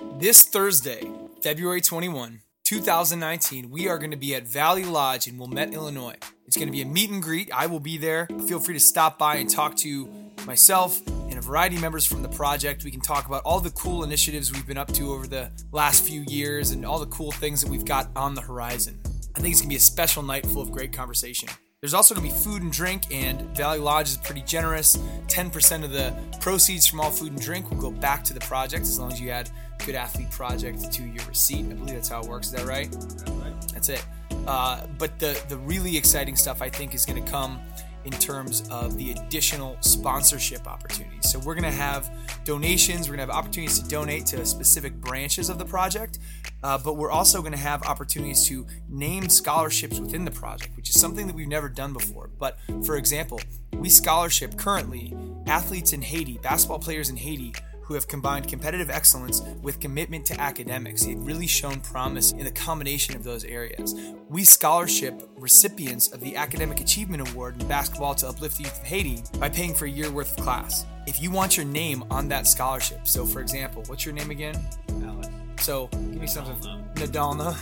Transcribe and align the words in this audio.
This 0.00 0.44
Thursday, 0.44 1.10
February 1.42 1.80
21, 1.80 2.42
2019, 2.64 3.68
we 3.68 3.88
are 3.88 3.98
going 3.98 4.12
to 4.12 4.16
be 4.16 4.32
at 4.32 4.46
Valley 4.46 4.84
Lodge 4.84 5.26
in 5.26 5.36
Wilmette, 5.36 5.74
Illinois. 5.74 6.14
It's 6.46 6.56
going 6.56 6.68
to 6.68 6.72
be 6.72 6.82
a 6.82 6.86
meet 6.86 7.10
and 7.10 7.20
greet. 7.20 7.50
I 7.52 7.66
will 7.66 7.80
be 7.80 7.98
there. 7.98 8.28
Feel 8.46 8.60
free 8.60 8.74
to 8.74 8.80
stop 8.80 9.18
by 9.18 9.36
and 9.36 9.50
talk 9.50 9.74
to 9.78 10.08
myself 10.46 11.04
and 11.06 11.36
a 11.36 11.40
variety 11.40 11.74
of 11.74 11.82
members 11.82 12.06
from 12.06 12.22
the 12.22 12.28
project. 12.28 12.84
We 12.84 12.92
can 12.92 13.00
talk 13.00 13.26
about 13.26 13.42
all 13.44 13.58
the 13.58 13.70
cool 13.70 14.04
initiatives 14.04 14.52
we've 14.52 14.66
been 14.66 14.78
up 14.78 14.92
to 14.92 15.12
over 15.12 15.26
the 15.26 15.50
last 15.72 16.04
few 16.04 16.24
years 16.28 16.70
and 16.70 16.86
all 16.86 17.00
the 17.00 17.06
cool 17.06 17.32
things 17.32 17.60
that 17.62 17.68
we've 17.68 17.84
got 17.84 18.08
on 18.14 18.34
the 18.34 18.42
horizon. 18.42 19.00
I 19.34 19.40
think 19.40 19.50
it's 19.50 19.60
going 19.60 19.70
to 19.70 19.74
be 19.74 19.76
a 19.76 19.80
special 19.80 20.22
night 20.22 20.46
full 20.46 20.62
of 20.62 20.70
great 20.70 20.92
conversation. 20.92 21.48
There's 21.80 21.94
also 21.94 22.12
going 22.12 22.28
to 22.28 22.34
be 22.34 22.40
food 22.40 22.62
and 22.62 22.72
drink, 22.72 23.04
and 23.12 23.40
Valley 23.56 23.78
Lodge 23.78 24.08
is 24.08 24.16
pretty 24.16 24.42
generous. 24.42 24.96
10% 25.28 25.84
of 25.84 25.92
the 25.92 26.12
proceeds 26.40 26.88
from 26.88 26.98
all 26.98 27.12
food 27.12 27.30
and 27.30 27.40
drink 27.40 27.70
will 27.70 27.80
go 27.80 27.92
back 27.92 28.24
to 28.24 28.34
the 28.34 28.40
project 28.40 28.82
as 28.82 28.98
long 28.98 29.12
as 29.12 29.20
you 29.20 29.30
add 29.30 29.48
Good 29.86 29.94
Athlete 29.94 30.28
Project 30.32 30.92
to 30.94 31.04
your 31.04 31.24
receipt. 31.26 31.66
I 31.66 31.74
believe 31.74 31.94
that's 31.94 32.08
how 32.08 32.20
it 32.20 32.26
works. 32.26 32.48
Is 32.48 32.54
that 32.54 32.66
right? 32.66 32.90
That's 32.90 33.30
right. 33.30 33.68
That's 33.72 33.88
it. 33.90 34.04
Uh, 34.48 34.88
but 34.98 35.20
the, 35.20 35.40
the 35.48 35.56
really 35.56 35.96
exciting 35.96 36.34
stuff, 36.34 36.62
I 36.62 36.68
think, 36.68 36.96
is 36.96 37.06
going 37.06 37.24
to 37.24 37.30
come 37.30 37.60
in 38.04 38.12
terms 38.12 38.68
of 38.70 38.96
the 38.96 39.12
additional 39.12 39.76
sponsorship 39.80 40.66
opportunities. 40.66 41.30
So 41.30 41.38
we're 41.38 41.54
going 41.54 41.64
to 41.64 41.70
have 41.70 42.10
donations, 42.44 43.08
we're 43.08 43.16
going 43.16 43.26
to 43.26 43.32
have 43.32 43.44
opportunities 43.44 43.78
to 43.80 43.88
donate 43.88 44.26
to 44.26 44.44
specific 44.46 44.94
branches 44.94 45.48
of 45.48 45.58
the 45.58 45.64
project, 45.64 46.18
uh, 46.62 46.78
but 46.78 46.94
we're 46.94 47.10
also 47.10 47.40
going 47.40 47.52
to 47.52 47.58
have 47.58 47.82
opportunities 47.84 48.44
to 48.46 48.66
name 48.88 49.28
scholarships 49.28 50.00
within 50.00 50.24
the 50.24 50.30
project, 50.30 50.76
which 50.76 50.90
is 50.90 51.00
something 51.00 51.26
that 51.26 51.36
we've 51.36 51.48
never 51.48 51.68
done 51.68 51.92
before. 51.92 52.30
But 52.38 52.58
for 52.84 52.96
example, 52.96 53.40
we 53.74 53.88
scholarship 53.88 54.56
currently 54.56 55.14
athletes 55.46 55.92
in 55.92 56.02
Haiti, 56.02 56.38
basketball 56.38 56.78
players 56.78 57.10
in 57.10 57.16
Haiti 57.16 57.54
who 57.88 57.94
have 57.94 58.06
combined 58.06 58.46
competitive 58.46 58.90
excellence 58.90 59.40
with 59.62 59.80
commitment 59.80 60.26
to 60.26 60.38
academics. 60.38 61.06
They've 61.06 61.18
really 61.18 61.46
shown 61.46 61.80
promise 61.80 62.32
in 62.32 62.44
the 62.44 62.50
combination 62.50 63.16
of 63.16 63.24
those 63.24 63.44
areas. 63.44 63.94
We 64.28 64.44
scholarship 64.44 65.26
recipients 65.36 66.12
of 66.12 66.20
the 66.20 66.36
Academic 66.36 66.82
Achievement 66.82 67.30
Award 67.30 67.60
in 67.60 67.66
basketball 67.66 68.14
to 68.16 68.28
uplift 68.28 68.58
the 68.58 68.64
youth 68.64 68.78
of 68.78 68.86
Haiti 68.86 69.22
by 69.38 69.48
paying 69.48 69.72
for 69.72 69.86
a 69.86 69.90
year 69.90 70.10
worth 70.10 70.36
of 70.38 70.44
class. 70.44 70.84
If 71.06 71.22
you 71.22 71.30
want 71.30 71.56
your 71.56 71.64
name 71.64 72.04
on 72.10 72.28
that 72.28 72.46
scholarship, 72.46 73.08
so 73.08 73.24
for 73.24 73.40
example, 73.40 73.82
what's 73.86 74.04
your 74.04 74.14
name 74.14 74.30
again? 74.30 74.62
Alex. 75.02 75.28
So 75.60 75.86
give 75.86 76.20
me 76.20 76.26
something. 76.26 76.84
Nadalna. 76.94 77.56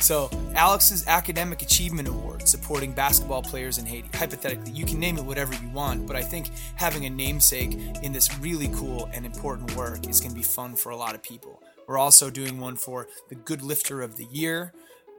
So, 0.00 0.30
Alex's 0.54 1.06
Academic 1.06 1.60
Achievement 1.60 2.08
Award 2.08 2.48
supporting 2.48 2.92
basketball 2.92 3.42
players 3.42 3.76
in 3.76 3.84
Haiti. 3.84 4.08
Hypothetically, 4.16 4.72
you 4.72 4.86
can 4.86 4.98
name 4.98 5.18
it 5.18 5.24
whatever 5.24 5.52
you 5.54 5.68
want, 5.68 6.06
but 6.06 6.16
I 6.16 6.22
think 6.22 6.50
having 6.74 7.04
a 7.04 7.10
namesake 7.10 7.74
in 8.02 8.10
this 8.12 8.36
really 8.38 8.68
cool 8.68 9.10
and 9.12 9.26
important 9.26 9.76
work 9.76 10.08
is 10.08 10.18
going 10.18 10.32
to 10.32 10.36
be 10.36 10.42
fun 10.42 10.74
for 10.74 10.88
a 10.90 10.96
lot 10.96 11.14
of 11.14 11.22
people. 11.22 11.62
We're 11.86 11.98
also 11.98 12.30
doing 12.30 12.58
one 12.58 12.76
for 12.76 13.08
the 13.28 13.34
Good 13.34 13.60
Lifter 13.60 14.00
of 14.00 14.16
the 14.16 14.24
Year 14.24 14.72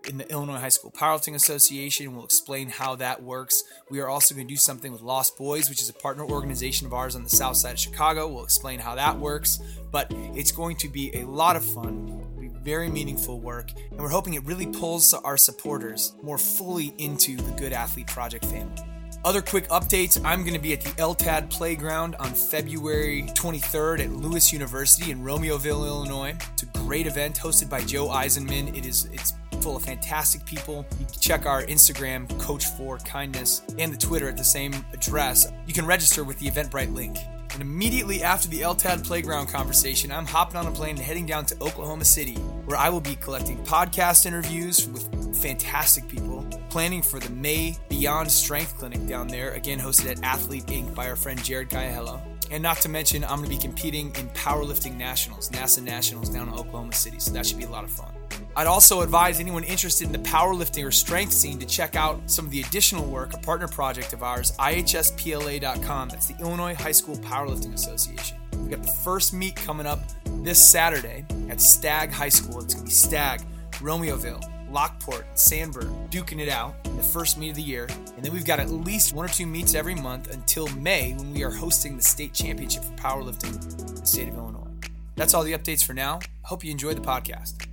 in 0.07 0.17
the 0.17 0.29
Illinois 0.31 0.57
High 0.57 0.69
School 0.69 0.91
Powerlifting 0.91 1.35
Association. 1.35 2.15
We'll 2.15 2.25
explain 2.25 2.69
how 2.69 2.95
that 2.95 3.21
works. 3.21 3.63
We 3.89 3.99
are 3.99 4.09
also 4.09 4.35
going 4.35 4.47
to 4.47 4.53
do 4.53 4.57
something 4.57 4.91
with 4.91 5.01
Lost 5.01 5.37
Boys, 5.37 5.69
which 5.69 5.81
is 5.81 5.89
a 5.89 5.93
partner 5.93 6.23
organization 6.23 6.87
of 6.87 6.93
ours 6.93 7.15
on 7.15 7.23
the 7.23 7.29
south 7.29 7.57
side 7.57 7.73
of 7.73 7.79
Chicago. 7.79 8.27
We'll 8.27 8.43
explain 8.43 8.79
how 8.79 8.95
that 8.95 9.17
works, 9.17 9.59
but 9.91 10.07
it's 10.35 10.51
going 10.51 10.77
to 10.77 10.89
be 10.89 11.15
a 11.15 11.25
lot 11.25 11.55
of 11.55 11.63
fun 11.63 12.21
very 12.63 12.89
meaningful 12.89 13.39
work, 13.39 13.71
and 13.89 13.99
we're 13.99 14.09
hoping 14.09 14.35
it 14.35 14.45
really 14.45 14.67
pulls 14.67 15.13
our 15.13 15.37
supporters 15.37 16.13
more 16.21 16.37
fully 16.37 16.93
into 16.97 17.35
the 17.35 17.51
Good 17.53 17.73
Athlete 17.73 18.07
Project 18.07 18.45
family. 18.45 18.75
Other 19.23 19.41
quick 19.41 19.67
updates 19.69 20.19
I'm 20.25 20.41
going 20.41 20.55
to 20.55 20.59
be 20.59 20.73
at 20.73 20.81
the 20.81 20.89
LTAD 20.91 21.49
Playground 21.51 22.15
on 22.15 22.33
February 22.33 23.23
23rd 23.35 23.99
at 23.99 24.11
Lewis 24.11 24.51
University 24.51 25.11
in 25.11 25.23
Romeoville, 25.23 25.85
Illinois. 25.85 26.35
It's 26.53 26.63
a 26.63 26.65
great 26.79 27.05
event 27.05 27.35
hosted 27.35 27.69
by 27.69 27.81
Joe 27.81 28.07
Eisenmann. 28.07 28.75
It 28.75 28.85
is 28.85 29.05
it's 29.11 29.33
full 29.61 29.75
of 29.75 29.83
fantastic 29.83 30.45
people. 30.45 30.85
You 30.99 31.05
can 31.05 31.19
check 31.19 31.45
our 31.45 31.63
Instagram, 31.63 32.27
Coach 32.39 32.65
for 32.65 32.97
Kindness, 32.99 33.61
and 33.77 33.93
the 33.93 33.97
Twitter 33.97 34.27
at 34.27 34.37
the 34.37 34.43
same 34.43 34.73
address. 34.93 35.51
You 35.65 35.73
can 35.73 35.85
register 35.85 36.23
with 36.23 36.39
the 36.39 36.47
Eventbrite 36.47 36.93
link. 36.93 37.17
And 37.53 37.61
immediately 37.61 38.23
after 38.23 38.47
the 38.47 38.61
LTAD 38.61 39.05
playground 39.05 39.47
conversation, 39.47 40.11
I'm 40.11 40.25
hopping 40.25 40.55
on 40.55 40.67
a 40.67 40.71
plane 40.71 40.95
and 40.95 41.05
heading 41.05 41.25
down 41.25 41.45
to 41.47 41.55
Oklahoma 41.61 42.05
City, 42.05 42.35
where 42.65 42.77
I 42.77 42.89
will 42.89 43.01
be 43.01 43.15
collecting 43.15 43.57
podcast 43.65 44.25
interviews 44.25 44.87
with 44.87 45.41
fantastic 45.41 46.07
people, 46.07 46.45
planning 46.69 47.01
for 47.01 47.19
the 47.19 47.29
May 47.31 47.77
Beyond 47.89 48.31
Strength 48.31 48.77
Clinic 48.77 49.05
down 49.05 49.27
there, 49.27 49.51
again 49.51 49.79
hosted 49.79 50.09
at 50.11 50.23
Athlete 50.23 50.67
Inc. 50.67 50.95
by 50.95 51.09
our 51.09 51.17
friend 51.17 51.43
Jared 51.43 51.69
Kayahelo. 51.69 52.30
And 52.51 52.61
not 52.61 52.77
to 52.81 52.89
mention, 52.89 53.23
I'm 53.23 53.37
going 53.37 53.43
to 53.43 53.49
be 53.49 53.57
competing 53.57 54.07
in 54.17 54.27
powerlifting 54.29 54.97
nationals, 54.97 55.49
NASA 55.49 55.81
nationals 55.81 56.29
down 56.29 56.49
in 56.49 56.53
Oklahoma 56.53 56.93
City, 56.93 57.17
so 57.17 57.31
that 57.31 57.45
should 57.45 57.57
be 57.57 57.63
a 57.63 57.69
lot 57.69 57.85
of 57.85 57.91
fun. 57.91 58.13
I'd 58.57 58.67
also 58.67 59.01
advise 59.01 59.39
anyone 59.39 59.63
interested 59.63 60.05
in 60.05 60.11
the 60.11 60.29
powerlifting 60.29 60.85
or 60.85 60.91
strength 60.91 61.31
scene 61.31 61.57
to 61.59 61.65
check 61.65 61.95
out 61.95 62.19
some 62.29 62.45
of 62.45 62.51
the 62.51 62.59
additional 62.61 63.05
work, 63.05 63.33
a 63.33 63.37
partner 63.37 63.69
project 63.69 64.11
of 64.11 64.21
ours, 64.21 64.51
IHSPLA.com. 64.57 66.09
That's 66.09 66.27
the 66.27 66.37
Illinois 66.41 66.75
High 66.75 66.91
School 66.91 67.15
Powerlifting 67.15 67.73
Association. 67.73 68.37
We've 68.57 68.71
got 68.71 68.83
the 68.83 68.91
first 69.03 69.33
meet 69.33 69.55
coming 69.55 69.87
up 69.87 70.01
this 70.43 70.63
Saturday 70.63 71.25
at 71.49 71.61
Stagg 71.61 72.11
High 72.11 72.29
School. 72.29 72.61
It's 72.61 72.73
going 72.73 72.85
to 72.85 72.89
be 72.89 72.91
Stagg, 72.91 73.41
Romeoville, 73.75 74.43
Lockport, 74.71 75.25
Sandburg, 75.35 76.09
duking 76.09 76.39
it 76.39 76.47
out 76.47 76.75
in 76.85 76.95
the 76.95 77.03
first 77.03 77.37
meet 77.37 77.49
of 77.49 77.55
the 77.55 77.61
year. 77.61 77.87
And 78.15 78.23
then 78.23 78.31
we've 78.31 78.45
got 78.45 78.59
at 78.59 78.69
least 78.69 79.13
one 79.13 79.25
or 79.25 79.27
two 79.27 79.45
meets 79.45 79.75
every 79.75 79.95
month 79.95 80.33
until 80.33 80.67
May 80.69 81.13
when 81.13 81.33
we 81.33 81.43
are 81.43 81.49
hosting 81.49 81.97
the 81.97 82.01
state 82.01 82.33
championship 82.33 82.85
for 82.85 82.93
powerlifting 82.93 83.53
in 83.89 83.95
the 83.95 84.05
state 84.05 84.29
of 84.29 84.35
Illinois. 84.35 84.69
That's 85.17 85.33
all 85.33 85.43
the 85.43 85.51
updates 85.51 85.83
for 85.83 85.93
now. 85.93 86.19
Hope 86.43 86.63
you 86.63 86.71
enjoy 86.71 86.93
the 86.93 87.01
podcast. 87.01 87.67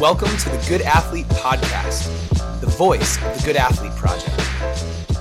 Welcome 0.00 0.36
to 0.36 0.48
the 0.50 0.64
Good 0.68 0.82
Athlete 0.82 1.26
Podcast, 1.26 2.60
the 2.60 2.68
voice 2.68 3.16
of 3.16 3.38
the 3.38 3.42
Good 3.44 3.56
Athlete 3.56 3.92
Project. 3.96 5.15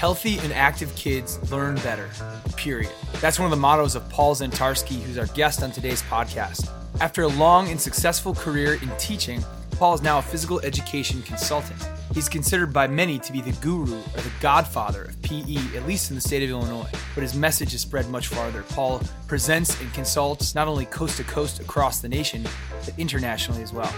Healthy 0.00 0.38
and 0.38 0.50
active 0.54 0.96
kids 0.96 1.38
learn 1.52 1.74
better, 1.74 2.08
period. 2.56 2.90
That's 3.20 3.38
one 3.38 3.44
of 3.44 3.50
the 3.50 3.60
mottos 3.60 3.94
of 3.94 4.08
Paul 4.08 4.34
Zientarski, 4.34 5.02
who's 5.02 5.18
our 5.18 5.26
guest 5.26 5.62
on 5.62 5.72
today's 5.72 6.00
podcast. 6.04 6.70
After 7.02 7.24
a 7.24 7.28
long 7.28 7.68
and 7.68 7.78
successful 7.78 8.34
career 8.34 8.78
in 8.80 8.88
teaching, 8.96 9.44
Paul 9.72 9.92
is 9.92 10.00
now 10.00 10.18
a 10.18 10.22
physical 10.22 10.58
education 10.60 11.20
consultant. 11.20 11.86
He's 12.14 12.30
considered 12.30 12.72
by 12.72 12.86
many 12.86 13.18
to 13.18 13.30
be 13.30 13.42
the 13.42 13.52
guru 13.60 13.98
or 13.98 14.20
the 14.22 14.32
godfather 14.40 15.02
of 15.02 15.20
PE, 15.20 15.76
at 15.76 15.86
least 15.86 16.08
in 16.08 16.14
the 16.14 16.22
state 16.22 16.42
of 16.44 16.48
Illinois. 16.48 16.88
But 17.14 17.20
his 17.20 17.34
message 17.34 17.72
has 17.72 17.82
spread 17.82 18.08
much 18.08 18.28
farther. 18.28 18.62
Paul 18.70 19.02
presents 19.26 19.78
and 19.82 19.92
consults 19.92 20.54
not 20.54 20.66
only 20.66 20.86
coast 20.86 21.18
to 21.18 21.24
coast 21.24 21.60
across 21.60 22.00
the 22.00 22.08
nation, 22.08 22.48
but 22.86 22.94
internationally 22.98 23.62
as 23.62 23.74
well. 23.74 23.92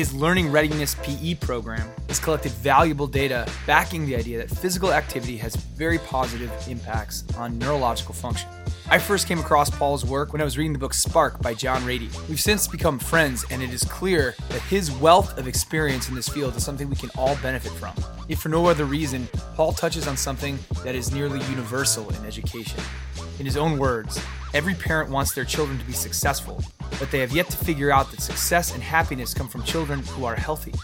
His 0.00 0.14
Learning 0.14 0.50
Readiness 0.50 0.94
PE 1.02 1.34
program 1.34 1.86
has 2.08 2.18
collected 2.18 2.52
valuable 2.52 3.06
data 3.06 3.46
backing 3.66 4.06
the 4.06 4.16
idea 4.16 4.38
that 4.38 4.48
physical 4.48 4.94
activity 4.94 5.36
has 5.36 5.56
very 5.56 5.98
positive 5.98 6.50
impacts 6.66 7.22
on 7.36 7.58
neurological 7.58 8.14
function. 8.14 8.48
I 8.88 8.98
first 8.98 9.28
came 9.28 9.38
across 9.38 9.68
Paul's 9.68 10.06
work 10.06 10.32
when 10.32 10.40
I 10.40 10.44
was 10.44 10.56
reading 10.56 10.72
the 10.72 10.78
book 10.78 10.94
Spark 10.94 11.42
by 11.42 11.52
John 11.52 11.82
Ratey. 11.82 12.08
We've 12.30 12.40
since 12.40 12.66
become 12.66 12.98
friends, 12.98 13.44
and 13.50 13.62
it 13.62 13.74
is 13.74 13.84
clear 13.84 14.34
that 14.48 14.62
his 14.62 14.90
wealth 14.90 15.36
of 15.36 15.46
experience 15.46 16.08
in 16.08 16.14
this 16.14 16.30
field 16.30 16.56
is 16.56 16.64
something 16.64 16.88
we 16.88 16.96
can 16.96 17.10
all 17.18 17.36
benefit 17.42 17.72
from. 17.72 17.92
If 18.26 18.40
for 18.40 18.48
no 18.48 18.64
other 18.68 18.86
reason, 18.86 19.28
Paul 19.54 19.74
touches 19.74 20.08
on 20.08 20.16
something 20.16 20.58
that 20.82 20.94
is 20.94 21.12
nearly 21.12 21.44
universal 21.50 22.08
in 22.08 22.24
education. 22.24 22.80
In 23.38 23.44
his 23.44 23.58
own 23.58 23.76
words, 23.76 24.18
every 24.54 24.74
parent 24.74 25.10
wants 25.10 25.34
their 25.34 25.44
children 25.44 25.78
to 25.78 25.84
be 25.84 25.92
successful, 25.92 26.64
but 27.00 27.10
they 27.10 27.18
have 27.18 27.32
yet 27.32 27.48
to 27.50 27.56
figure 27.56 27.90
out 27.90 28.10
that 28.12 28.20
success 28.20 28.74
and 28.74 28.82
happiness 28.82 29.34
come 29.34 29.48
from 29.48 29.64
children 29.64 30.00
who 30.00 30.24
are 30.26 30.36
healthy. 30.36 30.74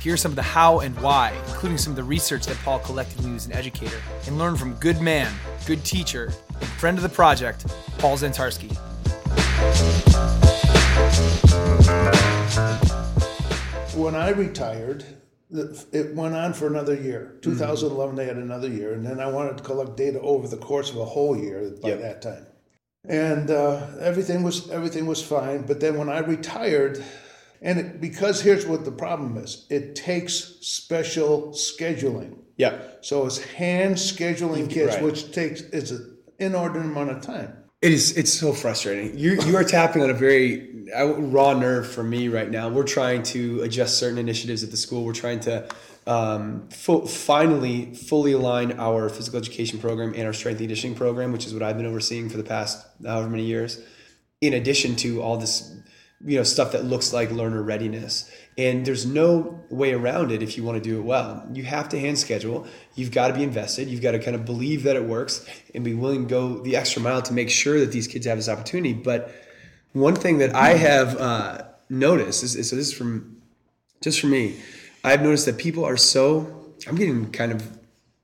Hear 0.00 0.16
some 0.16 0.30
of 0.32 0.36
the 0.36 0.42
how 0.42 0.80
and 0.80 0.98
why, 1.00 1.32
including 1.48 1.76
some 1.76 1.90
of 1.90 1.96
the 1.96 2.04
research 2.04 2.46
that 2.46 2.56
Paul 2.58 2.78
collected 2.78 3.18
when 3.18 3.26
he 3.26 3.32
was 3.34 3.46
an 3.46 3.52
educator, 3.52 4.00
and 4.26 4.38
learn 4.38 4.56
from 4.56 4.74
good 4.74 5.00
man, 5.00 5.30
good 5.66 5.84
teacher, 5.84 6.32
and 6.60 6.68
friend 6.78 6.96
of 6.96 7.02
the 7.02 7.08
project, 7.08 7.66
Paul 7.98 8.16
Zientarski. 8.16 8.74
When 13.96 14.14
I 14.14 14.28
retired, 14.28 15.04
it 15.50 16.14
went 16.14 16.34
on 16.34 16.52
for 16.52 16.68
another 16.68 16.94
year. 16.94 17.38
2011, 17.42 18.10
mm-hmm. 18.10 18.16
they 18.16 18.26
had 18.26 18.36
another 18.36 18.68
year, 18.68 18.94
and 18.94 19.04
then 19.04 19.18
I 19.18 19.26
wanted 19.26 19.58
to 19.58 19.64
collect 19.64 19.96
data 19.96 20.20
over 20.20 20.46
the 20.46 20.56
course 20.56 20.90
of 20.90 20.98
a 20.98 21.04
whole 21.04 21.36
year 21.36 21.72
by 21.82 21.88
yep. 21.88 22.00
that 22.00 22.22
time, 22.22 22.46
and 23.08 23.50
uh, 23.50 23.86
everything 24.00 24.42
was 24.42 24.70
everything 24.70 25.06
was 25.06 25.22
fine. 25.22 25.62
But 25.62 25.80
then 25.80 25.96
when 25.98 26.08
I 26.08 26.18
retired, 26.18 27.04
and 27.62 27.78
it, 27.78 28.00
because 28.00 28.40
here's 28.40 28.66
what 28.66 28.84
the 28.84 28.92
problem 28.92 29.36
is 29.36 29.66
it 29.70 29.94
takes 29.94 30.34
special 30.60 31.48
scheduling. 31.48 32.38
Yeah. 32.56 32.80
So 33.00 33.26
it's 33.26 33.38
hand 33.38 33.96
scheduling 33.96 34.70
kids, 34.70 34.94
right. 34.94 35.02
which 35.02 35.32
takes 35.32 35.60
it's 35.60 35.90
an 35.90 36.16
inordinate 36.38 36.86
amount 36.86 37.10
of 37.10 37.20
time. 37.20 37.56
It 37.82 37.92
is. 37.92 38.16
It's 38.16 38.32
so 38.32 38.52
frustrating. 38.52 39.16
You 39.18 39.40
you 39.42 39.56
are 39.56 39.64
tapping 39.64 40.02
on 40.02 40.10
a 40.10 40.14
very 40.14 40.72
raw 40.94 41.52
nerve 41.52 41.90
for 41.90 42.02
me 42.02 42.28
right 42.28 42.50
now. 42.50 42.68
We're 42.68 42.84
trying 42.84 43.22
to 43.24 43.62
adjust 43.62 43.98
certain 43.98 44.18
initiatives 44.18 44.62
at 44.62 44.70
the 44.70 44.76
school. 44.76 45.04
We're 45.04 45.12
trying 45.12 45.40
to 45.40 45.68
um, 46.06 46.68
finally 46.68 47.94
fully 47.94 48.32
align 48.32 48.78
our 48.78 49.08
physical 49.08 49.38
education 49.38 49.78
program 49.78 50.14
and 50.14 50.24
our 50.24 50.32
strength 50.32 50.58
and 50.58 50.68
conditioning 50.68 50.96
program, 50.96 51.32
which 51.32 51.46
is 51.46 51.52
what 51.52 51.62
I've 51.62 51.76
been 51.76 51.86
overseeing 51.86 52.28
for 52.28 52.36
the 52.36 52.44
past 52.44 52.86
however 53.04 53.28
many 53.28 53.44
years. 53.44 53.80
In 54.40 54.54
addition 54.54 54.94
to 54.96 55.20
all 55.20 55.36
this, 55.36 55.74
you 56.24 56.36
know, 56.36 56.44
stuff 56.44 56.72
that 56.72 56.84
looks 56.84 57.12
like 57.12 57.30
learner 57.32 57.62
readiness, 57.62 58.30
and 58.56 58.86
there's 58.86 59.04
no 59.04 59.60
way 59.68 59.92
around 59.92 60.30
it 60.30 60.42
if 60.42 60.56
you 60.56 60.62
want 60.62 60.82
to 60.82 60.88
do 60.88 60.98
it 60.98 61.02
well. 61.02 61.46
You 61.52 61.64
have 61.64 61.88
to 61.90 61.98
hand 61.98 62.18
schedule. 62.18 62.66
You've 62.94 63.10
got 63.10 63.28
to 63.28 63.34
be 63.34 63.42
invested. 63.42 63.88
You've 63.88 64.02
got 64.02 64.12
to 64.12 64.18
kind 64.18 64.36
of 64.36 64.44
believe 64.44 64.84
that 64.84 64.96
it 64.96 65.04
works 65.04 65.46
and 65.74 65.84
be 65.84 65.94
willing 65.94 66.22
to 66.22 66.28
go 66.28 66.58
the 66.62 66.76
extra 66.76 67.02
mile 67.02 67.22
to 67.22 67.32
make 67.32 67.50
sure 67.50 67.80
that 67.80 67.92
these 67.92 68.06
kids 68.06 68.26
have 68.26 68.38
this 68.38 68.48
opportunity. 68.48 68.92
But 68.92 69.34
one 69.92 70.14
thing 70.14 70.38
that 70.38 70.54
I 70.54 70.74
have 70.74 71.16
uh, 71.18 71.64
noticed 71.88 72.44
is, 72.44 72.54
is 72.54 72.70
so 72.70 72.76
this 72.76 72.88
is 72.88 72.92
from 72.92 73.42
just 74.02 74.20
for 74.20 74.28
me 74.28 74.60
I've 75.06 75.22
noticed 75.22 75.46
that 75.46 75.56
people 75.56 75.84
are 75.84 75.96
so, 75.96 76.74
I'm 76.86 76.96
getting 76.96 77.30
kind 77.30 77.52
of 77.52 77.78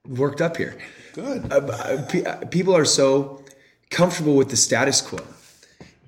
worked 0.06 0.40
up 0.40 0.56
here. 0.56 0.76
Good. 1.12 1.52
Uh, 1.52 1.56
uh, 1.56 2.44
people 2.46 2.76
are 2.76 2.84
so 2.84 3.44
comfortable 3.90 4.34
with 4.34 4.50
the 4.50 4.56
status 4.56 5.00
quo. 5.00 5.20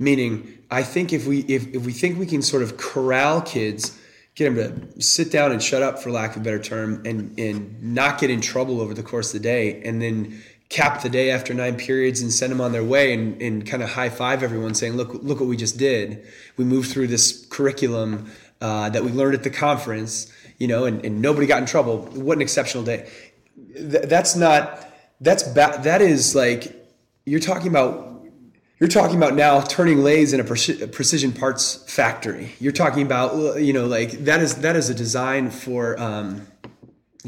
Meaning, 0.00 0.58
I 0.72 0.82
think 0.82 1.12
if 1.12 1.26
we 1.26 1.40
if, 1.42 1.72
if 1.72 1.86
we 1.86 1.92
think 1.92 2.18
we 2.18 2.26
can 2.26 2.42
sort 2.42 2.64
of 2.64 2.76
corral 2.76 3.40
kids, 3.40 3.96
get 4.34 4.52
them 4.52 4.90
to 4.96 5.00
sit 5.02 5.30
down 5.30 5.52
and 5.52 5.62
shut 5.62 5.82
up, 5.82 6.00
for 6.00 6.10
lack 6.10 6.34
of 6.34 6.42
a 6.42 6.44
better 6.44 6.58
term, 6.58 7.00
and 7.06 7.38
and 7.38 7.80
not 7.80 8.18
get 8.18 8.28
in 8.28 8.40
trouble 8.40 8.80
over 8.80 8.92
the 8.92 9.04
course 9.04 9.32
of 9.32 9.40
the 9.40 9.48
day, 9.48 9.80
and 9.84 10.02
then 10.02 10.42
cap 10.70 11.02
the 11.02 11.08
day 11.08 11.30
after 11.30 11.54
nine 11.54 11.76
periods 11.76 12.20
and 12.20 12.32
send 12.32 12.50
them 12.50 12.60
on 12.60 12.72
their 12.72 12.82
way 12.82 13.12
and, 13.12 13.40
and 13.40 13.64
kind 13.64 13.82
of 13.82 13.90
high 13.90 14.08
five 14.08 14.42
everyone 14.42 14.74
saying 14.74 14.94
look 14.94 15.12
look 15.22 15.38
what 15.38 15.48
we 15.48 15.56
just 15.58 15.76
did 15.76 16.26
we 16.56 16.64
moved 16.64 16.90
through 16.90 17.06
this 17.06 17.46
curriculum 17.50 18.28
uh, 18.62 18.88
that 18.88 19.04
we 19.04 19.12
learned 19.12 19.34
at 19.34 19.42
the 19.44 19.50
conference 19.50 20.32
you 20.58 20.66
know, 20.66 20.84
and, 20.84 21.04
and 21.04 21.20
nobody 21.20 21.46
got 21.46 21.60
in 21.60 21.66
trouble. 21.66 21.98
What 21.98 22.36
an 22.36 22.42
exceptional 22.42 22.84
day. 22.84 23.08
Th- 23.74 24.04
that's 24.04 24.36
not, 24.36 24.88
that's 25.20 25.42
ba- 25.42 25.80
that 25.82 26.00
is 26.00 26.34
like, 26.34 26.74
you're 27.24 27.40
talking 27.40 27.68
about 27.68 28.12
you're 28.80 28.88
talking 28.88 29.16
about 29.16 29.34
now 29.34 29.60
turning 29.60 30.02
lathes 30.02 30.32
in 30.32 30.40
a 30.40 30.44
precision 30.44 31.32
parts 31.32 31.84
factory. 31.90 32.54
You're 32.58 32.72
talking 32.72 33.06
about 33.06 33.62
you 33.62 33.72
know 33.72 33.86
like 33.86 34.10
that 34.24 34.40
is 34.40 34.56
that 34.56 34.76
is 34.76 34.90
a 34.90 34.94
design 34.94 35.50
for 35.50 35.98
um, 35.98 36.46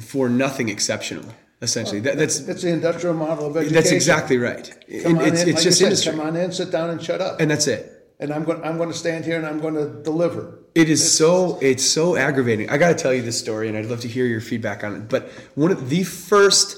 for 0.03 0.29
nothing 0.29 0.69
exceptional. 0.69 1.25
Essentially, 1.63 2.01
that, 2.01 2.19
that's 2.19 2.41
it's 2.41 2.63
the 2.63 2.73
industrial 2.73 3.15
model 3.15 3.47
of 3.47 3.57
education. 3.57 3.75
That's 3.75 3.93
exactly 3.93 4.37
right. 4.37 4.69
Come 5.03 5.21
it's, 5.21 5.43
in, 5.43 5.49
it's 5.49 5.55
like 5.55 5.63
just 5.63 5.79
said, 5.79 5.85
industry. 5.87 6.13
Come 6.13 6.21
on 6.21 6.37
in, 6.37 6.53
sit 6.53 6.71
down, 6.71 6.91
and 6.91 7.03
shut 7.03 7.23
up. 7.23 7.41
And 7.41 7.51
that's 7.51 7.67
it 7.67 7.97
and 8.19 8.33
I'm 8.33 8.45
going 8.45 8.63
I'm 8.63 8.77
going 8.77 8.91
to 8.91 8.97
stand 8.97 9.25
here 9.25 9.37
and 9.37 9.47
I'm 9.47 9.61
going 9.61 9.75
to 9.75 10.03
deliver. 10.03 10.59
It 10.77 10.91
is 10.91 11.17
so 11.17 11.59
it's 11.63 11.89
so 11.89 12.17
aggravating. 12.17 12.69
I 12.69 12.77
got 12.77 12.89
to 12.89 12.95
tell 12.95 13.15
you 13.15 13.23
this 13.23 13.39
story, 13.39 13.69
and 13.69 13.79
I'd 13.79 13.87
love 13.87 14.01
to 14.01 14.09
hear 14.09 14.27
your 14.27 14.43
feedback 14.43 14.85
on 14.85 14.95
it. 14.95 15.09
But 15.09 15.31
one 15.55 15.71
of 15.71 15.89
the 15.89 16.05
first 16.05 16.77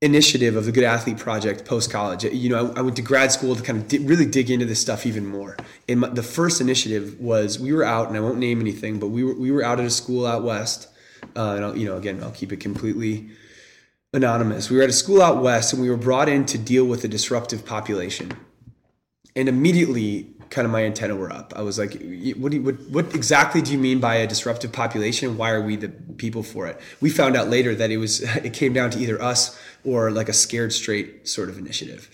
initiative 0.00 0.56
of 0.56 0.64
the 0.64 0.72
Good 0.72 0.84
Athlete 0.84 1.18
Project 1.18 1.66
post 1.66 1.90
college, 1.90 2.24
you 2.24 2.48
know, 2.48 2.72
I, 2.72 2.78
I, 2.78 2.80
went 2.80 2.96
to 2.96 3.02
grad 3.02 3.30
school 3.30 3.54
to 3.54 3.62
kind 3.62 3.78
of 3.78 3.88
di- 3.88 3.98
really 3.98 4.24
dig 4.24 4.50
into 4.50 4.64
this 4.64 4.80
stuff 4.80 5.04
even 5.04 5.26
more. 5.26 5.58
And 5.86 6.00
my, 6.00 6.08
the 6.08 6.22
first 6.22 6.62
initiative 6.62 7.20
was 7.20 7.60
we 7.60 7.74
were 7.74 7.84
out, 7.84 8.08
and 8.08 8.16
I 8.16 8.20
won't 8.20 8.38
name 8.38 8.58
anything, 8.58 8.98
but 8.98 9.08
we 9.08 9.22
were 9.22 9.34
we 9.38 9.50
were 9.50 9.62
out 9.62 9.78
at 9.78 9.84
a 9.84 9.90
school 9.90 10.24
out 10.24 10.42
west, 10.42 10.88
uh, 11.36 11.52
and 11.56 11.64
I'll, 11.66 11.76
you 11.76 11.84
know, 11.84 11.98
again, 11.98 12.22
I'll 12.22 12.30
keep 12.30 12.54
it 12.54 12.60
completely 12.60 13.28
anonymous. 14.14 14.70
We 14.70 14.78
were 14.78 14.84
at 14.84 14.88
a 14.88 14.94
school 14.94 15.20
out 15.20 15.42
west, 15.42 15.74
and 15.74 15.82
we 15.82 15.90
were 15.90 15.98
brought 15.98 16.30
in 16.30 16.46
to 16.46 16.56
deal 16.56 16.86
with 16.86 17.04
a 17.04 17.08
disruptive 17.08 17.66
population 17.66 18.32
and 19.34 19.48
immediately 19.48 20.31
kind 20.52 20.66
of 20.66 20.70
my 20.70 20.84
antenna 20.84 21.16
were 21.16 21.32
up. 21.32 21.52
I 21.56 21.62
was 21.62 21.78
like, 21.78 21.94
what, 21.94 22.52
you, 22.52 22.62
what, 22.62 22.74
what, 22.90 23.14
exactly 23.14 23.62
do 23.62 23.72
you 23.72 23.78
mean 23.78 24.00
by 24.00 24.16
a 24.16 24.26
disruptive 24.26 24.70
population? 24.70 25.38
Why 25.38 25.50
are 25.50 25.62
we 25.62 25.76
the 25.76 25.88
people 25.88 26.42
for 26.42 26.66
it? 26.66 26.78
We 27.00 27.08
found 27.08 27.36
out 27.36 27.48
later 27.48 27.74
that 27.74 27.90
it 27.90 27.96
was, 27.96 28.20
it 28.44 28.52
came 28.52 28.74
down 28.74 28.90
to 28.90 28.98
either 28.98 29.20
us 29.20 29.58
or 29.82 30.10
like 30.10 30.28
a 30.28 30.34
scared 30.34 30.72
straight 30.72 31.26
sort 31.26 31.48
of 31.48 31.58
initiative. 31.58 32.08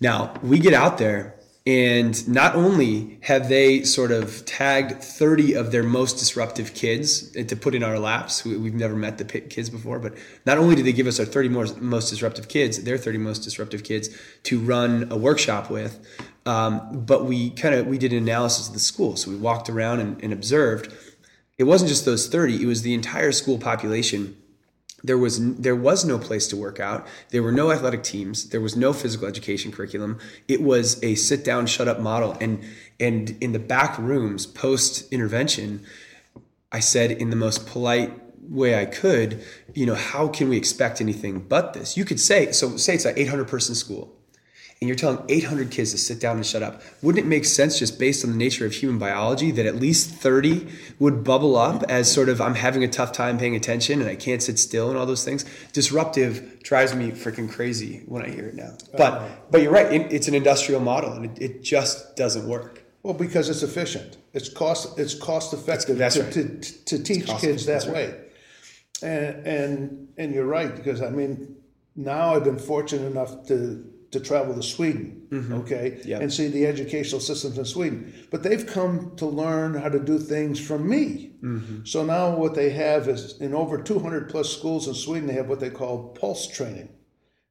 Now 0.00 0.34
we 0.42 0.58
get 0.58 0.72
out 0.72 0.98
there 0.98 1.34
and 1.66 2.26
not 2.28 2.54
only 2.54 3.18
have 3.22 3.48
they 3.48 3.82
sort 3.82 4.12
of 4.12 4.44
tagged 4.46 5.02
30 5.02 5.54
of 5.54 5.72
their 5.72 5.82
most 5.82 6.16
disruptive 6.16 6.74
kids 6.74 7.30
to 7.32 7.56
put 7.56 7.74
in 7.74 7.82
our 7.82 7.98
laps, 7.98 8.44
we've 8.44 8.72
never 8.72 8.94
met 8.94 9.18
the 9.18 9.24
kids 9.24 9.68
before, 9.68 9.98
but 9.98 10.14
not 10.46 10.58
only 10.58 10.76
did 10.76 10.86
they 10.86 10.92
give 10.92 11.08
us 11.08 11.18
our 11.18 11.26
30 11.26 11.48
most 11.48 12.08
disruptive 12.08 12.46
kids, 12.46 12.84
their 12.84 12.96
30 12.96 13.18
most 13.18 13.40
disruptive 13.40 13.82
kids 13.82 14.10
to 14.44 14.60
run 14.60 15.08
a 15.10 15.16
workshop 15.16 15.68
with, 15.68 15.98
um, 16.46 17.04
but 17.04 17.24
we 17.24 17.50
kind 17.50 17.74
of 17.74 17.86
we 17.86 17.98
did 17.98 18.12
an 18.12 18.18
analysis 18.18 18.68
of 18.68 18.74
the 18.74 18.80
school. 18.80 19.16
So 19.16 19.30
we 19.30 19.36
walked 19.36 19.68
around 19.68 20.00
and, 20.00 20.22
and 20.22 20.32
observed. 20.32 20.92
It 21.58 21.64
wasn't 21.64 21.88
just 21.88 22.04
those 22.04 22.28
30; 22.28 22.62
it 22.62 22.66
was 22.66 22.82
the 22.82 22.94
entire 22.94 23.32
school 23.32 23.58
population. 23.58 24.36
There 25.02 25.18
was 25.18 25.56
there 25.56 25.76
was 25.76 26.04
no 26.04 26.18
place 26.18 26.48
to 26.48 26.56
work 26.56 26.80
out. 26.80 27.06
There 27.30 27.42
were 27.42 27.52
no 27.52 27.70
athletic 27.70 28.02
teams. 28.02 28.48
There 28.50 28.60
was 28.60 28.76
no 28.76 28.92
physical 28.92 29.28
education 29.28 29.72
curriculum. 29.72 30.18
It 30.48 30.62
was 30.62 31.02
a 31.02 31.14
sit 31.16 31.44
down 31.44 31.66
shut 31.66 31.88
up 31.88 32.00
model. 32.00 32.36
And 32.40 32.64
and 32.98 33.36
in 33.40 33.52
the 33.52 33.58
back 33.58 33.98
rooms 33.98 34.46
post 34.46 35.12
intervention 35.12 35.84
i 36.72 36.80
said 36.80 37.10
in 37.10 37.30
the 37.30 37.36
most 37.36 37.66
polite 37.66 38.12
way 38.42 38.80
i 38.80 38.84
could 38.84 39.42
you 39.74 39.84
know 39.84 39.94
how 39.94 40.28
can 40.28 40.48
we 40.48 40.56
expect 40.56 41.00
anything 41.00 41.40
but 41.40 41.74
this? 41.74 41.96
You 41.96 42.04
could 42.04 42.20
say 42.20 42.52
so 42.52 42.76
say 42.76 42.94
it's 42.94 43.04
an 43.04 43.14
800 43.16 43.48
person 43.48 43.74
school 43.74 44.16
and 44.80 44.88
you're 44.88 44.96
telling 44.96 45.24
800 45.28 45.70
kids 45.70 45.92
to 45.92 45.98
sit 45.98 46.20
down 46.20 46.36
and 46.36 46.44
shut 46.44 46.62
up, 46.62 46.82
wouldn't 47.00 47.24
it 47.24 47.28
make 47.28 47.46
sense 47.46 47.78
just 47.78 47.98
based 47.98 48.24
on 48.24 48.30
the 48.30 48.36
nature 48.36 48.66
of 48.66 48.72
human 48.72 48.98
biology 48.98 49.50
that 49.52 49.64
at 49.64 49.76
least 49.76 50.10
30 50.10 50.68
would 50.98 51.24
bubble 51.24 51.56
up 51.56 51.82
as 51.84 52.12
sort 52.12 52.28
of 52.28 52.42
I'm 52.42 52.54
having 52.54 52.84
a 52.84 52.88
tough 52.88 53.12
time 53.12 53.38
paying 53.38 53.56
attention 53.56 54.00
and 54.00 54.10
I 54.10 54.16
can't 54.16 54.42
sit 54.42 54.58
still 54.58 54.90
and 54.90 54.98
all 54.98 55.06
those 55.06 55.24
things? 55.24 55.46
Disruptive 55.72 56.62
drives 56.62 56.94
me 56.94 57.10
freaking 57.10 57.50
crazy 57.50 58.02
when 58.06 58.22
I 58.22 58.28
hear 58.28 58.48
it 58.48 58.54
now. 58.54 58.76
Uh, 58.92 58.96
but 58.98 59.50
but 59.50 59.62
you're 59.62 59.72
right, 59.72 59.90
it's 60.12 60.28
an 60.28 60.34
industrial 60.34 60.80
model 60.80 61.12
and 61.12 61.24
it, 61.24 61.42
it 61.42 61.62
just 61.62 62.14
doesn't 62.16 62.46
work. 62.46 62.82
Well, 63.02 63.14
because 63.14 63.48
it's 63.48 63.62
efficient. 63.62 64.18
It's 64.34 64.50
cost 64.50 64.98
it's 64.98 65.14
cost 65.14 65.54
effective 65.54 65.96
that's, 65.96 66.16
that's 66.16 66.34
to, 66.34 66.42
right. 66.42 66.62
to, 66.62 66.98
to, 66.98 67.02
teach 67.02 67.26
kids 67.38 67.64
that 67.64 67.86
way. 67.86 68.14
And 69.02 69.46
and 69.46 70.08
and 70.18 70.34
you're 70.34 70.44
right 70.44 70.74
because 70.74 71.00
I 71.00 71.08
mean 71.08 71.56
now 71.94 72.34
I've 72.34 72.44
been 72.44 72.58
fortunate 72.58 73.06
enough 73.06 73.46
to 73.46 73.90
to 74.12 74.20
travel 74.20 74.54
to 74.54 74.62
Sweden, 74.62 75.26
mm-hmm. 75.30 75.52
okay, 75.54 76.00
yep. 76.04 76.22
and 76.22 76.32
see 76.32 76.48
the 76.48 76.66
educational 76.66 77.20
systems 77.20 77.58
in 77.58 77.64
Sweden. 77.64 78.14
But 78.30 78.42
they've 78.42 78.66
come 78.66 79.16
to 79.16 79.26
learn 79.26 79.74
how 79.74 79.88
to 79.88 79.98
do 79.98 80.18
things 80.18 80.60
from 80.60 80.88
me. 80.88 81.32
Mm-hmm. 81.42 81.84
So 81.84 82.04
now 82.04 82.36
what 82.36 82.54
they 82.54 82.70
have 82.70 83.08
is 83.08 83.40
in 83.40 83.54
over 83.54 83.82
200 83.82 84.28
plus 84.28 84.56
schools 84.56 84.86
in 84.86 84.94
Sweden, 84.94 85.26
they 85.26 85.34
have 85.34 85.48
what 85.48 85.60
they 85.60 85.70
call 85.70 86.08
pulse 86.10 86.46
training. 86.46 86.90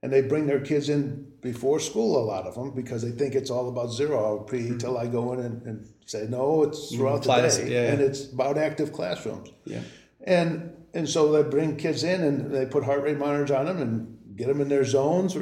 And 0.02 0.14
they 0.14 0.22
bring 0.22 0.46
their 0.46 0.60
kids 0.60 0.90
in 0.90 1.32
before 1.42 1.80
school, 1.80 2.18
a 2.18 2.24
lot 2.24 2.46
of 2.46 2.54
them, 2.54 2.72
because 2.72 3.02
they 3.02 3.10
think 3.10 3.34
it's 3.34 3.50
all 3.50 3.70
about 3.70 3.92
zero 3.92 4.20
hour 4.20 4.38
pre 4.38 4.62
mm-hmm. 4.62 4.78
till 4.78 4.98
I 4.98 5.08
go 5.08 5.34
in 5.34 5.40
and, 5.40 5.62
and, 5.64 5.90
say, 6.06 6.28
no, 6.30 6.64
it's 6.64 6.88
mm-hmm. 6.88 6.98
throughout 6.98 7.24
the 7.24 7.36
day. 7.36 7.72
Yeah, 7.72 7.92
and 7.92 8.02
it's 8.02 8.32
about 8.32 8.60
active 8.60 8.94
classrooms. 8.94 9.50
Yeah. 9.66 9.82
And 10.22 10.72
and 10.94 11.10
so 11.10 11.32
they 11.32 11.48
bring 11.48 11.76
kids 11.76 12.04
in 12.04 12.24
and 12.24 12.52
they 12.52 12.66
put 12.66 12.84
heart 12.84 13.04
rate 13.04 13.18
monitors 13.18 13.52
on 13.52 13.66
them 13.66 13.82
and 13.82 14.18
get 14.38 14.48
them 14.48 14.62
in 14.62 14.70
their 14.70 14.86
zones. 14.86 15.36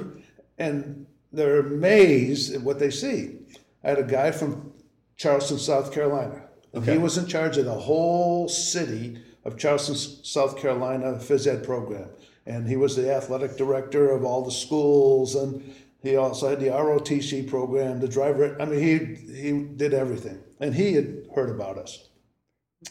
And 0.63 1.05
they're 1.33 1.59
amazed 1.59 2.55
at 2.55 2.61
what 2.61 2.79
they 2.79 2.89
see. 2.89 3.39
I 3.83 3.89
had 3.89 3.99
a 3.99 4.03
guy 4.03 4.31
from 4.31 4.71
Charleston, 5.17 5.59
South 5.59 5.91
Carolina. 5.91 6.43
Okay. 6.73 6.93
He 6.93 6.97
was 6.97 7.17
in 7.17 7.27
charge 7.27 7.57
of 7.57 7.65
the 7.65 7.73
whole 7.73 8.47
city 8.47 9.21
of 9.43 9.57
Charleston, 9.57 9.95
South 9.95 10.57
Carolina 10.57 11.15
phys 11.15 11.47
ed 11.47 11.65
program. 11.65 12.07
And 12.45 12.67
he 12.67 12.77
was 12.77 12.95
the 12.95 13.13
athletic 13.13 13.57
director 13.57 14.11
of 14.11 14.23
all 14.23 14.41
the 14.41 14.51
schools. 14.51 15.35
And 15.35 15.75
he 16.01 16.15
also 16.15 16.49
had 16.49 16.61
the 16.61 16.67
ROTC 16.67 17.49
program, 17.49 17.99
the 17.99 18.07
driver. 18.07 18.55
I 18.61 18.65
mean, 18.65 18.79
he, 18.79 19.41
he 19.41 19.51
did 19.75 19.93
everything. 19.93 20.39
And 20.61 20.73
he 20.73 20.93
had 20.93 21.27
heard 21.35 21.49
about 21.49 21.77
us. 21.77 22.07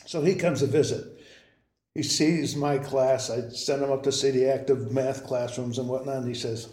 So 0.04 0.20
he 0.20 0.34
comes 0.34 0.60
to 0.60 0.66
visit. 0.66 1.04
He 1.94 2.02
sees 2.02 2.54
my 2.54 2.76
class. 2.76 3.30
I 3.30 3.48
send 3.48 3.82
him 3.82 3.90
up 3.90 4.02
to 4.02 4.12
see 4.12 4.30
the 4.30 4.52
active 4.52 4.92
math 4.92 5.26
classrooms 5.26 5.78
and 5.78 5.88
whatnot. 5.88 6.18
And 6.18 6.28
he 6.28 6.34
says, 6.34 6.68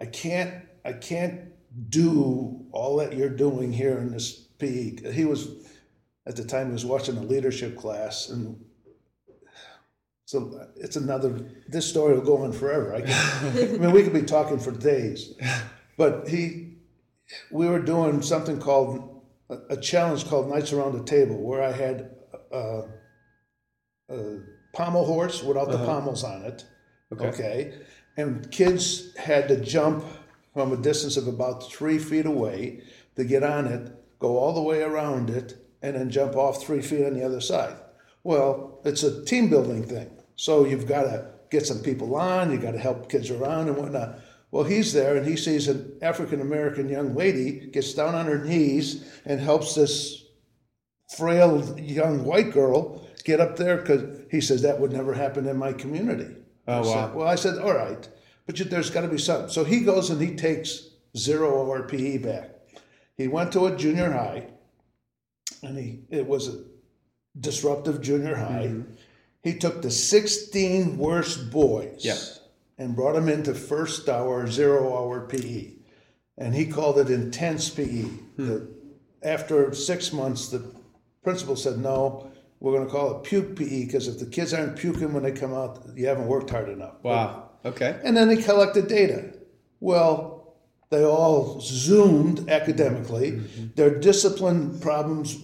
I 0.00 0.06
can't 0.06 0.64
I 0.84 0.92
can't 0.92 1.40
do 1.88 2.66
all 2.72 2.96
that 2.96 3.16
you're 3.16 3.28
doing 3.28 3.72
here 3.72 3.98
in 3.98 4.10
this 4.12 4.32
peak. 4.32 5.06
He 5.06 5.24
was 5.24 5.48
at 6.26 6.36
the 6.36 6.44
time 6.44 6.68
he 6.68 6.72
was 6.72 6.84
watching 6.84 7.16
a 7.16 7.22
leadership 7.22 7.76
class 7.76 8.30
and 8.30 8.64
so 10.26 10.68
it's 10.76 10.96
another 10.96 11.46
this 11.68 11.88
story 11.88 12.14
will 12.14 12.22
go 12.22 12.38
on 12.38 12.52
forever. 12.52 12.94
I, 12.94 13.02
can, 13.02 13.74
I 13.74 13.78
mean 13.78 13.92
we 13.92 14.02
could 14.02 14.12
be 14.12 14.22
talking 14.22 14.58
for 14.58 14.70
days. 14.70 15.34
But 15.96 16.28
he 16.28 16.78
we 17.50 17.68
were 17.68 17.80
doing 17.80 18.20
something 18.22 18.58
called 18.58 19.22
a, 19.48 19.58
a 19.70 19.76
challenge 19.76 20.26
called 20.26 20.48
Knights 20.48 20.72
Around 20.72 20.98
the 20.98 21.04
Table 21.04 21.36
where 21.36 21.62
I 21.62 21.72
had 21.72 22.10
a, 22.50 22.82
a 24.08 24.40
pommel 24.72 25.04
horse 25.04 25.42
without 25.42 25.68
the 25.68 25.76
uh-huh. 25.76 25.86
pommels 25.86 26.24
on 26.24 26.42
it. 26.42 26.64
Okay. 27.12 27.26
okay 27.26 27.74
and 28.16 28.50
kids 28.50 29.14
had 29.16 29.48
to 29.48 29.60
jump 29.60 30.04
from 30.52 30.72
a 30.72 30.76
distance 30.76 31.16
of 31.16 31.26
about 31.26 31.70
three 31.70 31.98
feet 31.98 32.26
away 32.26 32.82
to 33.16 33.24
get 33.24 33.42
on 33.42 33.66
it, 33.66 33.92
go 34.18 34.38
all 34.38 34.54
the 34.54 34.62
way 34.62 34.82
around 34.82 35.30
it, 35.30 35.56
and 35.82 35.96
then 35.96 36.10
jump 36.10 36.36
off 36.36 36.62
three 36.62 36.80
feet 36.80 37.04
on 37.04 37.14
the 37.14 37.24
other 37.24 37.40
side. 37.40 37.76
Well, 38.22 38.80
it's 38.84 39.02
a 39.02 39.24
team 39.24 39.50
building 39.50 39.84
thing. 39.84 40.10
So 40.36 40.64
you've 40.64 40.86
got 40.86 41.02
to 41.02 41.30
get 41.50 41.66
some 41.66 41.80
people 41.80 42.14
on, 42.16 42.50
you've 42.50 42.62
got 42.62 42.72
to 42.72 42.78
help 42.78 43.10
kids 43.10 43.30
around 43.30 43.68
and 43.68 43.76
whatnot. 43.76 44.18
Well, 44.50 44.64
he's 44.64 44.92
there 44.92 45.16
and 45.16 45.26
he 45.26 45.36
sees 45.36 45.66
an 45.68 45.98
African 46.00 46.40
American 46.40 46.88
young 46.88 47.14
lady 47.14 47.66
gets 47.72 47.92
down 47.92 48.14
on 48.14 48.26
her 48.26 48.44
knees 48.44 49.04
and 49.24 49.40
helps 49.40 49.74
this 49.74 50.24
frail 51.16 51.78
young 51.78 52.24
white 52.24 52.52
girl 52.52 53.06
get 53.24 53.40
up 53.40 53.56
there 53.56 53.78
because 53.78 54.20
he 54.30 54.40
says 54.40 54.62
that 54.62 54.78
would 54.80 54.92
never 54.92 55.12
happen 55.12 55.46
in 55.46 55.56
my 55.56 55.72
community. 55.72 56.36
Oh, 56.66 56.88
wow. 56.88 57.12
Well, 57.14 57.28
I 57.28 57.34
said, 57.34 57.58
all 57.58 57.74
right, 57.74 58.08
but 58.46 58.58
you, 58.58 58.64
there's 58.64 58.90
got 58.90 59.02
to 59.02 59.08
be 59.08 59.18
something. 59.18 59.50
So 59.50 59.64
he 59.64 59.80
goes 59.80 60.10
and 60.10 60.20
he 60.20 60.34
takes 60.34 60.88
zero 61.16 61.62
of 61.62 61.68
our 61.68 61.82
PE 61.82 62.18
back. 62.18 62.50
He 63.16 63.28
went 63.28 63.52
to 63.52 63.66
a 63.66 63.76
junior 63.76 64.10
high, 64.10 64.48
and 65.62 65.78
he 65.78 66.00
it 66.10 66.26
was 66.26 66.48
a 66.48 66.64
disruptive 67.38 68.00
junior 68.00 68.34
high. 68.34 68.68
Mm-hmm. 68.68 68.92
He 69.42 69.58
took 69.58 69.82
the 69.82 69.90
16 69.90 70.96
worst 70.96 71.50
boys 71.50 72.00
and 72.78 72.96
brought 72.96 73.12
them 73.12 73.28
into 73.28 73.54
first 73.54 74.08
hour, 74.08 74.46
zero 74.46 74.96
hour 74.96 75.26
PE. 75.26 75.72
And 76.38 76.54
he 76.54 76.66
called 76.66 76.98
it 76.98 77.10
intense 77.10 77.68
PE. 77.68 78.06
The, 78.36 78.68
after 79.22 79.72
six 79.74 80.12
months, 80.12 80.48
the 80.48 80.74
principal 81.22 81.56
said, 81.56 81.78
no, 81.78 82.32
we're 82.64 82.72
going 82.72 82.86
to 82.86 82.90
call 82.90 83.18
it 83.18 83.24
puke 83.24 83.56
PE 83.56 83.84
because 83.84 84.08
if 84.08 84.18
the 84.18 84.24
kids 84.24 84.54
aren't 84.54 84.78
puking 84.78 85.12
when 85.12 85.22
they 85.22 85.32
come 85.32 85.52
out, 85.52 85.84
you 85.94 86.06
haven't 86.06 86.26
worked 86.26 86.48
hard 86.48 86.70
enough. 86.70 86.94
Wow. 87.02 87.50
Okay. 87.62 88.00
And 88.02 88.16
then 88.16 88.28
they 88.28 88.38
collected 88.38 88.88
data. 88.88 89.34
Well, 89.80 90.56
they 90.88 91.04
all 91.04 91.60
zoomed 91.60 92.48
academically. 92.48 93.32
Mm-hmm. 93.32 93.66
Their 93.74 94.00
discipline 94.00 94.80
problems 94.80 95.36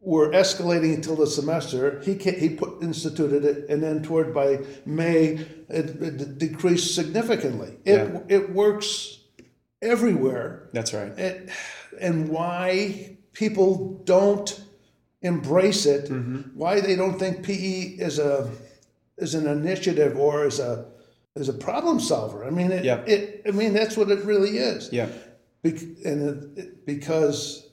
were 0.00 0.30
escalating 0.30 0.94
until 0.94 1.16
the 1.16 1.26
semester. 1.26 2.00
He 2.04 2.14
he 2.14 2.50
put 2.50 2.80
instituted 2.80 3.44
it, 3.44 3.68
and 3.68 3.82
then 3.82 4.02
toward 4.04 4.32
by 4.32 4.60
May, 4.86 5.44
it, 5.68 6.00
it 6.00 6.38
decreased 6.38 6.94
significantly. 6.94 7.78
It 7.84 7.96
Yeah. 7.96 8.20
it 8.28 8.50
works 8.52 9.18
everywhere. 9.80 10.68
That's 10.72 10.94
right. 10.94 11.18
It, 11.18 11.50
and 12.00 12.28
why 12.28 13.16
people 13.32 14.00
don't 14.04 14.61
embrace 15.22 15.86
it, 15.86 16.10
why 16.54 16.80
they 16.80 16.96
don't 16.96 17.18
think 17.18 17.42
PE 17.44 17.96
is 17.98 18.18
a 18.18 18.50
is 19.18 19.34
an 19.34 19.46
initiative 19.46 20.16
or 20.16 20.46
is 20.46 20.58
a 20.58 20.86
is 21.36 21.48
a 21.48 21.52
problem 21.52 22.00
solver. 22.00 22.44
I 22.44 22.50
mean, 22.50 22.72
it, 22.72 22.84
Yeah. 22.84 23.04
it 23.06 23.42
I 23.46 23.50
mean 23.52 23.72
that's 23.72 23.96
what 23.96 24.10
it 24.10 24.24
really 24.24 24.58
is. 24.58 24.90
Yeah. 24.92 25.08
Bec- 25.62 25.80
and 26.04 26.22
it, 26.28 26.58
it- 26.58 26.86
because, 26.86 27.68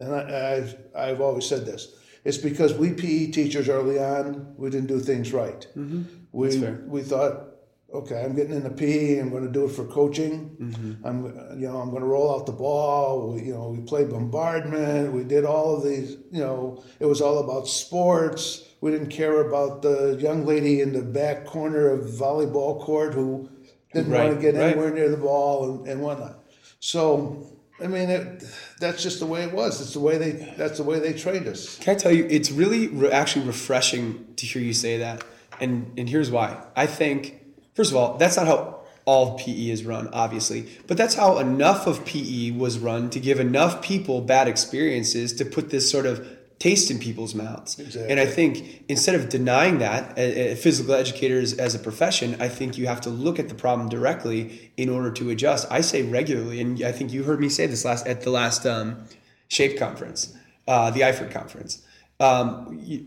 and 0.00 0.14
I, 0.14 0.56
I've 0.56 0.76
I've 0.96 1.20
always 1.20 1.44
said 1.46 1.66
this, 1.66 1.94
it's 2.24 2.38
because 2.38 2.72
we 2.74 2.92
PE 2.92 3.30
teachers 3.30 3.68
early 3.68 3.98
on 3.98 4.54
we 4.56 4.70
didn't 4.70 4.88
do 4.88 5.00
things 5.00 5.32
right. 5.32 5.66
Mm-hmm. 5.76 6.02
We 6.32 6.56
we 6.86 7.02
thought. 7.02 7.46
Okay, 7.92 8.22
I'm 8.22 8.36
getting 8.36 8.54
into 8.54 8.70
PE. 8.70 9.18
I'm 9.18 9.30
going 9.30 9.44
to 9.44 9.50
do 9.50 9.64
it 9.64 9.72
for 9.72 9.84
coaching. 9.84 10.56
Mm-hmm. 10.60 11.06
I'm, 11.06 11.24
you 11.60 11.68
know, 11.68 11.78
I'm 11.78 11.90
going 11.90 12.02
to 12.02 12.08
roll 12.08 12.34
out 12.34 12.46
the 12.46 12.52
ball. 12.52 13.32
We, 13.32 13.42
you 13.42 13.54
know, 13.54 13.70
we 13.70 13.82
played 13.82 14.10
bombardment. 14.10 15.12
We 15.12 15.24
did 15.24 15.44
all 15.44 15.76
of 15.76 15.82
these. 15.82 16.10
You 16.30 16.40
know, 16.40 16.84
it 17.00 17.06
was 17.06 17.20
all 17.20 17.38
about 17.38 17.66
sports. 17.66 18.64
We 18.80 18.92
didn't 18.92 19.08
care 19.08 19.40
about 19.40 19.82
the 19.82 20.16
young 20.20 20.46
lady 20.46 20.80
in 20.80 20.92
the 20.92 21.02
back 21.02 21.44
corner 21.44 21.88
of 21.88 22.02
volleyball 22.02 22.80
court 22.80 23.12
who 23.12 23.50
didn't 23.92 24.12
want 24.12 24.36
to 24.36 24.40
get 24.40 24.54
right. 24.54 24.68
anywhere 24.68 24.92
near 24.92 25.08
the 25.08 25.16
ball 25.16 25.64
and, 25.64 25.88
and 25.88 26.00
whatnot. 26.00 26.44
So, 26.78 27.58
I 27.82 27.88
mean, 27.88 28.08
it, 28.08 28.44
that's 28.78 29.02
just 29.02 29.18
the 29.18 29.26
way 29.26 29.42
it 29.42 29.52
was. 29.52 29.80
It's 29.80 29.94
the 29.94 30.00
way 30.00 30.16
they. 30.16 30.54
That's 30.56 30.78
the 30.78 30.84
way 30.84 31.00
they 31.00 31.12
trained 31.12 31.48
us. 31.48 31.76
Can 31.78 31.96
I 31.96 31.98
tell 31.98 32.12
you, 32.12 32.26
it's 32.30 32.52
really 32.52 32.86
re- 32.86 33.10
actually 33.10 33.46
refreshing 33.46 34.26
to 34.36 34.46
hear 34.46 34.62
you 34.62 34.74
say 34.74 34.98
that. 34.98 35.24
And, 35.60 35.92
and 35.98 36.08
here's 36.08 36.30
why. 36.30 36.62
I 36.74 36.86
think, 36.86 37.39
first 37.80 37.92
of 37.92 37.96
all, 37.96 38.18
that's 38.18 38.36
not 38.36 38.46
how 38.46 38.80
all 39.06 39.38
PE 39.38 39.70
is 39.70 39.86
run, 39.86 40.06
obviously, 40.12 40.68
but 40.86 40.98
that's 40.98 41.14
how 41.14 41.38
enough 41.38 41.86
of 41.86 42.04
PE 42.04 42.50
was 42.50 42.78
run 42.78 43.08
to 43.08 43.18
give 43.18 43.40
enough 43.40 43.80
people 43.80 44.20
bad 44.20 44.46
experiences 44.48 45.32
to 45.32 45.46
put 45.46 45.70
this 45.70 45.90
sort 45.90 46.04
of 46.04 46.28
taste 46.58 46.90
in 46.90 46.98
people's 46.98 47.34
mouths. 47.34 47.78
Exactly. 47.78 48.10
And 48.10 48.20
I 48.20 48.26
think 48.26 48.84
instead 48.90 49.14
of 49.14 49.30
denying 49.30 49.78
that, 49.78 50.10
uh, 50.18 50.54
physical 50.56 50.92
educators 50.92 51.54
as 51.54 51.74
a 51.74 51.78
profession, 51.78 52.36
I 52.38 52.48
think 52.50 52.76
you 52.76 52.86
have 52.86 53.00
to 53.00 53.08
look 53.08 53.38
at 53.38 53.48
the 53.48 53.54
problem 53.54 53.88
directly 53.88 54.70
in 54.76 54.90
order 54.90 55.10
to 55.12 55.30
adjust. 55.30 55.66
I 55.70 55.80
say 55.80 56.02
regularly, 56.02 56.60
and 56.60 56.82
I 56.82 56.92
think 56.92 57.14
you 57.14 57.22
heard 57.24 57.40
me 57.40 57.48
say 57.48 57.64
this 57.66 57.86
last 57.86 58.06
at 58.06 58.20
the 58.20 58.30
last 58.30 58.66
um, 58.66 59.04
Shape 59.48 59.78
conference, 59.78 60.36
uh, 60.68 60.90
the 60.90 61.00
IFRD 61.00 61.32
conference. 61.32 61.80
Um, 62.20 62.78
you- 62.84 63.06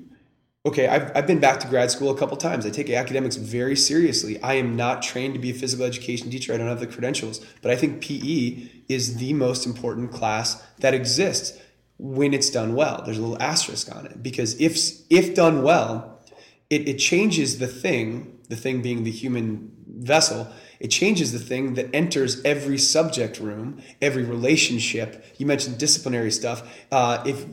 okay, 0.66 0.88
I've, 0.88 1.12
I've 1.16 1.28
been 1.28 1.40
back 1.40 1.60
to 1.62 1.68
grad 1.68 1.92
school 1.92 2.10
a 2.10 2.18
couple 2.18 2.38
times. 2.38 2.66
I 2.66 2.70
take 2.70 2.90
academics 2.90 3.36
very 3.36 3.76
seriously. 3.76 4.42
I 4.42 4.54
am 4.54 4.76
not 4.76 5.02
trained 5.02 5.34
to 5.34 5.40
be 5.40 5.52
a 5.52 5.54
physical 5.54 5.86
education 5.86 6.30
teacher. 6.30 6.54
I 6.54 6.58
don't 6.58 6.68
have 6.68 6.80
the 6.80 6.88
credentials, 6.88 7.46
but 7.62 7.72
I 7.72 7.76
think 7.76 8.02
PE 8.02 8.70
is 8.88 9.18
the 9.18 9.34
most 9.34 9.66
important 9.66 10.12
class 10.12 10.64
that 10.80 10.94
exists 10.94 11.60
when 11.98 12.34
it's 12.34 12.50
done 12.50 12.76
well. 12.76 13.02
There's 13.04 13.18
a 13.18 13.22
little 13.22 13.42
asterisk 13.42 13.94
on 13.94 14.06
it 14.06 14.24
because 14.24 14.60
if 14.60 14.78
if 15.10 15.36
done 15.36 15.64
well, 15.64 16.22
it, 16.70 16.88
it 16.88 16.98
changes 16.98 17.60
the 17.60 17.68
thing, 17.68 18.40
the 18.50 18.56
thing 18.56 18.82
being 18.82 19.04
the 19.04 19.12
human 19.12 19.72
vessel, 19.88 20.48
it 20.80 20.88
changes 20.88 21.32
the 21.32 21.40
thing 21.40 21.76
that 21.76 21.94
enters 21.94 22.44
every 22.44 22.78
subject 22.78 23.40
room, 23.40 23.82
every 24.02 24.24
relationship. 24.24 25.26
You 25.38 25.46
mentioned 25.46 25.78
disciplinary 25.78 26.32
stuff. 26.32 26.64
Uh, 26.92 27.24
if 27.26 27.46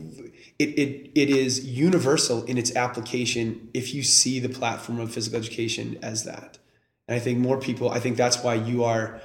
it, 0.61 0.79
it, 0.79 1.11
it 1.15 1.29
is 1.29 1.65
universal 1.65 2.43
in 2.45 2.57
its 2.57 2.75
application 2.75 3.69
if 3.73 3.93
you 3.93 4.03
see 4.03 4.39
the 4.39 4.49
platform 4.49 4.99
of 4.99 5.11
physical 5.11 5.39
education 5.39 5.97
as 6.01 6.23
that. 6.25 6.59
And 7.07 7.15
I 7.15 7.19
think 7.19 7.39
more 7.39 7.57
people, 7.57 7.89
I 7.89 7.99
think 7.99 8.15
that's 8.17 8.43
why 8.43 8.55
you 8.55 8.83
are 8.83 9.21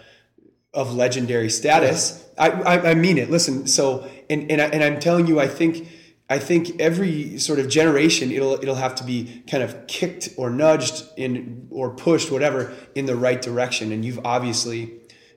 of 0.73 0.95
legendary 0.95 1.50
status. 1.50 2.26
I, 2.38 2.50
I, 2.50 2.90
I 2.90 2.95
mean 2.95 3.19
it. 3.19 3.31
Listen, 3.31 3.66
so 3.66 4.09
and 4.28 4.50
and, 4.50 4.61
I, 4.61 4.66
and 4.66 4.83
I'm 4.83 5.00
telling 5.00 5.26
you, 5.26 5.40
I 5.40 5.49
think 5.49 5.88
I 6.28 6.38
think 6.38 6.81
every 6.81 7.38
sort 7.38 7.59
of 7.59 7.69
generation 7.69 8.31
it'll 8.33 8.55
it'll 8.55 8.75
have 8.75 8.95
to 8.97 9.05
be 9.05 9.43
kind 9.50 9.62
of 9.62 9.87
kicked 9.87 10.31
or 10.37 10.50
nudged 10.50 11.05
in 11.16 11.69
or 11.71 11.90
pushed 11.90 12.31
whatever 12.31 12.75
in 12.95 13.07
the 13.07 13.16
right 13.16 13.40
direction. 13.40 13.93
And 13.93 14.05
you've 14.05 14.25
obviously, 14.25 14.93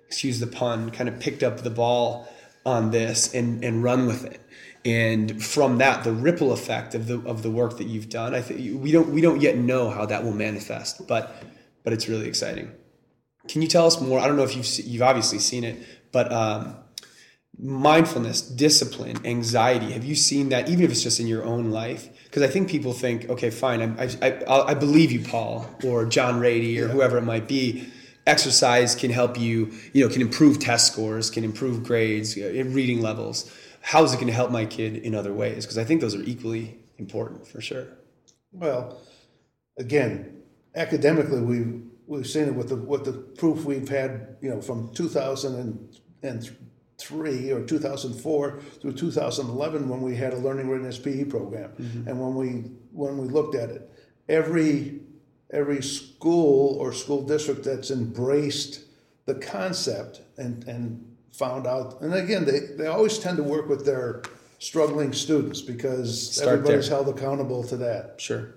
excuse 0.08 0.39
the 0.39 0.48
pun, 0.48 0.91
kind 0.91 1.08
of 1.08 1.20
picked 1.20 1.44
up 1.44 1.60
the 1.60 1.70
ball 1.70 2.27
on 2.65 2.91
this 2.91 3.34
and 3.34 3.63
and 3.63 3.84
run 3.84 4.08
with 4.08 4.25
it. 4.25 4.41
And 4.86 5.44
from 5.44 5.78
that, 5.80 6.04
the 6.04 6.14
ripple 6.14 6.54
effect 6.54 6.96
of 6.96 7.08
the 7.08 7.20
of 7.26 7.44
the 7.44 7.52
work 7.52 7.78
that 7.78 7.88
you've 7.88 8.10
done, 8.10 8.34
I 8.34 8.42
think 8.42 8.82
we 8.82 8.92
don't 8.92 9.10
we 9.10 9.20
don't 9.22 9.42
yet 9.42 9.58
know 9.58 9.90
how 9.90 10.06
that 10.06 10.24
will 10.24 10.34
manifest, 10.34 11.06
but 11.08 11.44
but 11.84 11.92
it's 11.92 12.08
really 12.08 12.28
exciting. 12.28 12.72
Can 13.50 13.62
you 13.62 13.68
tell 13.68 13.86
us 13.86 14.00
more? 14.00 14.20
I 14.20 14.28
don't 14.28 14.38
know 14.38 14.44
if 14.44 14.56
you've 14.56 14.66
se- 14.66 14.84
you've 14.84 15.02
obviously 15.02 15.40
seen 15.40 15.66
it, 15.66 15.78
but 16.14 16.32
um, 16.32 16.78
mindfulness, 17.58 18.42
discipline, 18.42 19.18
anxiety. 19.26 19.92
Have 19.92 20.06
you 20.06 20.16
seen 20.16 20.50
that? 20.50 20.70
Even 20.70 20.86
if 20.86 20.92
it's 20.92 21.04
just 21.04 21.20
in 21.20 21.28
your 21.28 21.44
own 21.44 21.72
life, 21.72 22.08
because 22.24 22.44
I 22.44 22.48
think 22.48 22.70
people 22.70 22.94
think, 22.94 23.30
okay, 23.30 23.50
fine, 23.50 23.82
I 23.82 24.10
I, 24.22 24.32
I, 24.48 24.62
I 24.68 24.74
believe 24.76 25.12
you, 25.12 25.20
Paul, 25.20 25.70
or 25.84 26.06
John 26.06 26.40
Ratey, 26.40 26.78
or 26.80 26.88
whoever 26.88 27.18
it 27.18 27.24
might 27.24 27.48
be. 27.48 27.92
Exercise 28.28 28.94
can 28.94 29.10
help 29.10 29.40
you, 29.40 29.74
you 29.92 30.06
know, 30.06 30.14
can 30.14 30.22
improve 30.22 30.60
test 30.60 30.94
scores, 30.94 31.32
can 31.32 31.44
improve 31.44 31.84
grades, 31.84 32.38
uh, 32.38 32.64
reading 32.68 33.02
levels. 33.02 33.52
How 33.82 34.04
is 34.04 34.14
it 34.14 34.18
going 34.18 34.28
to 34.28 34.34
help 34.34 34.52
my 34.52 34.66
kid 34.66 34.98
in 34.98 35.16
other 35.16 35.34
ways? 35.34 35.66
Because 35.66 35.78
I 35.78 35.84
think 35.84 36.02
those 36.02 36.16
are 36.16 36.24
equally 36.24 36.80
important 36.98 37.48
for 37.48 37.62
sure. 37.62 37.88
Well, 38.52 39.00
again, 39.78 40.42
academically, 40.76 41.42
we've 41.42 41.84
we've 42.08 42.28
seen 42.28 42.46
it 42.46 42.56
with 42.56 42.70
the 42.70 42.76
with 42.76 43.06
the 43.06 43.14
proof 43.14 43.66
we've 43.66 43.90
had, 43.90 44.38
you 44.42 44.50
know, 44.50 44.62
from 44.62 44.92
2003 44.94 47.52
or 47.52 47.64
2004 47.64 48.60
through 48.82 48.94
2011 48.94 49.90
when 49.90 50.02
we 50.02 50.16
had 50.16 50.34
a 50.34 50.38
learning 50.38 50.70
readiness 50.70 50.98
PE 50.98 51.26
program, 51.26 51.70
mm-hmm. 51.72 52.08
and 52.08 52.20
when 52.20 52.34
we 52.36 52.72
when 52.92 53.18
we 53.18 53.28
looked 53.28 53.56
at 53.56 53.70
it, 53.70 53.92
every 54.28 55.02
every 55.52 55.82
school 55.82 56.78
or 56.80 56.94
school 56.94 57.24
district 57.24 57.64
that's 57.64 57.90
embraced 57.92 58.82
the 59.26 59.36
concept 59.36 60.22
and 60.38 60.68
and 60.68 61.06
found 61.34 61.68
out, 61.68 62.02
and 62.02 62.14
again, 62.14 62.46
they 62.46 62.60
they 62.60 62.88
always 62.88 63.20
tend 63.20 63.38
to 63.38 63.44
work 63.44 63.68
with 63.70 63.86
their 63.86 64.24
struggling 64.60 65.14
students 65.14 65.62
because 65.62 66.36
Start 66.36 66.60
everybody's 66.60 66.90
there. 66.90 66.98
held 66.98 67.16
accountable 67.16 67.64
to 67.64 67.78
that 67.78 68.20
Sure. 68.20 68.56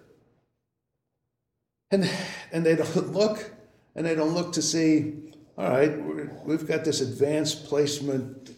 and 1.90 2.10
and 2.50 2.66
they 2.66 2.74
don't 2.74 3.12
look 3.12 3.52
and 3.94 4.04
they 4.04 4.14
don't 4.14 4.34
look 4.34 4.52
to 4.54 4.62
see 4.62 5.14
all 5.56 5.70
right 5.70 5.96
we're, 6.02 6.28
we've 6.44 6.66
got 6.66 6.84
this 6.84 7.00
advanced 7.00 7.66
placement 7.66 8.50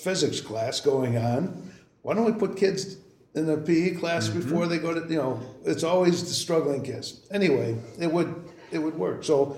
physics 0.00 0.40
class 0.40 0.80
going 0.80 1.16
on 1.16 1.72
why 2.02 2.14
don't 2.14 2.26
we 2.26 2.32
put 2.32 2.56
kids 2.56 2.96
in 3.34 3.46
the 3.46 3.56
pe 3.56 3.90
class 3.96 4.28
mm-hmm. 4.28 4.38
before 4.38 4.68
they 4.68 4.78
go 4.78 4.94
to 4.94 5.00
you 5.12 5.18
know 5.18 5.42
it's 5.64 5.82
always 5.82 6.22
the 6.22 6.34
struggling 6.34 6.84
kids 6.84 7.26
anyway 7.32 7.76
it 7.98 8.12
would 8.12 8.32
it 8.70 8.78
would 8.78 8.94
work 8.94 9.24
so 9.24 9.56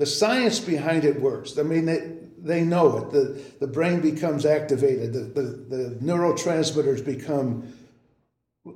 the 0.00 0.06
science 0.06 0.58
behind 0.58 1.04
it 1.04 1.20
works. 1.20 1.58
I 1.58 1.62
mean, 1.62 1.84
they, 1.84 2.16
they 2.42 2.62
know 2.64 2.98
it. 2.98 3.10
The, 3.10 3.42
the 3.60 3.66
brain 3.66 4.00
becomes 4.00 4.46
activated, 4.46 5.12
the, 5.12 5.20
the, 5.20 5.42
the 5.42 5.96
neurotransmitters 6.02 7.04
become. 7.04 7.72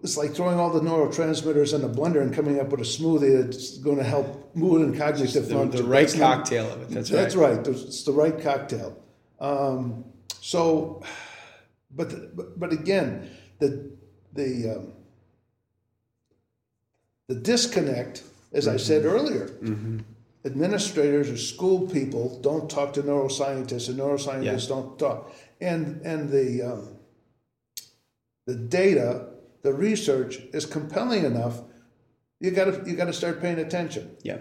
It's 0.02 0.16
like 0.16 0.34
throwing 0.34 0.58
all 0.58 0.70
the 0.70 0.80
neurotransmitters 0.80 1.74
in 1.74 1.82
a 1.84 1.88
blender 1.88 2.22
and 2.22 2.32
coming 2.34 2.58
up 2.58 2.68
with 2.70 2.80
a 2.80 2.84
smoothie 2.84 3.42
that's 3.44 3.76
going 3.78 3.98
to 3.98 4.02
help 4.02 4.54
mood 4.56 4.80
and 4.80 4.96
cognitive 4.96 5.46
The, 5.46 5.54
function. 5.54 5.82
the 5.82 5.88
right 5.88 6.00
That's 6.06 6.14
not- 6.16 6.36
cocktail 6.38 6.70
of 6.72 6.82
it. 6.82 6.88
That's, 6.90 7.10
that's 7.10 7.34
right. 7.36 7.56
right. 7.58 7.66
It's 7.66 8.02
the 8.04 8.12
right 8.12 8.40
cocktail. 8.40 8.96
Um, 9.40 10.04
so, 10.40 11.02
but, 11.94 12.34
but 12.36 12.58
but 12.58 12.72
again, 12.72 13.30
the 13.58 13.90
the 14.32 14.76
um, 14.78 14.92
the 17.28 17.34
disconnect, 17.34 18.22
as 18.52 18.66
I 18.68 18.76
said 18.78 19.04
earlier, 19.04 19.50
administrators 20.44 21.30
or 21.30 21.36
school 21.36 21.88
people 21.88 22.38
don't 22.40 22.68
talk 22.70 22.92
to 22.94 23.02
neuroscientists, 23.02 23.88
and 23.88 23.98
neuroscientists 23.98 24.68
don't 24.68 24.98
talk, 24.98 25.32
and 25.60 26.00
and 26.04 26.30
the 26.30 26.62
um, 26.62 26.88
the 28.46 28.54
data, 28.54 29.28
the 29.62 29.72
research 29.72 30.36
is 30.52 30.66
compelling 30.66 31.24
enough. 31.24 31.62
You 32.40 32.50
got 32.50 32.64
to 32.66 32.90
you 32.90 32.96
got 32.96 33.06
to 33.06 33.12
start 33.12 33.40
paying 33.40 33.58
attention. 33.58 34.16
Yeah. 34.22 34.38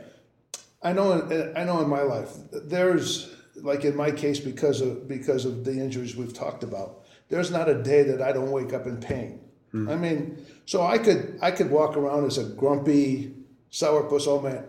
I 0.81 0.91
know. 0.93 1.13
in- 1.13 1.55
I 1.55 1.63
know 1.63 1.81
in 1.81 1.87
my 1.89 2.01
life, 2.01 2.31
there's 2.51 3.33
like 3.55 3.85
in 3.85 3.95
my 3.95 4.11
case 4.11 4.39
because 4.39 4.81
of 4.81 5.07
because 5.07 5.45
of 5.45 5.63
the 5.63 5.71
injuries 5.71 6.15
we've 6.15 6.33
talked 6.33 6.63
about. 6.63 7.05
There's 7.29 7.49
not 7.51 7.69
a 7.69 7.81
day 7.81 8.03
that 8.03 8.21
I 8.21 8.33
don't 8.33 8.51
wake 8.51 8.73
up 8.73 8.85
in 8.85 8.97
pain. 8.97 9.39
I 9.75 9.95
mean, 9.95 10.45
so 10.65 10.83
I 10.83 10.99
could 10.99 11.39
I 11.41 11.49
could 11.49 11.71
walk 11.71 11.97
around 11.97 12.25
as 12.25 12.37
a 12.37 12.43
grumpy 12.43 13.33
sourpuss 13.71 14.27
old 14.27 14.43
man, 14.43 14.65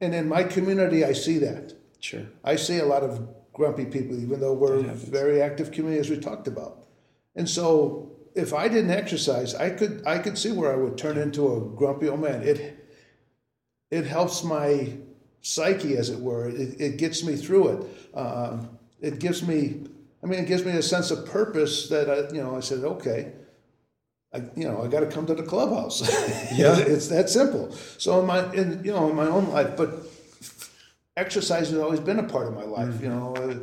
and 0.00 0.14
in 0.14 0.28
my 0.28 0.44
community, 0.44 1.04
I 1.04 1.12
see 1.12 1.38
that. 1.38 1.74
Sure. 2.00 2.26
I 2.42 2.56
see 2.56 2.78
a 2.78 2.86
lot 2.86 3.02
of 3.02 3.28
grumpy 3.52 3.84
people, 3.84 4.18
even 4.18 4.40
though 4.40 4.54
we're 4.54 4.78
a 4.78 4.94
very 4.94 5.42
active 5.42 5.70
community, 5.70 6.00
as 6.00 6.08
we 6.08 6.18
talked 6.18 6.48
about. 6.48 6.86
And 7.36 7.48
so, 7.48 8.12
if 8.34 8.54
I 8.54 8.68
didn't 8.68 8.90
exercise, 8.90 9.54
I 9.54 9.70
could 9.70 10.02
I 10.06 10.18
could 10.18 10.38
see 10.38 10.52
where 10.52 10.72
I 10.72 10.76
would 10.76 10.96
turn 10.96 11.18
into 11.18 11.54
a 11.54 11.60
grumpy 11.60 12.08
old 12.08 12.20
man. 12.20 12.42
It 12.42 12.78
it 13.90 14.06
helps 14.06 14.44
my 14.44 14.96
psyche, 15.42 15.96
as 15.96 16.10
it 16.10 16.20
were. 16.20 16.48
It, 16.48 16.80
it 16.80 16.96
gets 16.96 17.24
me 17.24 17.36
through 17.36 17.68
it. 17.68 18.16
Um, 18.16 18.78
it 19.00 19.18
gives 19.18 19.46
me, 19.46 19.86
I 20.22 20.26
mean, 20.26 20.40
it 20.40 20.46
gives 20.46 20.64
me 20.64 20.72
a 20.72 20.82
sense 20.82 21.10
of 21.10 21.26
purpose 21.26 21.88
that 21.88 22.10
I, 22.10 22.32
you 22.34 22.42
know, 22.42 22.56
I 22.56 22.60
said, 22.60 22.84
okay, 22.84 23.32
I, 24.32 24.38
you 24.54 24.64
know, 24.64 24.82
I 24.82 24.88
got 24.88 25.00
to 25.00 25.06
come 25.06 25.26
to 25.26 25.34
the 25.34 25.42
clubhouse. 25.42 26.00
Yeah. 26.52 26.76
it's 26.78 27.08
that 27.08 27.30
simple. 27.30 27.72
So 27.98 28.20
in 28.20 28.26
my, 28.26 28.52
in, 28.52 28.82
you 28.84 28.92
know, 28.92 29.08
in 29.08 29.16
my 29.16 29.26
own 29.26 29.50
life, 29.50 29.76
but 29.76 29.90
exercise 31.16 31.70
has 31.70 31.78
always 31.78 32.00
been 32.00 32.18
a 32.18 32.24
part 32.24 32.48
of 32.48 32.54
my 32.54 32.64
life. 32.64 32.88
Mm-hmm. 32.88 33.04
You 33.04 33.10
know, 33.10 33.60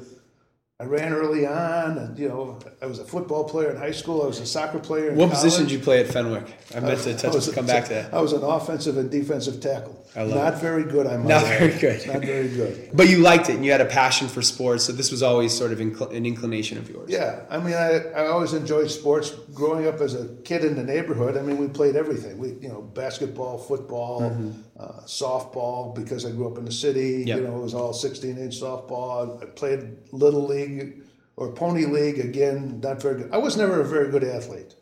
I, 0.79 0.83
I 0.83 0.87
ran 0.87 1.13
early 1.13 1.45
on, 1.45 1.97
and 1.97 2.17
you 2.19 2.27
know, 2.29 2.59
I 2.81 2.85
was 2.85 2.99
a 2.99 3.05
football 3.05 3.43
player 3.45 3.71
in 3.71 3.77
high 3.77 3.91
school. 3.91 4.21
I 4.23 4.27
was 4.27 4.39
a 4.39 4.45
soccer 4.45 4.79
player. 4.79 5.09
In 5.09 5.15
What 5.15 5.29
college. 5.31 5.43
position 5.43 5.63
did 5.65 5.71
you 5.73 5.79
play 5.79 5.99
at 6.01 6.07
Fenwick? 6.07 6.45
I 6.75 6.79
meant 6.79 6.99
to 7.01 7.11
I 7.11 7.13
touch, 7.13 7.33
was- 7.33 7.51
come 7.53 7.65
back 7.65 7.85
to 7.85 7.89
that. 7.95 8.13
I 8.13 8.21
was 8.21 8.33
an 8.33 8.43
offensive 8.43 8.97
and 8.97 9.09
defensive 9.09 9.59
tackle. 9.59 9.95
I 10.15 10.23
love 10.23 10.53
Not 10.53 10.61
very 10.61 10.83
good, 10.83 11.05
I'm 11.05 11.27
Not 11.27 11.43
add. 11.43 11.59
very 11.59 11.79
good. 11.79 12.07
Not 12.07 12.21
very 12.23 12.47
good. 12.47 12.89
But 12.93 13.07
you 13.09 13.17
liked 13.19 13.49
it 13.49 13.55
and 13.55 13.65
you 13.65 13.71
had 13.71 13.81
a 13.81 13.85
passion 13.85 14.27
for 14.27 14.41
sports, 14.41 14.85
so 14.85 14.91
this 14.91 15.11
was 15.11 15.21
always 15.21 15.55
sort 15.55 15.71
of 15.71 15.77
incl- 15.79 16.11
an 16.15 16.25
inclination 16.25 16.79
of 16.79 16.89
yours. 16.89 17.09
Yeah, 17.09 17.41
I 17.51 17.59
mean, 17.59 17.75
I, 17.75 17.99
I 18.15 18.27
always 18.27 18.53
enjoyed 18.53 18.89
sports. 18.89 19.29
Growing 19.53 19.85
up 19.85 19.99
as 20.01 20.15
a 20.15 20.27
kid 20.43 20.63
in 20.65 20.75
the 20.75 20.83
neighborhood, 20.83 21.37
I 21.37 21.41
mean, 21.41 21.57
we 21.57 21.67
played 21.67 21.95
everything. 21.95 22.37
We, 22.39 22.49
you 22.61 22.69
know, 22.69 22.81
basketball, 22.81 23.57
football, 23.59 24.21
mm-hmm. 24.21 24.51
Uh, 24.79 25.01
softball. 25.05 25.95
Because 25.95 26.23
I 26.25 26.31
grew 26.31 26.47
up 26.51 26.57
in 26.57 26.65
the 26.65 26.71
city, 26.71 27.23
Yep. 27.25 27.37
you 27.37 27.43
know, 27.47 27.57
it 27.57 27.61
was 27.63 27.73
all 27.73 27.93
16-inch 27.93 28.61
softball. 28.61 29.41
I 29.41 29.45
played 29.47 29.97
little 30.11 30.45
league 30.45 31.01
or 31.35 31.51
pony 31.51 31.85
league. 31.85 32.19
Again, 32.19 32.79
not 32.83 33.01
very 33.01 33.21
good. 33.23 33.31
I 33.31 33.37
was 33.37 33.57
never 33.57 33.81
a 33.81 33.85
very 33.85 34.09
good 34.11 34.23
athlete, 34.23 34.75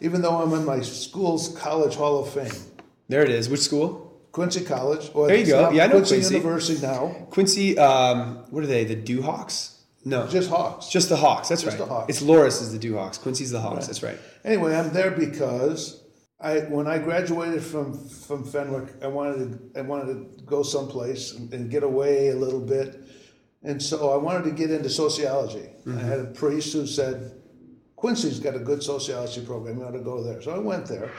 even 0.00 0.20
though 0.22 0.36
I'm 0.42 0.52
in 0.52 0.64
my 0.66 0.80
school's 0.82 1.56
college 1.56 1.94
hall 1.96 2.18
of 2.22 2.30
fame, 2.30 2.52
There 3.08 3.22
it 3.24 3.30
is. 3.30 3.48
Which 3.48 3.60
school? 3.60 4.04
Quincy 4.32 4.62
College. 4.62 5.10
Or 5.14 5.26
There 5.26 5.36
you 5.36 5.46
go. 5.46 5.70
Yeah, 5.70 5.84
I 5.84 5.86
know 5.86 5.92
Quincy, 5.94 6.16
Quincy. 6.16 6.34
University 6.36 6.80
now. 6.86 7.08
Quincy, 7.30 7.78
um, 7.78 8.44
what 8.50 8.62
are 8.62 8.66
they? 8.66 8.84
The 8.84 8.94
Duhawks? 8.96 9.76
No. 10.04 10.26
Just, 10.28 10.50
Hawks. 10.50 10.88
Just 10.88 11.08
the 11.08 11.16
Hawks. 11.16 11.48
That's 11.48 11.62
Just 11.62 11.78
right. 11.78 11.86
the 11.86 11.92
Hawks. 11.92 12.10
It's 12.10 12.22
Loras 12.22 12.60
is 12.62 12.70
the 12.72 12.78
Duhawks. 12.78 13.18
Quincy's 13.20 13.50
the 13.50 13.60
Hawks. 13.60 13.86
That's 13.86 14.02
right. 14.02 14.18
Anyway, 14.44 14.76
I'm 14.76 14.92
there 14.92 15.10
because 15.10 16.02
I 16.40 16.60
when 16.60 16.86
I 16.86 16.98
graduated 16.98 17.62
from 17.62 17.98
from 18.08 18.44
Fenwick, 18.44 18.94
I 19.02 19.08
wanted 19.08 19.72
to 19.74 19.78
I 19.78 19.82
wanted 19.82 20.38
to 20.38 20.44
go 20.44 20.62
someplace 20.62 21.34
and, 21.34 21.52
and 21.52 21.70
get 21.70 21.82
away 21.82 22.28
a 22.28 22.36
little 22.36 22.60
bit, 22.60 23.02
and 23.64 23.82
so 23.82 24.10
I 24.10 24.16
wanted 24.16 24.44
to 24.44 24.52
get 24.52 24.70
into 24.70 24.88
sociology. 24.88 25.68
I 25.86 25.90
had 25.92 26.18
a 26.18 26.22
mm-hmm. 26.24 26.34
priest 26.34 26.72
who 26.74 26.86
said, 26.86 27.32
"Quincy's 27.96 28.38
got 28.38 28.54
a 28.54 28.60
good 28.60 28.82
sociology 28.82 29.44
program. 29.44 29.78
You 29.78 29.84
ought 29.84 29.92
to 29.92 30.00
go 30.00 30.22
there." 30.22 30.40
So 30.40 30.52
I 30.52 30.58
went 30.58 30.86
there, 30.86 31.10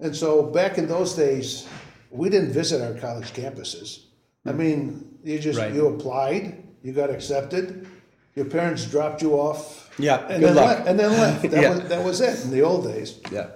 and 0.00 0.14
so 0.14 0.42
back 0.42 0.76
in 0.76 0.86
those 0.86 1.14
days, 1.14 1.66
we 2.10 2.28
didn't 2.28 2.52
visit 2.52 2.82
our 2.82 2.98
college 3.00 3.32
campuses. 3.32 4.04
I 4.44 4.52
mm. 4.52 4.56
mean, 4.58 5.18
you 5.24 5.38
just 5.38 5.58
Right. 5.58 5.72
you 5.72 5.86
applied, 5.88 6.62
you 6.82 6.92
got 6.92 7.08
accepted, 7.08 7.86
your 8.34 8.44
parents 8.44 8.84
dropped 8.84 9.22
you 9.22 9.32
off. 9.32 9.90
Yeah, 9.98 10.26
and 10.28 10.40
good 10.40 10.48
then 10.48 10.54
luck. 10.56 10.66
left, 10.66 10.88
and 10.88 11.00
then 11.00 11.10
left. 11.12 11.42
That, 11.50 11.62
Yeah. 11.62 11.70
was, 11.70 11.88
that 11.88 12.04
was 12.04 12.20
it 12.20 12.44
in 12.44 12.50
the 12.50 12.60
old 12.60 12.84
days. 12.84 13.18
Yeah. 13.32 13.46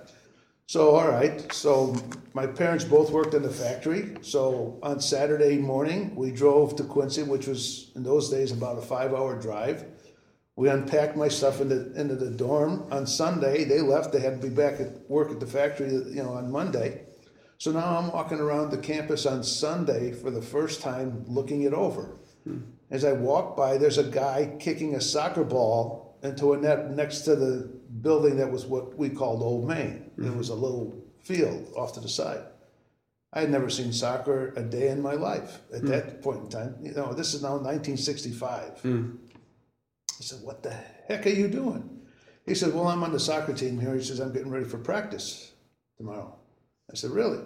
So, 0.70 0.94
all 0.94 1.08
right. 1.08 1.52
So, 1.52 1.96
my 2.32 2.46
parents 2.46 2.84
both 2.84 3.10
worked 3.10 3.34
in 3.34 3.42
the 3.42 3.50
factory. 3.50 4.14
So, 4.22 4.78
on 4.84 5.00
Saturday 5.00 5.58
morning, 5.58 6.14
we 6.14 6.30
drove 6.30 6.76
to 6.76 6.84
Quincy, 6.84 7.24
which 7.24 7.48
was 7.48 7.90
in 7.96 8.04
those 8.04 8.30
days 8.30 8.52
about 8.52 8.78
a 8.78 8.80
five 8.80 9.12
hour 9.12 9.36
drive. 9.36 9.84
We 10.54 10.68
unpacked 10.68 11.16
my 11.16 11.26
stuff 11.26 11.60
into, 11.60 11.92
into 12.00 12.14
the 12.14 12.30
dorm. 12.30 12.86
On 12.92 13.04
Sunday, 13.04 13.64
they 13.64 13.80
left. 13.80 14.12
They 14.12 14.20
had 14.20 14.40
to 14.40 14.48
be 14.48 14.54
back 14.54 14.78
at 14.78 15.10
work 15.10 15.32
at 15.32 15.40
the 15.40 15.46
factory, 15.48 15.90
you 15.90 16.22
know, 16.22 16.34
on 16.34 16.52
Monday. 16.52 17.02
So 17.58 17.72
now 17.72 17.98
I'm 17.98 18.12
walking 18.12 18.38
around 18.38 18.70
the 18.70 18.78
campus 18.78 19.26
on 19.26 19.42
Sunday 19.42 20.12
for 20.12 20.30
the 20.30 20.40
first 20.40 20.82
time 20.82 21.24
looking 21.26 21.62
it 21.62 21.74
over. 21.74 22.16
Hmm. 22.44 22.58
As 22.92 23.04
I 23.04 23.10
walk 23.10 23.56
by, 23.56 23.76
there's 23.76 23.98
a 23.98 24.04
guy 24.04 24.54
kicking 24.60 24.94
a 24.94 25.00
soccer 25.00 25.42
ball 25.42 26.09
into 26.22 26.52
a 26.52 26.56
net 26.56 26.90
next 26.90 27.20
to 27.20 27.36
the 27.36 27.70
building 28.02 28.36
that 28.36 28.50
was 28.50 28.66
what 28.66 28.96
we 28.96 29.08
called 29.08 29.42
Old 29.42 29.66
Main. 29.66 30.10
It 30.16 30.20
mm-hmm. 30.20 30.38
was 30.38 30.50
a 30.50 30.54
little 30.54 31.02
field 31.22 31.72
off 31.76 31.94
to 31.94 32.00
the 32.00 32.08
side. 32.08 32.44
I 33.32 33.40
had 33.40 33.50
never 33.50 33.70
seen 33.70 33.92
soccer 33.92 34.52
a 34.56 34.62
day 34.62 34.88
in 34.88 35.00
my 35.00 35.14
life 35.14 35.60
at 35.72 35.82
mm. 35.82 35.88
that 35.88 36.20
point 36.20 36.42
in 36.42 36.48
time. 36.48 36.74
You 36.82 36.92
know, 36.92 37.12
this 37.12 37.32
is 37.32 37.42
now 37.42 37.52
1965. 37.52 38.82
Mm. 38.82 39.18
I 39.28 40.22
said, 40.22 40.42
What 40.42 40.62
the 40.64 40.74
heck 41.06 41.26
are 41.26 41.30
you 41.30 41.46
doing? 41.46 42.00
He 42.44 42.56
said, 42.56 42.74
Well, 42.74 42.88
I'm 42.88 43.04
on 43.04 43.12
the 43.12 43.20
soccer 43.20 43.52
team 43.52 43.78
here. 43.78 43.94
He 43.94 44.02
says, 44.02 44.18
I'm 44.18 44.32
getting 44.32 44.50
ready 44.50 44.64
for 44.64 44.78
practice 44.78 45.52
tomorrow. 45.96 46.36
I 46.90 46.96
said, 46.96 47.10
Really? 47.10 47.38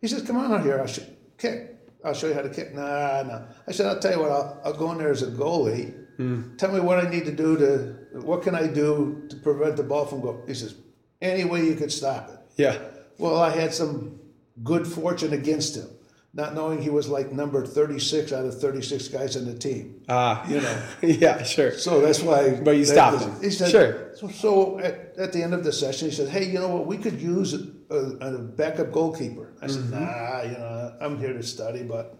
He 0.00 0.08
says, 0.08 0.22
Come 0.22 0.36
on 0.38 0.52
out 0.52 0.64
here. 0.64 0.80
I'll 0.80 0.88
sh- 0.88 1.00
kick. 1.38 1.76
I'll 2.04 2.14
show 2.14 2.28
you 2.28 2.34
how 2.34 2.42
to 2.42 2.50
kick. 2.50 2.74
Nah, 2.74 3.22
nah. 3.22 3.42
I 3.66 3.72
said, 3.72 3.86
I'll 3.86 3.98
tell 4.00 4.12
you 4.12 4.20
what, 4.20 4.30
I'll, 4.30 4.60
I'll 4.64 4.72
go 4.72 4.90
in 4.92 4.98
there 4.98 5.10
as 5.10 5.22
a 5.22 5.30
goalie. 5.30 5.94
Mm. 6.18 6.58
Tell 6.58 6.72
me 6.72 6.80
what 6.80 7.04
I 7.04 7.08
need 7.08 7.24
to 7.26 7.32
do 7.32 7.56
to, 7.56 7.97
what 8.12 8.42
can 8.42 8.54
I 8.54 8.66
do 8.66 9.26
to 9.28 9.36
prevent 9.36 9.76
the 9.76 9.82
ball 9.82 10.06
from 10.06 10.20
going? 10.20 10.46
He 10.46 10.54
says, 10.54 10.74
Any 11.20 11.44
way 11.44 11.64
you 11.64 11.74
could 11.74 11.92
stop 11.92 12.30
it. 12.30 12.38
Yeah. 12.56 12.78
Well, 13.18 13.36
I 13.38 13.50
had 13.50 13.74
some 13.74 14.18
good 14.62 14.86
fortune 14.86 15.32
against 15.32 15.76
him, 15.76 15.88
not 16.34 16.54
knowing 16.54 16.80
he 16.82 16.90
was 16.90 17.08
like 17.08 17.32
number 17.32 17.64
36 17.66 18.32
out 18.32 18.44
of 18.44 18.60
36 18.60 19.08
guys 19.08 19.36
on 19.36 19.44
the 19.44 19.54
team. 19.54 20.02
Ah. 20.08 20.46
You 20.48 20.60
know. 20.60 20.82
yeah, 21.02 21.42
sure. 21.42 21.72
So 21.72 22.00
that's 22.00 22.22
why. 22.22 22.60
But 22.60 22.76
you 22.76 22.84
stopped 22.84 23.22
him. 23.22 23.40
He 23.40 23.50
said, 23.50 23.70
Sure. 23.70 24.14
So, 24.14 24.28
so 24.28 24.78
at, 24.80 25.14
at 25.18 25.32
the 25.32 25.42
end 25.42 25.54
of 25.54 25.64
the 25.64 25.72
session, 25.72 26.08
he 26.08 26.14
said, 26.14 26.28
"Hey, 26.28 26.44
you 26.50 26.58
know 26.58 26.68
what? 26.68 26.86
We 26.86 26.98
could 26.98 27.20
use 27.20 27.54
a, 27.54 27.94
a 27.94 28.38
backup 28.38 28.90
goalkeeper." 28.92 29.52
I 29.62 29.66
said, 29.68 29.82
Mm-hmm. 29.84 30.00
"Nah, 30.00 30.42
you 30.42 30.58
know, 30.58 30.96
I'm 31.00 31.18
here 31.18 31.32
to 31.32 31.42
study." 31.42 31.82
But 31.84 32.18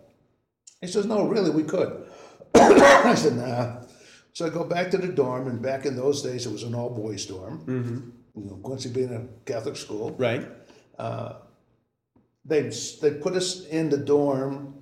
he 0.81 0.87
says, 0.87 1.07
"No, 1.07 1.27
really, 1.27 1.51
we 1.51 1.65
could." 1.65 2.07
I 2.55 3.15
said, 3.17 3.35
"Nah." 3.37 3.83
So 4.33 4.47
I 4.47 4.51
go 4.51 4.65
back 4.65 4.91
to 4.93 4.99
the 4.99 5.09
dorm, 5.09 5.49
and 5.49 5.61
back 5.61 5.85
in 5.85 5.97
those 5.97 6.23
days, 6.23 6.47
it 6.47 6.53
was 6.53 6.63
an 6.63 6.75
all 6.75 6.91
boys 6.91 7.27
dorm. 7.27 7.59
Mm-hmm. 7.67 8.41
You 8.41 8.51
know, 8.51 8.57
Quincy 8.63 8.89
being 8.91 9.13
a 9.13 9.27
Catholic 9.45 9.77
school, 9.77 10.13
Right. 10.13 10.47
they 12.45 12.63
they 13.03 13.11
put 13.13 13.35
us 13.35 13.67
in 13.67 13.89
the 13.91 13.97
dorm 13.99 14.75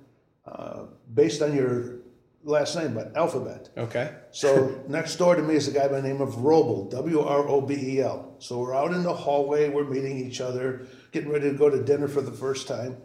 uh, 0.47 0.85
based 1.13 1.43
on 1.43 1.55
your 1.55 1.97
last 2.45 2.77
name, 2.77 2.95
but 2.95 3.17
alphabet. 3.17 3.71
Okay. 3.77 4.13
So 4.31 4.81
next 4.89 5.17
door 5.17 5.35
to 5.35 5.43
me 5.43 5.57
is 5.57 5.69
a 5.69 5.73
guy 5.73 5.89
by 5.89 6.01
the 6.01 6.09
name 6.09 6.21
of 6.21 6.35
Wrobel, 6.37 6.91
W 6.91 7.21
R 7.21 7.49
O 7.49 7.61
B 7.61 7.75
E 7.75 8.01
L. 8.03 8.37
So 8.39 8.59
we're 8.59 8.75
out 8.75 8.93
in 8.93 9.03
the 9.03 9.13
hallway, 9.13 9.69
we're 9.69 9.85
meeting 9.85 10.17
each 10.19 10.41
other, 10.41 10.87
getting 11.13 11.31
ready 11.31 11.51
to 11.51 11.57
go 11.57 11.69
to 11.71 11.83
dinner 11.83 12.09
for 12.09 12.21
the 12.23 12.33
first 12.33 12.69
time. 12.69 12.97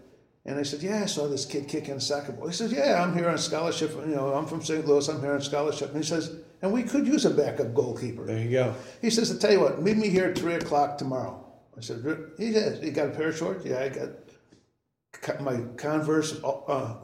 And 0.46 0.58
I 0.58 0.64
said, 0.64 0.82
Yeah, 0.82 1.04
I 1.04 1.06
saw 1.06 1.28
this 1.28 1.46
kid 1.46 1.68
kicking 1.68 1.96
a 1.96 2.02
soccer 2.02 2.32
ball. 2.32 2.48
He 2.48 2.54
says, 2.54 2.72
Yeah, 2.72 3.02
I'm 3.04 3.16
here 3.16 3.30
on 3.30 3.38
scholarship. 3.38 3.92
You 3.92 4.16
know, 4.16 4.34
I'm 4.34 4.46
from 4.48 4.64
St. 4.64 4.86
Louis, 4.88 5.08
I'm 5.08 5.22
here 5.22 5.34
on 5.34 5.42
scholarship. 5.42 5.90
And 5.90 5.98
he 5.98 6.08
says, 6.08 6.36
And 6.62 6.74
we 6.74 6.84
could 6.84 7.06
use 7.06 7.26
a 7.26 7.30
backup 7.30 7.74
goalkeeper. 7.74 8.26
There 8.26 8.40
you 8.40 8.52
go. 8.52 8.76
He 9.02 9.10
says, 9.10 9.36
I 9.36 9.40
tell 9.40 9.52
you 9.52 9.60
what, 9.60 9.82
meet 9.82 9.98
me 9.98 10.10
here 10.10 10.26
at 10.30 10.38
three 10.38 10.56
o'clock 10.56 10.98
tomorrow. 10.98 11.46
I 11.78 11.82
said, 11.82 12.04
he 12.38 12.52
says, 12.54 12.84
you 12.84 12.92
got 12.92 13.08
a 13.08 13.12
pair 13.12 13.30
of 13.30 13.38
shorts? 13.38 13.66
Yeah, 13.66 13.80
I 13.80 13.90
got 13.90 15.42
my 15.42 15.62
Converse 15.78 16.42
uh, 16.44 16.96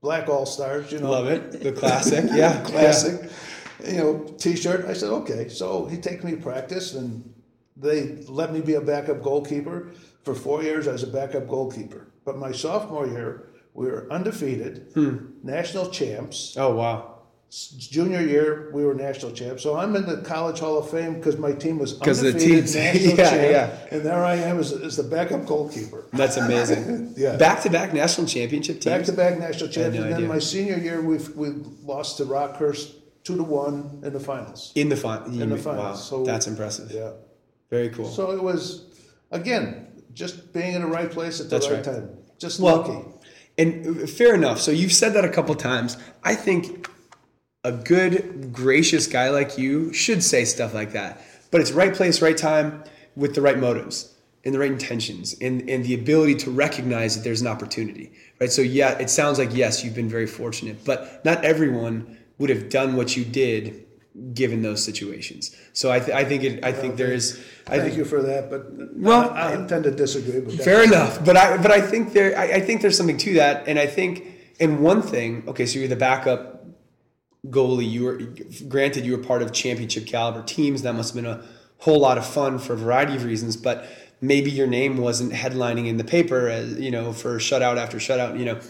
black 0.00 0.28
all 0.28 0.46
stars, 0.46 0.90
you 0.92 1.00
know. 1.00 1.10
Love 1.10 1.26
it. 1.26 1.52
The 1.62 1.72
classic. 1.72 2.24
Yeah. 2.32 2.62
classic. 2.64 3.30
You 3.84 3.98
know, 3.98 4.34
t-shirt. 4.38 4.86
I 4.86 4.94
said, 4.94 5.10
okay. 5.10 5.48
So 5.48 5.86
he 5.86 5.98
takes 5.98 6.24
me 6.24 6.32
to 6.32 6.36
practice, 6.38 6.94
and 6.94 7.34
they 7.76 8.24
let 8.26 8.52
me 8.52 8.60
be 8.60 8.74
a 8.74 8.80
backup 8.80 9.22
goalkeeper. 9.22 9.92
For 10.22 10.34
four 10.34 10.62
years, 10.62 10.88
I 10.88 10.92
was 10.92 11.02
a 11.02 11.08
backup 11.08 11.46
goalkeeper. 11.46 12.08
But 12.26 12.36
my 12.38 12.52
sophomore 12.52 13.06
year, 13.06 13.48
we 13.72 13.86
were 13.86 14.06
undefeated, 14.10 14.88
hmm. 14.94 15.16
national 15.44 15.90
champs. 15.90 16.56
Oh 16.58 16.74
wow. 16.74 17.12
Junior 17.78 18.20
year, 18.20 18.70
we 18.74 18.84
were 18.84 18.92
national 18.94 19.30
champs. 19.30 19.62
So 19.62 19.76
I'm 19.76 19.94
in 19.94 20.04
the 20.04 20.16
College 20.22 20.58
Hall 20.58 20.76
of 20.78 20.90
Fame 20.90 21.14
because 21.14 21.38
my 21.38 21.52
team 21.52 21.78
was 21.78 21.92
'Cause 21.92 22.20
the 22.20 22.28
undefeated 22.30 22.66
teams- 22.66 22.74
national 22.86 23.16
yeah, 23.16 23.30
champ, 23.30 23.50
yeah. 23.52 23.94
and 23.96 24.04
there 24.04 24.24
I 24.24 24.34
am 24.34 24.58
as, 24.58 24.72
as 24.72 24.96
the 24.96 25.04
backup 25.04 25.46
goalkeeper. 25.46 26.04
That's 26.12 26.36
amazing. 26.36 27.14
Yeah. 27.16 27.36
Back 27.36 27.62
to 27.62 27.70
back 27.70 27.94
national 27.94 28.26
championship 28.26 28.80
teams. 28.80 28.94
Back 28.96 29.04
to 29.04 29.12
back 29.12 29.38
national 29.38 29.70
champs, 29.70 29.96
no 29.96 30.02
and 30.02 30.12
then 30.12 30.26
my 30.26 30.40
senior 30.40 30.76
year, 30.76 31.00
we 31.00 31.16
we 31.36 31.48
lost 31.92 32.16
to 32.18 32.24
Rockhurst 32.24 32.92
two 33.22 33.36
to 33.36 33.42
one 33.44 34.00
in 34.02 34.12
the 34.12 34.20
finals. 34.20 34.72
in 34.74 34.88
the 34.88 34.96
final. 34.96 35.40
In 35.40 35.48
the 35.50 35.56
finals. 35.56 35.98
Wow. 35.98 36.08
So- 36.10 36.24
That's 36.24 36.48
impressive. 36.48 36.90
Yeah. 36.90 37.12
Very 37.70 37.88
cool. 37.90 38.06
So 38.18 38.32
it 38.32 38.42
was, 38.42 38.62
again, 39.30 39.86
just 40.12 40.52
being 40.52 40.74
in 40.74 40.82
the 40.82 40.88
right 40.98 41.10
place 41.10 41.40
at 41.40 41.44
the 41.48 41.50
That's 41.56 41.68
right, 41.68 41.76
right. 41.76 41.84
time. 41.84 42.08
Just 42.38 42.60
Well, 42.60 42.78
lucky. 42.78 43.08
And 43.58 44.02
uh, 44.02 44.06
fair 44.06 44.34
enough. 44.34 44.60
So 44.60 44.70
you've 44.70 44.92
said 44.92 45.14
that 45.14 45.24
a 45.24 45.28
couple 45.28 45.54
times. 45.54 45.96
I 46.22 46.34
think 46.34 46.88
a 47.64 47.72
good, 47.72 48.52
gracious 48.52 49.06
guy 49.06 49.30
like 49.30 49.58
you 49.58 49.92
should 49.92 50.22
say 50.22 50.44
stuff 50.44 50.74
like 50.74 50.92
that. 50.92 51.20
But 51.50 51.60
it's 51.60 51.72
right 51.72 51.94
place, 51.94 52.22
right 52.22 52.36
time, 52.36 52.84
with 53.16 53.34
the 53.34 53.40
right 53.40 53.58
motives 53.58 54.14
and 54.44 54.54
the 54.54 54.58
right 54.60 54.70
intentions, 54.70 55.34
and, 55.40 55.68
and 55.68 55.84
the 55.84 55.94
ability 55.94 56.36
to 56.36 56.50
recognize 56.50 57.16
that 57.16 57.24
there's 57.24 57.40
an 57.40 57.48
opportunity. 57.48 58.12
Right. 58.40 58.52
So 58.52 58.62
yeah, 58.62 58.96
it 58.98 59.10
sounds 59.10 59.38
like 59.38 59.50
yes, 59.52 59.82
you've 59.82 59.94
been 59.94 60.08
very 60.08 60.26
fortunate, 60.26 60.84
but 60.84 61.24
not 61.24 61.44
everyone 61.44 62.18
would 62.38 62.50
have 62.50 62.68
done 62.68 62.94
what 62.94 63.16
you 63.16 63.24
did 63.24 63.85
given 64.32 64.62
those 64.62 64.82
situations. 64.82 65.54
So 65.72 65.90
I, 65.90 66.00
th- 66.00 66.16
I 66.16 66.24
think 66.24 66.44
it. 66.44 66.64
I 66.64 66.72
think 66.72 66.96
there 66.96 67.12
is. 67.12 67.38
I 67.66 67.78
Thank 67.78 67.82
think 67.82 67.96
you 67.96 68.04
for 68.04 68.22
that, 68.22 68.50
but 68.50 68.66
Well, 68.96 69.30
I, 69.30 69.52
I 69.52 69.66
tend 69.66 69.84
to 69.84 69.90
disagree 69.90 70.40
with 70.40 70.56
that. 70.58 70.64
Fair 70.64 70.84
enough, 70.84 71.24
but 71.24 71.36
I 71.36 71.56
but 71.56 71.70
I 71.70 71.80
think 71.80 72.12
there 72.12 72.36
I, 72.38 72.54
I 72.54 72.60
think 72.60 72.80
there's 72.80 72.96
something 72.96 73.18
to 73.18 73.34
that, 73.34 73.66
and 73.68 73.78
I 73.78 73.86
think 73.86 74.26
and 74.60 74.80
one 74.80 75.02
thing. 75.02 75.44
Okay, 75.48 75.66
so 75.66 75.78
you're 75.78 75.88
the 75.88 75.96
backup 75.96 76.66
goalie. 77.46 77.90
You 77.90 78.04
were 78.04 78.20
granted 78.68 79.04
you 79.04 79.16
were 79.16 79.22
part 79.22 79.42
of 79.42 79.52
championship 79.52 80.06
caliber 80.06 80.42
teams. 80.42 80.82
That 80.82 80.94
must 80.94 81.14
have 81.14 81.22
been 81.22 81.30
a 81.30 81.44
whole 81.78 82.00
lot 82.00 82.18
of 82.18 82.26
fun 82.26 82.58
for 82.58 82.72
a 82.72 82.76
variety 82.76 83.16
of 83.16 83.24
reasons, 83.24 83.56
but 83.56 83.86
maybe 84.20 84.50
your 84.50 84.66
name 84.66 84.96
wasn't 84.96 85.32
headlining 85.32 85.86
in 85.86 85.98
the 85.98 86.04
paper 86.04 86.48
as 86.48 86.78
you 86.78 86.90
know 86.90 87.12
for 87.12 87.38
shutout 87.38 87.76
after 87.76 87.98
shutout. 87.98 88.38
You 88.38 88.46
know, 88.46 88.60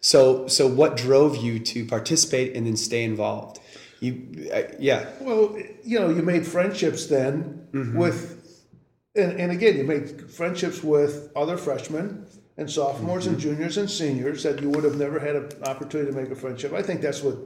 so 0.00 0.46
so 0.46 0.66
what 0.66 0.96
drove 0.96 1.36
you 1.36 1.58
to 1.58 1.86
participate 1.86 2.56
and 2.56 2.66
then 2.66 2.76
stay 2.76 3.04
involved? 3.04 3.60
You 4.00 4.48
uh, 4.52 4.62
yeah 4.78 5.10
Well, 5.20 5.56
you 5.84 6.00
know, 6.00 6.08
you 6.10 6.22
made 6.22 6.46
friendships 6.46 7.06
then 7.06 7.56
Mm-hmm. 7.72 7.96
with, 7.98 8.66
and, 9.14 9.38
and 9.38 9.52
again, 9.52 9.76
you 9.76 9.84
made 9.84 10.28
friendships 10.28 10.82
with 10.82 11.30
other 11.36 11.56
freshmen 11.56 12.26
and 12.56 12.68
sophomores 12.68 13.24
Mm-hmm. 13.24 13.32
and 13.34 13.40
juniors 13.40 13.76
and 13.76 13.88
seniors 13.88 14.42
that 14.42 14.60
you 14.60 14.68
would 14.70 14.82
have 14.84 14.96
never 14.96 15.18
had 15.20 15.36
an 15.36 15.48
opportunity 15.64 16.10
to 16.10 16.16
make 16.20 16.30
a 16.30 16.34
friendship. 16.34 16.72
I 16.72 16.82
think 16.82 17.00
that's 17.00 17.22
what, 17.22 17.36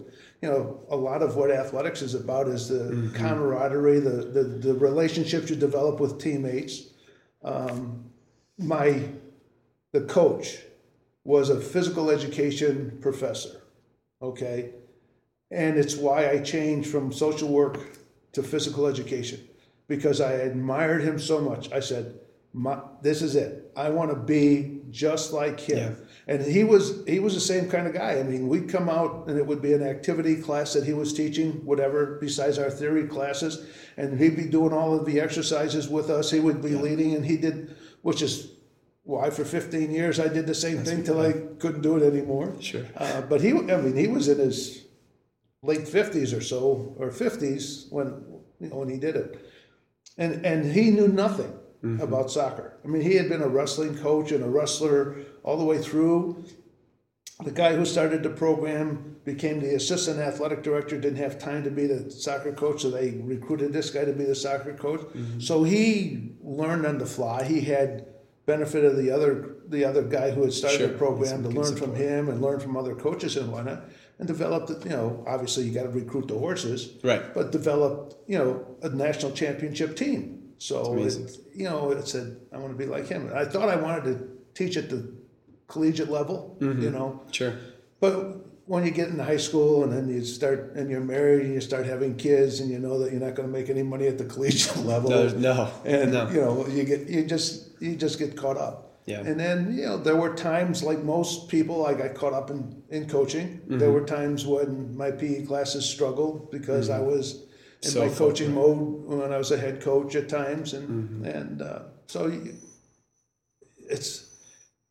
you 0.40 0.48
know, 0.48 0.80
a 0.88 0.96
lot 0.96 1.20
of 1.22 1.36
what 1.36 1.50
athletics 1.50 2.00
is 2.02 2.14
about 2.14 2.48
is 2.48 2.68
the 2.68 2.84
Mm-hmm. 2.94 3.14
camaraderie, 3.16 4.00
the, 4.00 4.10
the, 4.36 4.42
the 4.42 4.74
relationships 4.74 5.50
you 5.50 5.56
develop 5.56 6.00
with 6.00 6.18
teammates. 6.18 6.74
Um, 7.42 8.04
my, 8.58 9.02
the 9.92 10.02
coach 10.02 10.58
was 11.24 11.50
a 11.50 11.60
physical 11.60 12.10
education 12.10 12.98
professor, 13.02 13.60
okay? 14.22 14.70
And 15.50 15.76
it's 15.76 15.96
why 15.96 16.30
I 16.30 16.38
changed 16.40 16.90
from 16.90 17.12
social 17.12 17.48
work 17.48 17.78
to 18.32 18.42
physical 18.42 18.86
education 18.86 19.40
because 19.86 20.20
I 20.20 20.32
admired 20.32 21.02
him 21.02 21.18
so 21.18 21.40
much. 21.40 21.70
I 21.72 21.80
said, 21.80 22.18
"This 23.02 23.22
is 23.22 23.36
it. 23.36 23.70
I 23.76 23.90
want 23.90 24.10
to 24.10 24.16
be 24.16 24.80
just 24.90 25.32
like 25.32 25.60
him." 25.60 25.96
And 26.26 26.42
he 26.42 26.64
was 26.64 27.04
he 27.06 27.20
was 27.20 27.34
the 27.34 27.40
same 27.40 27.68
kind 27.68 27.86
of 27.86 27.92
guy. 27.92 28.18
I 28.18 28.22
mean, 28.22 28.48
we'd 28.48 28.68
come 28.68 28.88
out 28.88 29.28
and 29.28 29.38
it 29.38 29.46
would 29.46 29.60
be 29.60 29.74
an 29.74 29.82
activity 29.82 30.36
class 30.36 30.72
that 30.72 30.84
he 30.84 30.94
was 30.94 31.12
teaching, 31.12 31.64
whatever 31.64 32.18
besides 32.20 32.58
our 32.58 32.70
theory 32.70 33.06
classes, 33.06 33.66
and 33.96 34.18
he'd 34.18 34.36
be 34.36 34.46
doing 34.46 34.72
all 34.72 34.98
of 34.98 35.04
the 35.04 35.20
exercises 35.20 35.88
with 35.88 36.10
us. 36.10 36.30
He 36.30 36.40
would 36.40 36.62
be 36.62 36.70
leading, 36.70 37.14
and 37.14 37.24
he 37.24 37.36
did, 37.36 37.76
which 38.02 38.22
is 38.22 38.52
why 39.04 39.28
for 39.28 39.44
15 39.44 39.90
years 39.90 40.18
I 40.18 40.28
did 40.28 40.46
the 40.46 40.54
same 40.54 40.82
thing 40.82 41.04
till 41.04 41.20
I 41.20 41.32
couldn't 41.58 41.82
do 41.82 41.96
it 41.96 42.02
anymore. 42.02 42.54
Sure. 42.60 42.86
Uh, 42.96 43.20
but 43.20 43.42
he, 43.42 43.50
I 43.50 43.76
mean, 43.82 43.94
he 43.94 44.06
was 44.06 44.28
in 44.28 44.38
his 44.38 44.83
late 45.64 45.80
50s 45.80 46.36
or 46.36 46.40
so, 46.40 46.94
or 46.98 47.10
50s 47.10 47.90
when 47.90 48.06
you 48.60 48.68
know 48.68 48.76
when 48.76 48.88
he 48.88 48.98
did 48.98 49.16
it, 49.16 49.38
and 50.18 50.44
and 50.44 50.64
he 50.72 50.90
knew 50.90 51.08
nothing 51.08 51.52
about 52.00 52.30
soccer. 52.30 52.78
I 52.82 52.88
mean, 52.88 53.02
he 53.02 53.14
had 53.16 53.28
been 53.28 53.42
a 53.42 53.48
wrestling 53.48 53.94
coach 53.98 54.32
and 54.32 54.42
a 54.42 54.48
wrestler 54.48 55.16
all 55.42 55.58
the 55.58 55.64
way 55.66 55.76
through. 55.76 56.42
The 57.44 57.50
guy 57.50 57.74
who 57.76 57.84
started 57.84 58.22
the 58.22 58.30
program 58.30 59.16
became 59.24 59.60
the 59.60 59.74
assistant 59.74 60.18
athletic 60.18 60.62
director. 60.62 60.98
Didn't 60.98 61.18
have 61.18 61.38
time 61.38 61.62
to 61.64 61.70
be 61.70 61.86
the 61.86 62.10
soccer 62.10 62.52
coach, 62.52 62.82
so 62.82 62.90
they 62.90 63.10
recruited 63.22 63.72
this 63.74 63.90
guy 63.90 64.04
to 64.06 64.14
be 64.14 64.24
the 64.24 64.34
soccer 64.34 64.72
coach. 64.72 65.02
So 65.40 65.62
he 65.64 66.32
learned 66.42 66.86
on 66.86 66.96
the 66.96 67.06
fly. 67.06 67.44
He 67.44 67.60
had 67.62 68.06
benefit 68.46 68.84
of 68.84 68.96
the 68.96 69.10
other 69.10 69.56
the 69.68 69.84
other 69.84 70.02
guy 70.02 70.30
who 70.30 70.42
had 70.42 70.52
started 70.52 70.78
Sure. 70.78 70.86
the 70.88 70.98
program 70.98 71.42
to 71.42 71.48
learn 71.48 71.74
from 71.76 71.94
him 71.94 72.28
and 72.30 72.40
learn 72.40 72.60
from 72.60 72.76
other 72.76 72.94
coaches 72.94 73.36
and 73.36 73.50
whatnot, 73.52 73.84
and 74.18 74.26
developed. 74.28 74.70
You 74.84 74.90
know, 74.90 75.24
obviously 75.26 75.64
you 75.64 75.72
got 75.74 75.84
to 75.84 75.88
recruit 75.90 76.28
the 76.28 76.38
horses, 76.38 76.90
Right. 77.02 77.22
But 77.34 77.52
developed, 77.52 78.16
you 78.26 78.38
know, 78.38 78.64
a 78.82 78.88
national 78.88 79.32
championship 79.32 79.96
team. 79.96 80.52
So 80.58 80.96
it, 80.98 81.38
you 81.54 81.64
know, 81.64 81.90
it 81.90 82.06
said 82.08 82.36
I 82.52 82.58
want 82.58 82.72
to 82.72 82.78
be 82.78 82.86
like 82.86 83.06
him. 83.08 83.30
I 83.34 83.44
thought 83.44 83.68
I 83.68 83.76
wanted 83.76 84.04
to 84.04 84.28
teach 84.54 84.76
at 84.76 84.88
the 84.88 85.12
collegiate 85.68 86.10
level, 86.10 86.56
Mm-hmm. 86.60 86.82
you 86.82 86.90
know, 86.90 87.20
sure 87.32 87.54
but 88.00 88.36
when 88.66 88.84
you 88.84 88.90
get 88.90 89.08
into 89.08 89.22
high 89.24 89.36
school 89.38 89.82
and 89.84 89.92
then 89.92 90.08
you 90.08 90.24
start 90.24 90.72
and 90.74 90.90
you're 90.90 91.00
married 91.00 91.44
and 91.44 91.54
you 91.54 91.60
start 91.60 91.84
having 91.86 92.16
kids 92.16 92.60
and 92.60 92.70
you 92.70 92.78
know 92.78 92.98
that 92.98 93.12
you're 93.12 93.20
not 93.20 93.34
going 93.34 93.46
to 93.48 93.52
make 93.52 93.68
any 93.70 93.82
money 93.82 94.06
at 94.06 94.16
the 94.18 94.24
collegiate 94.34 94.76
level, 94.84 95.10
no 95.10 95.28
no 95.28 95.70
and 95.84 96.12
no 96.12 96.28
you 96.30 96.40
know 96.40 96.66
you 96.68 96.84
get 96.84 97.08
you 97.08 97.24
just 97.24 97.68
you 97.80 97.94
just 97.96 98.18
get 98.18 98.36
caught 98.36 98.56
up 98.56 98.93
Yeah. 99.06 99.20
and 99.20 99.38
then 99.38 99.76
you 99.76 99.84
know 99.84 99.98
there 99.98 100.16
were 100.16 100.34
times 100.34 100.82
like 100.82 101.00
most 101.04 101.48
people 101.48 101.84
i 101.84 101.92
got 101.92 102.14
caught 102.14 102.32
up 102.32 102.48
in 102.50 102.82
in 102.88 103.06
coaching 103.06 103.60
there 103.66 103.80
mm-hmm. 103.80 103.92
were 103.92 104.06
times 104.06 104.46
when 104.46 104.96
my 104.96 105.10
pe 105.10 105.44
classes 105.44 105.84
struggled 105.84 106.50
because 106.50 106.88
mm-hmm. 106.88 107.02
i 107.02 107.06
was 107.06 107.44
in 107.82 107.90
So 107.90 108.06
my 108.06 108.14
coaching 108.14 108.54
mode 108.54 109.04
when 109.04 109.30
i 109.30 109.36
was 109.36 109.50
a 109.50 109.58
head 109.58 109.82
coach 109.82 110.14
at 110.16 110.30
times 110.30 110.72
and 110.72 110.88
mm-hmm. 110.88 111.24
and 111.26 111.60
uh, 111.60 111.80
so 112.06 112.28
you, 112.28 112.54
it's 113.76 114.30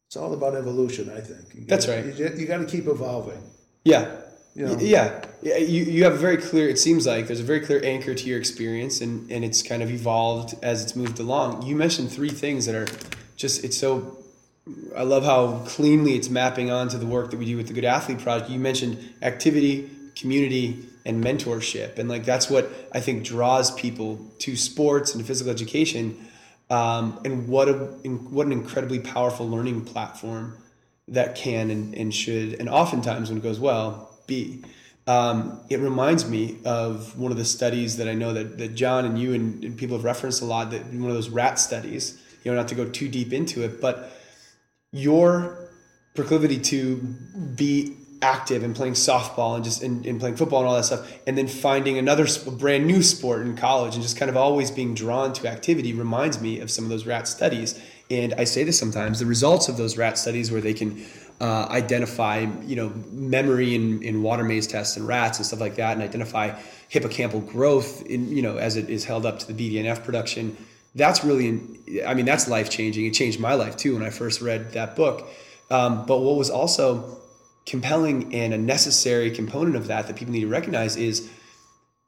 it's 0.06 0.15
all 0.15 0.34
about 0.34 0.54
evolution 0.54 1.10
i 1.10 1.19
think 1.19 1.56
you 1.56 1.65
That's 1.65 1.88
gotta- 1.88 2.04
right. 2.04 2.19
you, 2.19 2.41
you 2.41 2.45
got 2.45 2.60
to 2.60 2.65
keep 2.65 2.88
evolving 2.88 3.41
Yeah. 3.84 4.17
You 4.56 4.67
know? 4.67 4.78
Yeah. 4.80 5.26
Yeah. 5.41 5.58
You, 5.58 5.84
you 5.84 6.04
have 6.04 6.13
a 6.13 6.17
very 6.17 6.38
clear, 6.38 6.69
it 6.69 6.78
seems 6.78 7.08
like 7.08 7.28
there's 7.28 7.39
a 7.39 7.43
very 7.43 7.60
clear 7.60 7.82
anchor 7.84 8.13
to 8.13 8.26
your 8.26 8.38
experience 8.38 9.02
and, 9.02 9.30
and 9.32 9.43
it's 9.43 9.62
kind 9.63 9.82
of 9.82 9.89
evolved 9.89 10.54
as 10.62 10.84
it's 10.84 10.95
moved 10.95 11.19
along. 11.19 11.63
You 11.63 11.76
mentioned 11.76 12.12
three 12.12 12.30
things 12.30 12.65
that 12.67 12.76
are 12.76 12.88
just, 13.36 13.63
it's 13.63 13.78
so, 13.78 14.17
I 14.96 15.04
love 15.04 15.24
how 15.24 15.60
cleanly 15.65 16.15
it's 16.15 16.30
mapping 16.30 16.72
onto 16.72 16.98
the 16.98 17.06
work 17.06 17.32
that 17.32 17.38
we 17.38 17.46
do 17.46 17.58
with 17.58 17.67
the 17.67 17.74
Good 17.74 17.86
Athlete 17.86 18.19
Project. 18.19 18.50
You 18.50 18.60
mentioned 18.60 19.13
activity, 19.22 19.89
community, 20.15 20.86
and 21.06 21.24
mentorship. 21.24 21.98
And 22.00 22.08
like 22.08 22.24
that's 22.24 22.50
what 22.50 22.69
I 22.93 23.00
think 23.00 23.24
draws 23.24 23.72
people 23.72 24.26
to 24.39 24.56
sports 24.56 25.15
and 25.15 25.26
physical 25.26 25.52
education. 25.52 26.28
Um, 26.69 27.19
and 27.26 27.48
what 27.48 27.67
a 27.67 27.74
what 27.74 28.46
an 28.46 28.54
incredibly 28.54 29.00
powerful 29.00 29.48
learning 29.50 29.84
platform 29.86 30.58
that 31.10 31.36
can 31.36 31.69
and, 31.69 31.93
and 31.96 32.13
should 32.13 32.54
and 32.60 32.69
oftentimes 32.69 33.30
when 33.30 33.38
it 33.38 33.43
goes 33.43 33.60
well 33.60 34.17
be 34.26 34.63
um, 35.06 35.60
it 35.69 35.82
reminds 35.82 36.28
me 36.30 36.58
of 36.63 37.17
one 37.19 37.32
of 37.32 37.38
the 37.38 37.43
studies 37.43 37.98
that 37.98 38.08
i 38.08 38.13
know 38.13 38.32
that, 38.32 38.58
that 38.58 38.74
john 38.74 39.04
and 39.04 39.19
you 39.19 39.34
and, 39.34 39.63
and 39.65 39.78
people 39.78 39.98
have 39.98 40.06
referenced 40.06 40.41
a 40.41 40.46
lot 40.46 40.72
that 40.72 40.86
one 40.86 41.10
of 41.10 41.15
those 41.15 41.30
rat 41.30 41.60
studies 41.60 42.23
you 42.43 42.51
know 42.51 42.58
not 42.58 42.67
to 42.67 42.75
go 42.75 42.86
too 42.86 43.08
deep 43.08 43.34
into 43.34 43.63
it 43.63 43.82
but 43.82 44.12
your 44.91 45.69
proclivity 46.15 46.60
to 46.60 46.97
be 47.56 47.97
active 48.23 48.63
and 48.63 48.73
playing 48.73 48.93
softball 48.93 49.56
and 49.56 49.65
just 49.65 49.84
and 49.84 50.19
playing 50.19 50.36
football 50.36 50.60
and 50.60 50.69
all 50.69 50.75
that 50.75 50.86
stuff 50.86 51.12
and 51.27 51.38
then 51.38 51.47
finding 51.47 51.97
another 51.97 52.25
sp- 52.25 52.56
brand 52.58 52.88
new 52.88 53.03
sport 53.03 53.41
in 53.41 53.56
college 53.56 53.95
and 53.95 54.01
just 54.01 54.17
kind 54.17 54.29
of 54.29 54.38
always 54.38 54.71
being 54.71 54.93
drawn 54.93 55.34
to 55.34 55.47
activity 55.47 55.91
reminds 55.93 56.39
me 56.39 56.60
of 56.60 56.71
some 56.71 56.86
of 56.86 56.89
those 56.89 57.06
rat 57.06 57.27
studies. 57.27 57.79
And 58.10 58.34
i 58.36 58.45
say 58.45 58.63
this 58.63 58.79
sometimes 58.79 59.19
the 59.19 59.25
results 59.25 59.67
of 59.67 59.75
those 59.75 59.97
rat 59.97 60.17
studies 60.17 60.51
where 60.51 60.62
they 60.62 60.73
can 60.73 61.06
uh, 61.41 61.67
identify 61.69 62.45
you 62.62 62.75
know 62.75 62.89
memory 63.12 63.75
in, 63.75 64.01
in 64.03 64.21
water 64.21 64.43
maze 64.43 64.67
tests 64.67 64.95
and 64.95 65.06
rats 65.06 65.39
and 65.39 65.45
stuff 65.45 65.60
like 65.60 65.75
that 65.75 65.93
and 65.93 66.01
identify 66.01 66.58
hippocampal 66.89 67.45
growth 67.45 68.06
in 68.06 68.29
you 68.29 68.41
know 68.41 68.58
as 68.58 68.77
it 68.77 68.89
is 68.89 69.03
held 69.03 69.25
up 69.25 69.39
to 69.39 69.51
the 69.51 69.53
bdnf 69.53 70.03
production 70.03 70.56
that's 70.95 71.23
really 71.23 71.60
i 72.06 72.13
mean 72.13 72.25
that's 72.25 72.47
life 72.47 72.69
changing 72.69 73.06
it 73.06 73.12
changed 73.12 73.39
my 73.39 73.53
life 73.53 73.75
too 73.75 73.93
when 73.93 74.03
i 74.03 74.10
first 74.10 74.41
read 74.41 74.73
that 74.73 74.95
book 74.95 75.27
um, 75.69 76.06
but 76.06 76.19
what 76.19 76.36
was 76.36 76.49
also 76.49 77.19
compelling 77.65 78.34
and 78.34 78.53
a 78.53 78.58
necessary 78.58 79.32
component 79.32 79.75
of 79.75 79.88
that 79.88 80.08
that 80.08 80.15
people 80.15 80.34
need 80.34 80.41
to 80.41 80.47
recognize 80.47 80.95
is, 80.95 81.29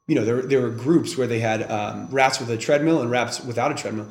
you 0.06 0.14
know, 0.14 0.24
there, 0.24 0.42
there 0.42 0.60
were 0.60 0.70
groups 0.70 1.16
where 1.16 1.26
they 1.26 1.40
had 1.40 1.68
um, 1.70 2.08
rats 2.10 2.38
with 2.38 2.50
a 2.50 2.56
treadmill 2.56 3.00
and 3.00 3.10
rats 3.10 3.40
without 3.40 3.72
a 3.72 3.74
treadmill. 3.74 4.06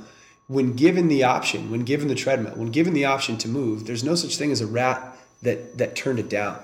When 0.47 0.73
given 0.73 1.07
the 1.07 1.23
option, 1.23 1.71
when 1.71 1.81
given 1.81 2.07
the 2.07 2.15
treadmill, 2.15 2.53
when 2.55 2.71
given 2.71 2.93
the 2.93 3.05
option 3.05 3.37
to 3.37 3.47
move, 3.47 3.85
there's 3.85 4.03
no 4.03 4.15
such 4.15 4.37
thing 4.37 4.51
as 4.51 4.61
a 4.61 4.67
rat 4.67 5.17
that 5.41 5.77
that 5.77 5.95
turned 5.95 6.19
it 6.19 6.29
down, 6.29 6.61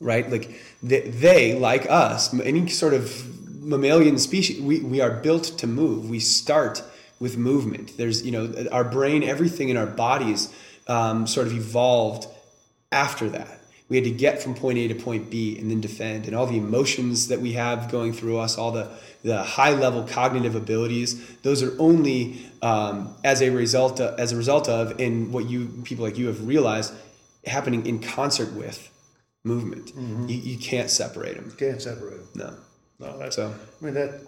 right? 0.00 0.30
Like 0.30 0.60
they, 0.82 1.08
they 1.08 1.58
like 1.58 1.90
us, 1.90 2.38
any 2.40 2.68
sort 2.68 2.94
of 2.94 3.62
mammalian 3.62 4.18
species, 4.18 4.60
we, 4.60 4.80
we 4.80 5.00
are 5.00 5.10
built 5.10 5.44
to 5.58 5.66
move. 5.66 6.08
We 6.08 6.20
start 6.20 6.82
with 7.20 7.36
movement. 7.36 7.96
There's, 7.96 8.24
you 8.24 8.32
know, 8.32 8.66
our 8.70 8.84
brain, 8.84 9.22
everything 9.22 9.68
in 9.68 9.76
our 9.76 9.86
bodies 9.86 10.52
um, 10.86 11.26
sort 11.26 11.46
of 11.46 11.54
evolved 11.54 12.26
after 12.90 13.28
that. 13.30 13.60
We 13.88 13.96
had 13.96 14.04
to 14.04 14.10
get 14.10 14.42
from 14.42 14.54
point 14.54 14.78
A 14.78 14.88
to 14.88 14.94
point 14.94 15.30
B 15.30 15.58
and 15.58 15.70
then 15.70 15.80
defend, 15.80 16.26
and 16.26 16.34
all 16.34 16.46
the 16.46 16.56
emotions 16.56 17.28
that 17.28 17.40
we 17.40 17.52
have 17.52 17.90
going 17.90 18.12
through 18.12 18.38
us, 18.38 18.56
all 18.56 18.72
the 18.72 18.90
the 19.22 19.42
high 19.42 19.72
level 19.72 20.04
cognitive 20.04 20.54
abilities, 20.54 21.36
those 21.38 21.62
are 21.62 21.74
only 21.78 22.44
um, 22.60 23.14
as 23.24 23.40
a 23.40 23.50
result 23.50 23.98
of, 23.98 24.18
as 24.18 24.32
a 24.32 24.36
result 24.36 24.68
of, 24.68 25.00
and 25.00 25.32
what 25.32 25.48
you 25.48 25.66
people 25.84 26.04
like 26.04 26.18
you 26.18 26.26
have 26.26 26.46
realized, 26.46 26.92
happening 27.46 27.86
in 27.86 28.00
concert 28.00 28.52
with 28.52 28.90
movement. 29.44 29.94
Mm-hmm. 29.94 30.28
You, 30.28 30.36
you 30.36 30.58
can't 30.58 30.90
separate 30.90 31.36
them. 31.36 31.54
Can't 31.58 31.80
separate 31.80 32.34
them. 32.34 32.58
No. 32.98 33.06
No, 33.06 33.18
that's, 33.18 33.36
So 33.36 33.52
I 33.80 33.84
mean, 33.84 33.94
that, 33.94 34.20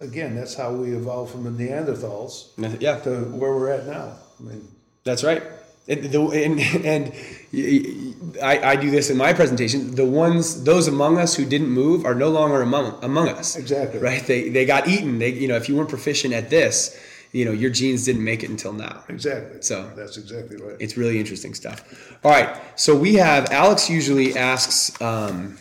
again, 0.00 0.34
that's 0.34 0.54
how 0.54 0.72
we 0.72 0.94
evolved 0.94 1.32
from 1.32 1.44
the 1.44 1.50
Neanderthals 1.50 2.50
yeah, 2.80 2.98
to 3.00 3.20
where 3.26 3.54
we're 3.54 3.70
at 3.70 3.86
now. 3.86 4.14
I 4.38 4.42
mean, 4.42 4.68
That's 5.04 5.22
right. 5.24 5.42
And, 5.88 6.04
the, 6.04 6.20
and, 6.22 6.60
and 6.86 8.36
I, 8.42 8.72
I 8.72 8.76
do 8.76 8.90
this 8.90 9.10
in 9.10 9.16
my 9.16 9.32
presentation. 9.32 9.94
The 9.94 10.04
ones, 10.04 10.62
those 10.64 10.86
among 10.88 11.18
us 11.18 11.34
who 11.34 11.44
didn't 11.44 11.70
move 11.70 12.04
are 12.04 12.14
no 12.14 12.28
longer 12.28 12.62
among, 12.62 13.02
among 13.02 13.28
us. 13.28 13.56
Exactly. 13.56 13.98
Right. 13.98 14.24
They, 14.24 14.50
they 14.50 14.64
got 14.66 14.86
eaten. 14.86 15.18
They, 15.18 15.30
you 15.32 15.48
know, 15.48 15.56
if 15.56 15.68
you 15.68 15.76
weren't 15.76 15.88
proficient 15.88 16.32
at 16.32 16.48
this, 16.48 16.98
you 17.32 17.44
know, 17.44 17.50
your 17.52 17.70
genes 17.70 18.04
didn't 18.04 18.22
make 18.24 18.42
it 18.44 18.50
until 18.50 18.72
now. 18.72 19.02
exactly. 19.08 19.62
So- 19.62 19.90
That's 19.96 20.16
exactly 20.16 20.56
right. 20.58 20.76
It's 20.78 20.96
really 20.96 21.18
interesting 21.18 21.54
stuff. 21.54 22.16
All 22.24 22.30
right. 22.30 22.56
So 22.76 22.96
we 22.96 23.14
have, 23.14 23.50
Alex 23.50 23.90
usually 23.90 24.36
asks 24.36 25.00
um, 25.02 25.58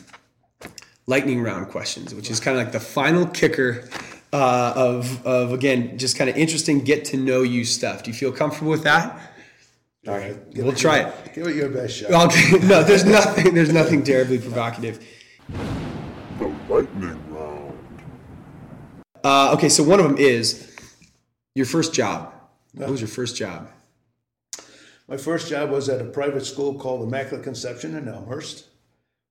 lightning 1.07 1.41
round 1.41 1.69
questions, 1.69 2.13
which 2.13 2.29
is 2.29 2.39
kind 2.39 2.57
of 2.57 2.63
like 2.63 2.71
the 2.73 2.79
final 2.79 3.25
kicker 3.27 3.89
uh, 4.33 4.73
of, 4.75 5.25
of, 5.25 5.51
again, 5.53 5.97
just 5.97 6.17
kind 6.17 6.29
of 6.29 6.37
interesting, 6.37 6.79
get 6.83 7.05
to 7.05 7.17
know 7.17 7.41
you 7.41 7.65
stuff. 7.65 8.03
Do 8.03 8.11
you 8.11 8.15
feel 8.17 8.31
comfortable 8.31 8.71
with 8.71 8.83
that? 8.83 9.33
All 10.07 10.15
right. 10.17 10.49
Give 10.53 10.65
We'll 10.65 10.73
it 10.73 10.77
try 10.79 10.99
your- 11.01 11.09
it. 11.09 11.33
Give 11.35 11.47
it 11.47 11.55
your 11.55 11.69
best 11.69 11.97
shot. 11.97 12.11
Okay, 12.27 12.57
no, 12.67 12.83
there's 12.83 13.05
nothing. 13.05 13.53
There's 13.53 13.73
nothing 13.73 14.03
terribly 14.03 14.37
provocative. 14.39 15.05
The 16.39 16.47
lightning 16.69 17.19
round. 17.33 17.77
Uh, 19.23 19.51
okay, 19.55 19.67
so 19.69 19.83
one 19.83 19.99
of 19.99 20.05
them 20.05 20.17
is 20.17 20.73
your 21.55 21.65
first 21.65 21.93
job. 21.93 22.33
What 22.73 22.89
was 22.89 23.01
your 23.01 23.07
first 23.09 23.35
job? 23.35 23.69
My 25.07 25.17
first 25.17 25.49
job 25.49 25.71
was 25.71 25.89
at 25.89 25.99
a 26.01 26.05
private 26.05 26.45
school 26.45 26.75
called 26.75 27.01
Immaculate 27.01 27.43
Conception 27.43 27.95
in 27.95 28.07
Elmhurst, 28.07 28.67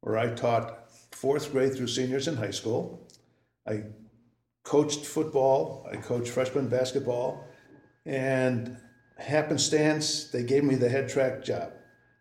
where 0.01 0.19
I 0.19 0.29
taught 0.35 0.91
fourth 1.13 1.51
grade 1.53 1.75
through 1.75 1.87
seniors 1.87 2.27
in 2.29 2.37
high 2.37 2.51
school. 2.51 3.07
I 3.67 3.85
coached 4.69 5.07
football, 5.07 5.89
I 5.91 5.97
coached 5.97 6.29
freshman 6.29 6.69
basketball, 6.69 7.43
and 8.05 8.77
happenstance, 9.17 10.25
they 10.25 10.43
gave 10.43 10.63
me 10.63 10.75
the 10.75 10.91
head 10.91 11.09
track 11.09 11.43
job. 11.43 11.73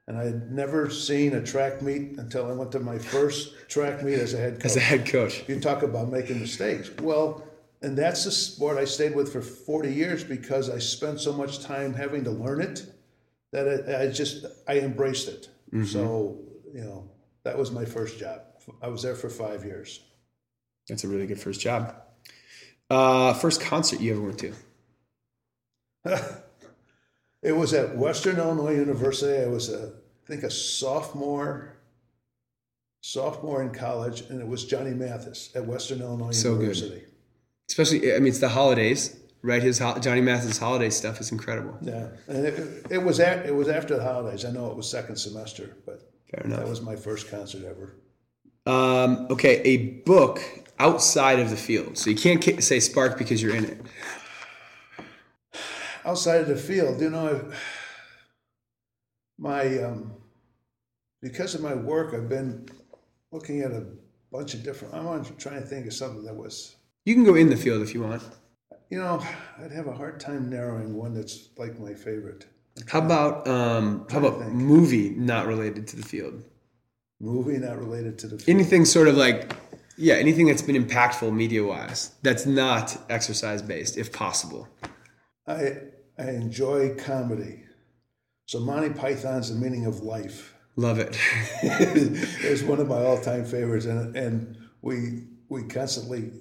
And 0.07 0.17
I 0.17 0.23
had 0.23 0.49
never 0.53 0.89
seen 0.89 1.35
a 1.35 1.43
track 1.45 1.81
meet 1.81 2.17
until 2.17 2.49
I 2.49 2.53
went 2.53 2.71
to 2.71 2.79
my 2.79 2.97
first 2.97 3.67
track 3.67 4.01
meet 4.01 4.13
as 4.13 4.33
a 4.33 4.37
head 4.37 4.53
coach. 4.53 4.65
As 4.65 4.77
a 4.77 4.79
head 4.79 5.05
coach. 5.05 5.43
You 5.49 5.59
talk 5.59 5.83
about 5.83 6.09
making 6.09 6.39
mistakes. 6.39 6.89
Well, 7.01 7.45
and 7.81 7.97
that's 7.97 8.23
the 8.23 8.31
sport 8.31 8.77
I 8.77 8.85
stayed 8.85 9.13
with 9.13 9.33
for 9.33 9.41
40 9.41 9.91
years 9.93 10.23
because 10.23 10.69
I 10.69 10.79
spent 10.79 11.19
so 11.19 11.33
much 11.33 11.59
time 11.59 11.93
having 11.93 12.23
to 12.23 12.31
learn 12.31 12.61
it 12.61 12.85
that 13.51 13.67
it, 13.67 13.93
I 13.93 14.07
just 14.07 14.45
I 14.69 14.79
embraced 14.79 15.27
it. 15.27 15.49
Mm-hmm. 15.73 15.83
So 15.83 16.39
you 16.73 16.85
know 16.85 17.11
that 17.43 17.57
was 17.57 17.71
my 17.71 17.83
first 17.83 18.17
job. 18.17 18.39
I 18.81 18.87
was 18.87 19.03
there 19.03 19.15
for 19.15 19.29
five 19.29 19.65
years. 19.65 19.99
That's 20.87 21.03
a 21.03 21.09
really 21.09 21.27
good 21.27 21.39
first 21.39 21.59
job. 21.59 22.06
Uh, 22.89 23.33
first 23.33 23.59
concert 23.61 23.99
you 23.99 24.13
ever 24.13 24.21
went 24.21 24.39
to? 24.39 24.53
It 27.43 27.51
was 27.55 27.71
at 27.73 27.95
Western 27.95 28.37
Illinois 28.37 28.73
University. 28.75 29.41
I 29.43 29.47
was 29.47 29.69
a 29.71 29.93
I 30.25 30.27
think 30.27 30.41
a 30.43 30.49
sophomore 30.49 31.77
sophomore 33.01 33.61
in 33.61 33.69
college, 33.71 34.21
and 34.21 34.41
it 34.41 34.47
was 34.47 34.65
Johnny 34.65 34.89
Mathis 34.93 35.51
at 35.55 35.65
Western 35.65 36.01
Illinois 36.01 36.31
So 36.31 36.53
good. 36.55 36.61
University. 36.75 37.03
Especially, 37.69 38.11
I 38.13 38.17
mean, 38.19 38.29
it's 38.29 38.39
the 38.39 38.49
holidays, 38.49 39.17
right? 39.43 39.61
His 39.61 39.77
ho- 39.79 39.99
Johnny 39.99 40.19
Mathis 40.19 40.57
holiday 40.57 40.89
stuff 40.89 41.21
is 41.21 41.31
incredible. 41.31 41.77
Yeah, 41.81 42.07
and 42.27 42.45
it, 42.47 42.85
it 42.89 42.97
was 43.03 43.19
at, 43.19 43.45
it 43.45 43.53
was 43.53 43.67
after 43.69 43.95
the 43.95 44.03
holidays. 44.03 44.43
I 44.43 44.49
know 44.51 44.71
it 44.71 44.75
was 44.75 44.89
second 44.89 45.15
semester, 45.17 45.77
but 45.85 46.11
Fair 46.31 46.43
enough. 46.43 46.59
that 46.61 46.67
was 46.67 46.81
my 46.81 46.95
first 46.95 47.29
concert 47.29 47.63
ever. 47.65 47.95
Um, 48.65 49.27
okay, 49.29 49.61
a 49.61 49.77
book 50.05 50.41
outside 50.79 51.39
of 51.39 51.49
the 51.49 51.57
field. 51.57 51.97
So 51.97 52.09
you 52.09 52.15
can't 52.15 52.63
say 52.63 52.79
Spark 52.79 53.17
because 53.17 53.41
you're 53.41 53.55
in 53.55 53.65
it. 53.65 53.81
Outside 56.05 56.41
of 56.41 56.47
the 56.47 56.55
field, 56.55 57.01
you 57.01 57.09
know, 57.09 57.51
my 59.37 59.79
um, 59.83 60.13
because 61.21 61.53
of 61.55 61.61
my 61.61 61.73
work, 61.75 62.13
I've 62.13 62.29
been 62.29 62.67
looking 63.31 63.61
at 63.61 63.71
a 63.71 63.85
bunch 64.31 64.53
of 64.53 64.63
different. 64.63 64.93
I 64.93 65.01
want 65.01 65.25
to 65.27 65.33
try 65.33 65.55
and 65.55 65.65
think 65.67 65.85
of 65.85 65.93
something 65.93 66.23
that 66.23 66.35
was, 66.35 66.75
You 67.05 67.13
can 67.13 67.23
go 67.23 67.35
in 67.35 67.49
the 67.49 67.57
field 67.57 67.81
if 67.81 67.93
you 67.93 68.01
want. 68.03 68.23
you 68.89 68.99
know, 68.99 69.21
I'd 69.61 69.71
have 69.71 69.87
a 69.87 69.93
hard 69.93 70.19
time 70.19 70.49
narrowing 70.49 70.95
one 70.95 71.13
that's 71.13 71.49
like 71.57 71.77
my 71.79 71.93
favorite. 71.93 72.45
How 72.87 72.99
about 72.99 73.45
um, 73.47 74.05
how 74.09 74.19
about 74.19 74.39
movie 74.51 75.09
not 75.09 75.45
related 75.47 75.87
to 75.87 75.95
the 75.97 76.03
field? 76.03 76.43
Movie 77.19 77.57
not 77.57 77.79
related 77.79 78.17
to 78.19 78.27
the 78.27 78.37
field. 78.37 78.49
Anything 78.49 78.85
sort 78.85 79.07
of 79.07 79.17
like, 79.17 79.55
yeah, 79.97 80.15
anything 80.15 80.47
that's 80.47 80.61
been 80.61 80.81
impactful 80.81 81.33
media 81.33 81.63
wise 81.63 82.11
that's 82.21 82.45
not 82.45 82.97
exercise 83.09 83.61
based, 83.61 83.97
if 83.97 84.11
possible. 84.11 84.67
I 85.47 85.77
I 86.17 86.29
enjoy 86.29 86.95
comedy. 86.95 87.63
So 88.45 88.59
Monty 88.59 88.89
Python's 88.89 89.53
The 89.53 89.59
Meaning 89.59 89.85
of 89.85 90.01
Life. 90.01 90.53
Love 90.75 90.99
it. 90.99 91.17
it. 91.63 92.43
is 92.45 92.63
one 92.63 92.79
of 92.79 92.87
my 92.87 93.03
all-time 93.03 93.45
favorites, 93.45 93.85
and 93.85 94.15
and 94.15 94.57
we 94.81 95.23
we 95.49 95.63
constantly 95.63 96.31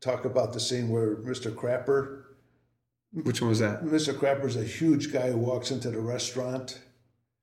talk 0.00 0.24
about 0.24 0.52
the 0.52 0.60
scene 0.60 0.88
where 0.88 1.16
Mr. 1.16 1.54
Crapper, 1.54 2.24
Which 3.12 3.40
one 3.40 3.48
was 3.50 3.60
that? 3.60 3.84
Mr. 3.84 4.12
Crapper's 4.12 4.56
a 4.56 4.64
huge 4.64 5.12
guy 5.12 5.30
who 5.30 5.38
walks 5.38 5.70
into 5.70 5.90
the 5.90 6.00
restaurant. 6.00 6.80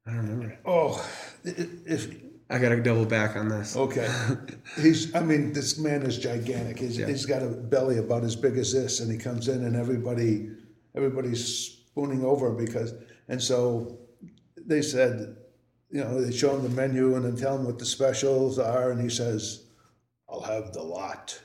I 0.06 0.12
don't 0.12 0.28
remember. 0.28 0.60
Oh, 0.66 1.04
if 1.44 2.14
I 2.52 2.60
gotta 2.60 2.82
double 2.82 3.06
back 3.06 3.36
on 3.36 3.48
this. 3.48 3.76
okay, 3.76 4.10
he's 4.82 5.16
I 5.16 5.22
mean 5.22 5.54
this 5.54 5.78
man 5.78 6.04
is 6.04 6.18
gigantic. 6.18 6.80
He's, 6.80 6.98
he's 6.98 7.26
got 7.26 7.42
a 7.42 7.48
belly 7.48 7.98
about 7.98 8.24
as 8.24 8.36
big 8.36 8.58
as 8.58 8.74
this, 8.74 9.00
and 9.00 9.12
he 9.12 9.18
comes 9.18 9.48
in 9.48 9.64
and 9.64 9.76
everybody 9.76 10.50
everybody's 10.96 11.46
spooning 11.48 12.26
over 12.26 12.48
him 12.48 12.58
because 12.58 12.94
and 13.30 13.42
so 13.42 14.00
they 14.58 14.82
said, 14.82 15.38
you 15.90 16.02
know, 16.02 16.22
they 16.22 16.32
show 16.36 16.56
him 16.56 16.64
the 16.64 16.70
menu 16.70 17.16
and 17.16 17.26
then 17.26 17.36
tell 17.38 17.56
him 17.56 17.66
what 17.66 17.80
the 17.80 17.86
specials 17.86 18.60
are, 18.60 18.92
and 18.92 19.02
he 19.02 19.10
says, 19.10 19.64
"I'll 20.30 20.42
have 20.42 20.74
the 20.74 20.84
lot." 20.84 21.40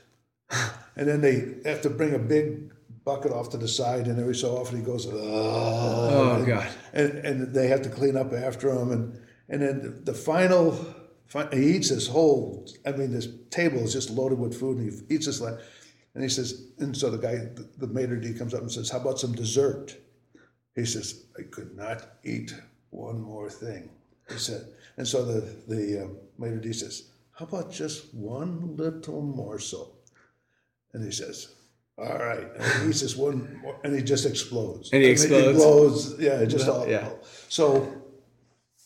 and 0.95 1.07
then 1.07 1.21
they 1.21 1.55
have 1.69 1.81
to 1.83 1.89
bring 1.89 2.13
a 2.13 2.19
big 2.19 2.73
bucket 3.05 3.31
off 3.31 3.49
to 3.51 3.57
the 3.57 3.67
side, 3.67 4.07
and 4.07 4.19
every 4.19 4.35
so 4.35 4.57
often 4.57 4.77
he 4.77 4.83
goes, 4.83 5.07
"Ugh." 5.07 5.13
Oh 5.15 6.43
god. 6.45 6.67
and 6.93 7.11
and 7.19 7.53
they 7.53 7.67
have 7.67 7.81
to 7.83 7.89
clean 7.89 8.17
up 8.17 8.33
after 8.33 8.69
him, 8.69 8.91
and 8.91 9.19
and 9.49 9.61
then 9.61 10.01
the 10.03 10.13
final, 10.13 10.71
fi- 10.71 10.93
he 11.51 11.75
eats 11.75 11.89
this 11.89 12.07
whole. 12.07 12.65
I 12.85 12.91
mean, 12.93 13.11
this 13.11 13.27
table 13.49 13.79
is 13.79 13.93
just 13.93 14.09
loaded 14.09 14.39
with 14.39 14.57
food, 14.59 14.77
and 14.77 14.91
he 14.91 15.15
eats 15.15 15.25
this 15.25 15.41
like, 15.41 15.59
and 16.13 16.23
he 16.23 16.29
says, 16.29 16.67
and 16.79 16.95
so 16.95 17.09
the 17.09 17.17
guy, 17.17 17.35
the, 17.35 17.67
the 17.77 17.87
maitre 17.87 18.19
d 18.19 18.33
comes 18.33 18.53
up 18.53 18.61
and 18.61 18.71
says, 18.71 18.89
"How 18.89 18.99
about 18.99 19.19
some 19.19 19.33
dessert?" 19.33 19.95
He 20.75 20.85
says, 20.85 21.25
"I 21.37 21.43
could 21.43 21.75
not 21.75 22.07
eat 22.23 22.55
one 22.91 23.21
more 23.21 23.49
thing." 23.49 23.89
He 24.29 24.37
said, 24.37 24.67
and 24.97 25.07
so 25.07 25.23
the 25.25 25.41
the 25.67 26.05
uh, 26.05 26.07
maitre 26.37 26.61
d 26.61 26.73
says, 26.73 27.09
"How 27.33 27.45
about 27.45 27.71
just 27.71 28.13
one 28.13 28.75
little 28.77 29.21
morsel?" 29.21 29.95
And 30.93 31.03
he 31.03 31.11
says. 31.11 31.53
All 31.99 32.19
right, 32.19 32.45
and 32.55 32.83
he 32.83 32.89
eats 32.89 33.01
this 33.01 33.15
one, 33.15 33.59
more, 33.63 33.79
and 33.83 33.95
he 33.95 34.03
just 34.03 34.27
explodes. 34.27 34.91
And 34.93 35.01
he 35.01 35.09
I 35.09 35.15
mean, 35.15 35.49
explodes? 35.49 36.13
yeah, 36.19 36.45
just 36.45 36.67
all. 36.67 36.87
Yeah. 36.87 37.09
So 37.49 37.91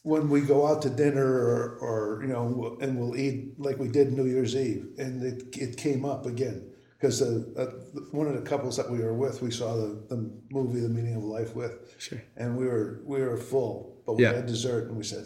when 0.03 0.29
we 0.29 0.41
go 0.41 0.65
out 0.67 0.81
to 0.81 0.89
dinner 0.89 1.25
or, 1.25 1.77
or 1.79 2.21
you 2.23 2.27
know, 2.29 2.77
and 2.81 2.97
we'll 2.99 3.15
eat 3.15 3.59
like 3.59 3.77
we 3.77 3.87
did 3.87 4.13
New 4.13 4.25
Year's 4.25 4.55
Eve, 4.55 4.87
and 4.97 5.23
it, 5.23 5.55
it 5.57 5.77
came 5.77 6.05
up 6.05 6.25
again 6.25 6.67
because 6.97 7.21
uh, 7.21 7.43
uh, 7.57 7.65
one 8.11 8.27
of 8.27 8.33
the 8.33 8.41
couples 8.47 8.77
that 8.77 8.89
we 8.89 8.99
were 8.99 9.13
with, 9.13 9.41
we 9.41 9.51
saw 9.51 9.75
the, 9.75 10.03
the 10.09 10.31
movie 10.51 10.79
The 10.79 10.89
Meaning 10.89 11.15
of 11.15 11.23
Life 11.23 11.55
with, 11.55 11.73
Sure. 11.99 12.21
and 12.37 12.57
we 12.57 12.65
were 12.65 13.01
we 13.05 13.21
were 13.21 13.37
full, 13.37 14.01
but 14.05 14.13
we 14.15 14.23
Yeah. 14.23 14.33
had 14.33 14.45
dessert, 14.47 14.87
and 14.87 14.97
we 14.97 15.03
said, 15.03 15.25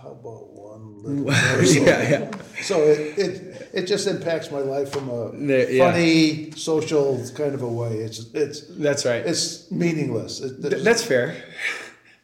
how 0.00 0.10
about 0.10 0.52
one 0.52 1.02
little 1.02 1.84
yeah, 1.84 2.10
yeah. 2.10 2.30
So 2.62 2.80
it, 2.82 3.18
it 3.18 3.70
it 3.72 3.86
just 3.86 4.06
impacts 4.06 4.50
my 4.52 4.58
life 4.60 4.92
from 4.92 5.08
a 5.08 5.32
There- 5.32 5.70
yeah. 5.70 5.90
funny, 5.92 6.52
social 6.52 7.24
kind 7.34 7.54
of 7.54 7.62
a 7.62 7.68
way. 7.68 7.94
It's 7.98 8.32
it's 8.34 8.66
That's 8.76 9.04
right. 9.04 9.24
it's 9.26 9.68
meaningless. 9.72 10.40
It, 10.40 10.60
Th- 10.62 10.82
That's 10.82 11.02
fair. 11.04 11.36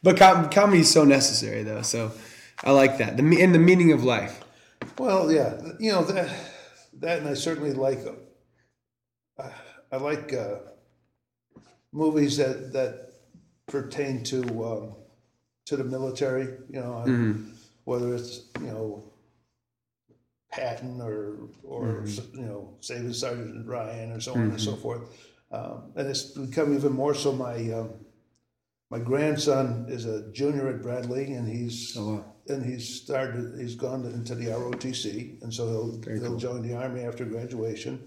But 0.03 0.17
com- 0.17 0.49
comedy 0.49 0.79
is 0.81 0.91
so 0.91 1.03
necessary, 1.03 1.63
though. 1.63 1.81
So 1.81 2.11
I 2.63 2.71
like 2.71 2.97
that. 2.99 3.17
The 3.17 3.41
and 3.41 3.53
the 3.53 3.59
meaning 3.59 3.91
of 3.91 4.03
life. 4.03 4.43
Well, 4.97 5.31
yeah, 5.31 5.59
you 5.79 5.91
know 5.91 6.03
that 6.03 6.29
that, 6.99 7.19
and 7.19 7.27
I 7.27 7.33
certainly 7.33 7.73
like. 7.73 7.99
Uh, 9.37 9.49
I 9.91 9.97
like 9.97 10.33
uh, 10.33 10.55
movies 11.91 12.37
that 12.37 12.73
that 12.73 13.11
pertain 13.67 14.23
to 14.25 14.41
um, 14.65 14.95
to 15.65 15.75
the 15.77 15.83
military. 15.83 16.45
You 16.69 16.79
know, 16.81 17.03
Mm-hmm. 17.07 17.49
whether 17.85 18.13
it's 18.15 18.41
you 18.59 18.67
know 18.67 19.03
Patton 20.51 21.01
or 21.01 21.35
or 21.63 21.85
Mm-hmm. 22.03 22.39
you 22.39 22.45
know 22.45 22.77
Saving 22.81 23.13
Sergeant 23.13 23.67
Ryan 23.67 24.11
or 24.13 24.19
so 24.19 24.33
on 24.33 24.41
and 24.41 24.61
so 24.61 24.75
forth. 24.75 25.01
Um, 25.51 25.91
and 25.95 26.07
it's 26.07 26.23
become 26.23 26.73
even 26.75 26.93
more 26.93 27.13
so. 27.15 27.31
My 27.33 27.55
um, 27.71 27.89
my 28.89 28.99
grandson 28.99 29.85
is 29.89 30.05
a 30.05 30.31
junior 30.31 30.67
at 30.69 30.81
Bradley, 30.81 31.33
and 31.33 31.47
he's 31.47 31.95
Oh, 31.97 32.13
wow. 32.15 32.25
and 32.47 32.65
he's 32.65 33.01
started. 33.01 33.59
He's 33.59 33.75
gone 33.75 34.03
into 34.05 34.35
the 34.35 34.47
ROTC, 34.47 35.41
and 35.43 35.53
so 35.53 35.67
he'll 36.03 36.19
he'll 36.21 36.37
join 36.37 36.61
the 36.67 36.75
army 36.75 37.01
after 37.01 37.25
graduation. 37.25 38.01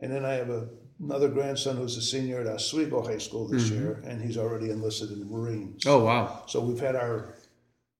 And 0.00 0.12
then 0.12 0.24
I 0.24 0.32
have 0.34 0.50
a, 0.50 0.68
another 1.00 1.28
grandson 1.28 1.76
who's 1.76 1.96
a 1.96 2.02
senior 2.02 2.40
at 2.40 2.46
Oswego 2.48 3.02
High 3.02 3.18
School 3.18 3.46
this 3.48 3.70
year, 3.70 4.02
and 4.06 4.20
he's 4.20 4.36
already 4.36 4.70
enlisted 4.70 5.10
in 5.12 5.20
the 5.20 5.26
Marines. 5.26 5.84
Mm-hmm. 5.84 5.90
Oh 5.90 6.04
wow. 6.04 6.42
So 6.46 6.60
we've 6.60 6.80
had 6.80 6.96
our 6.96 7.36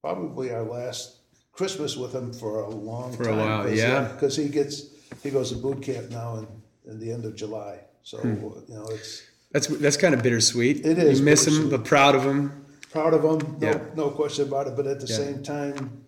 probably 0.03 0.51
our 0.51 0.65
last 0.65 1.19
Christmas 1.53 1.97
with 1.97 2.13
him 2.13 2.33
for 2.33 2.61
a 2.63 2.69
long 2.69 3.17
For 3.17 3.23
a 3.23 3.27
time. 3.27 3.39
while, 3.39 3.63
cause, 3.65 3.79
yeah. 3.79 4.09
Because 4.13 4.37
he 4.37 4.49
gets 4.49 4.75
he 5.23 5.31
goes 5.31 5.51
to 5.51 5.57
boot 5.57 5.83
camp 5.83 6.11
now 6.11 6.37
in, 6.39 6.47
in 6.91 6.99
the 6.99 7.13
end 7.13 7.25
of 7.25 7.37
July. 7.37 7.79
So 8.03 8.19
Hmm. 8.19 8.35
you 8.69 8.75
know 8.75 8.87
it's 8.89 9.23
That's 9.55 9.69
that's 9.69 9.97
kind 9.97 10.15
of 10.15 10.23
bittersweet. 10.23 10.85
It 10.85 10.99
is 10.99 11.21
You 11.21 11.25
miss 11.25 11.47
him, 11.47 11.71
but 11.71 11.85
proud 11.85 12.17
of 12.17 12.25
him. 12.25 12.67
proud 12.91 13.15
of 13.15 13.23
him, 13.25 13.57
no 13.61 13.69
Yeah. 13.69 13.81
no 13.95 14.11
question 14.11 14.49
about 14.49 14.67
it. 14.67 14.75
But 14.77 14.89
at 14.89 14.99
the 15.01 15.07
Yeah. 15.07 15.17
same 15.17 15.43
time, 15.45 16.05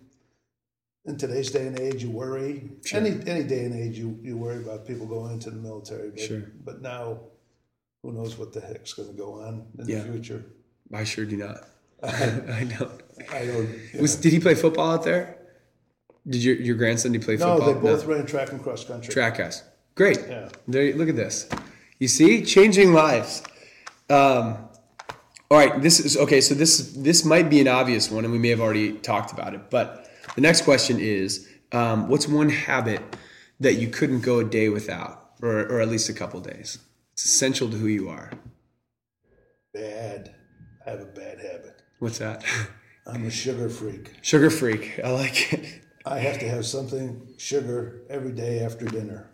in 1.05 1.17
today's 1.17 1.49
day 1.49 1.65
and 1.65 1.79
age, 1.79 2.03
you 2.03 2.11
worry. 2.11 2.69
Any 2.91 3.11
any 3.25 3.43
day 3.45 3.63
and 3.63 3.73
age, 3.73 3.97
you, 3.97 4.19
you 4.21 4.35
worry 4.37 4.57
about 4.57 4.85
people 4.85 5.05
going 5.07 5.31
into 5.31 5.49
the 5.49 5.55
military. 5.55 6.09
But, 6.09 6.19
Sure. 6.19 6.43
But 6.65 6.81
now, 6.81 7.21
who 8.03 8.11
knows 8.11 8.37
what 8.37 8.51
the 8.51 8.59
heck's 8.59 8.91
going 8.91 9.07
to 9.09 9.15
go 9.15 9.39
on 9.39 9.65
in 9.79 9.87
Yeah. 9.87 10.01
the 10.03 10.11
future? 10.11 10.43
I 10.93 11.05
sure 11.05 11.23
do 11.25 11.37
not. 11.37 11.69
I 12.03 12.67
don't. 12.77 13.01
I 13.31 13.45
don't. 13.45 13.69
Was 14.01 14.17
did 14.17 14.33
he 14.33 14.41
play 14.41 14.55
football 14.55 14.91
out 14.91 15.03
there? 15.05 15.37
Did 16.27 16.43
your 16.43 16.55
your 16.57 16.75
grandson 16.75 17.13
did 17.13 17.21
he 17.21 17.25
play 17.25 17.37
no, 17.37 17.55
football? 17.55 17.73
they 17.75 17.79
both 17.79 18.05
ran 18.05 18.25
track 18.25 18.51
and 18.51 18.61
cross 18.61 18.83
country. 18.83 19.13
track 19.13 19.37
guys. 19.37 19.63
Great. 19.95 20.19
Yeah. 20.27 20.49
There. 20.67 20.93
Look 20.95 21.07
at 21.07 21.15
this. 21.15 21.47
You 21.99 22.07
see, 22.07 22.43
changing 22.43 22.93
lives. 22.93 23.43
Um, 24.09 24.57
all 25.49 25.57
right. 25.57 25.81
This 25.81 25.99
is 25.99 26.17
okay. 26.17 26.41
So 26.41 26.53
this 26.53 26.93
this 26.93 27.25
might 27.25 27.49
be 27.49 27.59
an 27.59 27.67
obvious 27.67 28.11
one, 28.11 28.23
and 28.23 28.31
we 28.31 28.39
may 28.39 28.49
have 28.49 28.61
already 28.61 28.93
talked 28.93 29.31
about 29.31 29.53
it. 29.53 29.69
But 29.69 30.09
the 30.35 30.41
next 30.41 30.63
question 30.63 30.99
is, 30.99 31.47
um, 31.71 32.07
what's 32.07 32.27
one 32.27 32.49
habit 32.49 33.01
that 33.59 33.75
you 33.75 33.87
couldn't 33.87 34.21
go 34.21 34.39
a 34.39 34.43
day 34.43 34.69
without, 34.69 35.31
or 35.41 35.59
or 35.67 35.81
at 35.81 35.89
least 35.89 36.09
a 36.09 36.13
couple 36.13 36.39
days? 36.41 36.79
It's 37.13 37.25
essential 37.25 37.69
to 37.69 37.77
who 37.77 37.87
you 37.87 38.09
are. 38.09 38.31
Bad. 39.73 40.35
I 40.85 40.91
have 40.91 41.01
a 41.01 41.05
bad 41.05 41.39
habit. 41.39 41.81
What's 41.99 42.19
that? 42.19 42.43
I'm 43.07 43.25
a 43.25 43.31
sugar 43.31 43.69
freak. 43.69 44.13
Sugar 44.21 44.49
freak. 44.49 44.99
I 45.03 45.11
like 45.11 45.53
it. 45.53 45.81
I 46.05 46.19
have 46.19 46.39
to 46.39 46.47
have 46.47 46.65
something 46.65 47.35
sugar 47.37 48.01
every 48.09 48.31
day 48.31 48.59
after 48.59 48.85
dinner. 48.85 49.29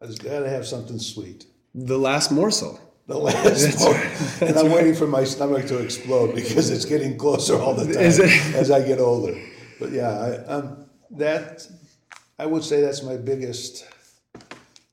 I 0.00 0.06
just 0.06 0.22
got 0.22 0.40
to 0.40 0.48
have 0.48 0.66
something 0.66 0.98
sweet. 0.98 1.46
The 1.74 1.98
last 1.98 2.30
morsel. 2.30 2.78
The 3.06 3.18
last 3.18 3.80
one. 3.80 4.48
And 4.48 4.58
I'm 4.58 4.70
waiting 4.72 4.94
for 4.94 5.06
my 5.06 5.24
stomach 5.24 5.66
to 5.66 5.78
explode 5.78 6.34
because 6.34 6.70
it's 6.70 6.84
getting 6.84 7.16
closer 7.16 7.56
all 7.56 7.74
the 7.74 7.84
time 7.92 8.04
as 8.60 8.70
I 8.70 8.84
get 8.84 8.98
older. 8.98 9.34
But 9.80 9.92
yeah, 9.92 10.10
I, 10.10 10.30
um, 10.52 10.86
that 11.12 11.66
I 12.38 12.46
would 12.46 12.64
say 12.64 12.80
that's 12.80 13.02
my 13.02 13.16
biggest. 13.16 13.86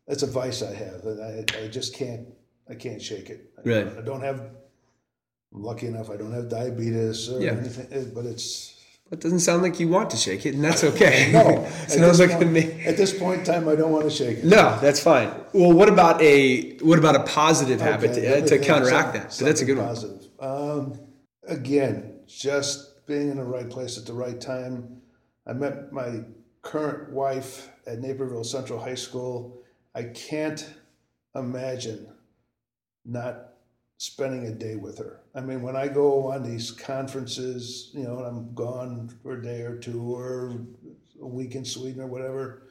That's 0.07 0.23
a 0.23 0.27
vice 0.27 0.61
I 0.63 0.73
have, 0.73 1.03
and 1.05 1.21
I, 1.21 1.45
I 1.63 1.67
just 1.67 1.93
can't. 1.95 2.27
I 2.69 2.75
can't 2.75 3.01
shake 3.01 3.29
it. 3.29 3.51
I- 3.65 3.99
I 3.99 4.01
don't 4.01 4.21
have. 4.21 4.39
I'm 5.53 5.63
lucky 5.63 5.87
enough. 5.87 6.09
I 6.09 6.17
don't 6.17 6.31
have 6.33 6.47
diabetes 6.49 7.29
or 7.29 7.41
Yeah. 7.41 7.51
anything, 7.51 7.87
eh, 7.91 8.05
but 8.13 8.25
it's. 8.25 8.75
It 9.11 9.21
doesn't 9.21 9.39
sound 9.39 9.63
like 9.63 9.79
you 9.79 9.87
want 9.87 10.11
to 10.11 10.17
shake 10.17 10.45
it, 10.45 10.53
and 10.53 10.63
that's 10.63 10.83
okay. 10.91 11.31
No, 11.31 11.63
this 11.87 12.19
like 12.19 12.31
point-. 12.31 12.57
At 12.85 12.95
this 12.97 13.17
point 13.17 13.39
in 13.39 13.45
time, 13.45 13.67
I 13.67 13.75
don't 13.75 13.91
want 13.91 14.05
to 14.05 14.11
shake 14.11 14.39
it. 14.39 14.45
No, 14.45 14.77
that's 14.79 15.01
fine. 15.01 15.31
Well, 15.53 15.73
what 15.73 15.89
about 15.89 16.21
a 16.21 16.77
what 16.77 16.99
about 16.99 17.15
a 17.15 17.23
positive 17.23 17.81
habit 17.81 18.13
to, 18.13 18.43
uh, 18.43 18.47
to 18.47 18.59
counteract 18.59 19.13
that? 19.13 19.33
So 19.33 19.45
that's 19.45 19.61
a 19.61 19.65
good 19.65 19.77
something 19.77 19.85
one. 19.85 19.95
positive. 19.95 20.29
Um, 20.39 20.99
again, 21.47 22.19
just 22.27 23.05
being 23.07 23.31
in 23.31 23.37
the 23.37 23.43
right 23.43 23.69
place 23.69 23.97
at 23.97 24.05
the 24.05 24.13
right 24.13 24.39
time. 24.39 25.01
I 25.47 25.53
met 25.53 25.91
my 25.91 26.21
current 26.61 27.11
wife 27.11 27.69
at 27.87 27.99
Naperville 27.99 28.43
Central 28.43 28.79
High 28.79 28.95
School. 28.95 29.63
I 29.95 30.03
can't 30.03 30.69
imagine 31.35 32.07
not 33.03 33.48
spending 33.99 34.45
a 34.47 34.51
day 34.51 34.77
with 34.77 34.97
her. 34.97 35.19
I 35.35 35.41
mean, 35.41 35.61
when 35.61 35.75
I 35.75 35.89
go 35.89 36.31
on 36.31 36.41
these 36.41 36.71
conferences, 36.71 37.91
you 37.93 38.03
know, 38.03 38.19
and 38.19 38.27
I'm 38.27 38.53
gone 38.53 39.09
for 39.21 39.33
a 39.33 39.43
day 39.43 39.61
or 39.61 39.75
two 39.75 40.01
or 40.15 40.55
a 41.21 41.27
week 41.27 41.55
in 41.55 41.65
Sweden 41.65 42.01
or 42.01 42.07
whatever, 42.07 42.63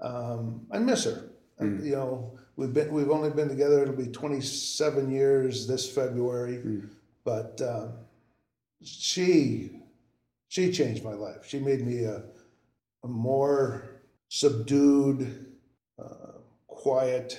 um, 0.00 0.66
I 0.70 0.78
miss 0.78 1.04
her. 1.04 1.30
Hmm. 1.58 1.84
You 1.84 1.96
know, 1.96 2.38
we've 2.54 2.72
been 2.72 2.92
we've 2.92 3.10
only 3.10 3.30
been 3.30 3.48
together. 3.48 3.82
It'll 3.82 3.96
be 3.96 4.06
27 4.06 5.10
years 5.10 5.66
this 5.66 5.90
February, 5.90 6.58
Hmm. 6.58 6.80
but 7.24 7.60
um, 7.60 7.94
she 8.80 9.80
she 10.46 10.70
changed 10.70 11.02
my 11.02 11.14
life. 11.14 11.44
She 11.44 11.58
made 11.58 11.84
me 11.84 12.04
a, 12.04 12.22
a 13.02 13.08
more 13.08 13.82
subdued, 14.28 15.56
uh, 16.00 16.38
quiet, 16.68 17.36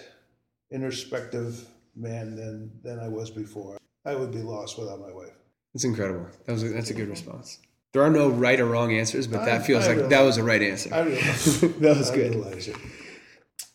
introspective 0.71 1.65
man 1.99 2.35
than 2.35 2.71
than 2.83 2.99
I 2.99 3.07
was 3.07 3.29
before. 3.29 3.77
I 4.05 4.15
would 4.15 4.31
be 4.31 4.39
lost 4.41 4.77
without 4.79 4.99
my 4.99 5.11
wife. 5.11 5.33
That's 5.73 5.83
incredible. 5.83 6.27
That 6.45 6.53
was 6.53 6.63
a, 6.63 6.69
that's 6.69 6.89
a 6.89 6.93
good 6.93 7.09
response. 7.09 7.59
There 7.91 8.01
are 8.01 8.09
no 8.09 8.29
right 8.29 8.59
or 8.59 8.65
wrong 8.65 8.93
answers, 8.93 9.27
but 9.27 9.45
that 9.45 9.61
I- 9.61 9.63
feels 9.63 9.87
I 9.87 9.93
like 9.93 10.09
that 10.09 10.21
was 10.21 10.37
a 10.37 10.43
right 10.43 10.61
answer. 10.61 10.93
I 10.93 11.01
realize, 11.01 11.61
that 11.61 11.97
was 11.97 12.09
I 12.11 12.15
good. 12.15 12.35
realize 12.35 12.67
it. 12.67 12.75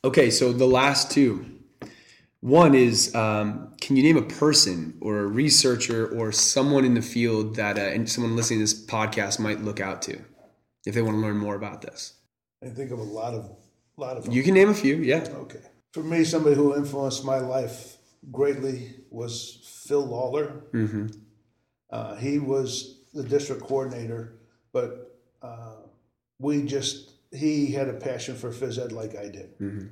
Okay, 0.05 0.31
so 0.31 0.53
the 0.53 0.67
last 0.67 1.11
two. 1.11 1.47
One 2.41 2.75
is, 2.75 3.15
um, 3.15 3.73
can 3.81 3.97
you 3.97 4.03
name 4.03 4.19
a 4.19 4.23
person 4.23 4.99
or 5.01 5.21
a 5.21 5.27
researcher 5.27 6.07
or 6.07 6.31
someone 6.31 6.85
in 6.85 6.93
the 6.93 7.01
field 7.01 7.57
that 7.57 7.79
uh, 7.79 7.83
and 7.83 8.07
someone 8.07 8.37
listening 8.37 8.59
to 8.59 8.65
this 8.65 8.85
podcast 8.85 9.39
might 9.39 9.63
look 9.63 9.81
out 9.81 10.03
to 10.03 10.21
if 10.85 10.95
they 10.95 11.01
want 11.01 11.17
to 11.17 11.21
learn 11.23 11.39
more 11.39 11.55
about 11.55 11.81
this? 11.81 12.13
I 12.63 12.69
think 12.69 12.91
of 12.91 12.99
a 12.99 13.03
lot 13.03 13.33
of 13.33 13.51
lot 13.97 14.19
of 14.19 14.25
them. 14.25 14.35
You 14.35 14.43
can 14.43 14.53
name 14.53 14.69
a 14.69 14.75
few, 14.75 14.97
yeah. 14.97 15.27
Okay. 15.45 15.61
For 15.95 16.03
me, 16.03 16.23
somebody 16.25 16.55
who 16.55 16.77
influenced 16.77 17.25
my 17.25 17.39
life 17.39 17.97
greatly 18.31 18.97
was 19.11 19.83
Phil 19.87 20.05
Lawler. 20.05 20.65
Mm-hmm. 20.73 21.07
Uh, 21.91 22.17
he 22.17 22.39
was 22.39 23.03
the 23.13 23.23
district 23.23 23.63
coordinator, 23.63 24.35
but 24.73 25.19
uh, 25.43 25.77
we 26.39 26.63
just, 26.63 27.13
he 27.33 27.73
had 27.73 27.89
a 27.89 27.95
passion 27.95 28.35
for 28.35 28.51
phys 28.51 28.85
ed 28.85 28.93
like 28.93 29.17
I 29.17 29.29
did. 29.29 29.59
Mm-hmm. 29.59 29.87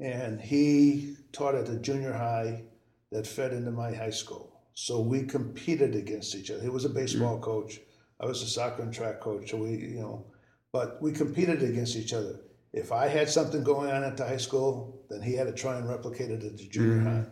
And 0.00 0.40
he 0.40 1.16
taught 1.32 1.54
at 1.54 1.66
the 1.66 1.76
junior 1.76 2.12
high 2.12 2.64
that 3.12 3.26
fed 3.26 3.52
into 3.52 3.70
my 3.70 3.94
high 3.94 4.10
school. 4.10 4.60
So 4.74 5.00
we 5.00 5.22
competed 5.22 5.94
against 5.94 6.34
each 6.34 6.50
other. 6.50 6.62
He 6.62 6.68
was 6.68 6.84
a 6.84 6.90
baseball 6.90 7.38
coach. 7.38 7.80
I 8.20 8.26
was 8.26 8.42
a 8.42 8.46
soccer 8.46 8.82
and 8.82 8.92
track 8.92 9.20
coach. 9.20 9.50
So 9.50 9.56
we, 9.58 9.70
you 9.70 10.00
know, 10.00 10.26
but 10.72 11.00
we 11.00 11.12
competed 11.12 11.62
against 11.62 11.96
each 11.96 12.12
other. 12.12 12.40
If 12.74 12.92
I 12.92 13.08
had 13.08 13.30
something 13.30 13.64
going 13.64 13.90
on 13.90 14.04
at 14.04 14.18
the 14.18 14.26
high 14.26 14.36
school, 14.36 15.02
then 15.08 15.22
he 15.22 15.34
had 15.34 15.46
to 15.46 15.52
try 15.54 15.78
and 15.78 15.88
replicate 15.88 16.30
it 16.30 16.44
at 16.44 16.58
the 16.58 16.68
junior 16.68 17.00
high. 17.00 17.24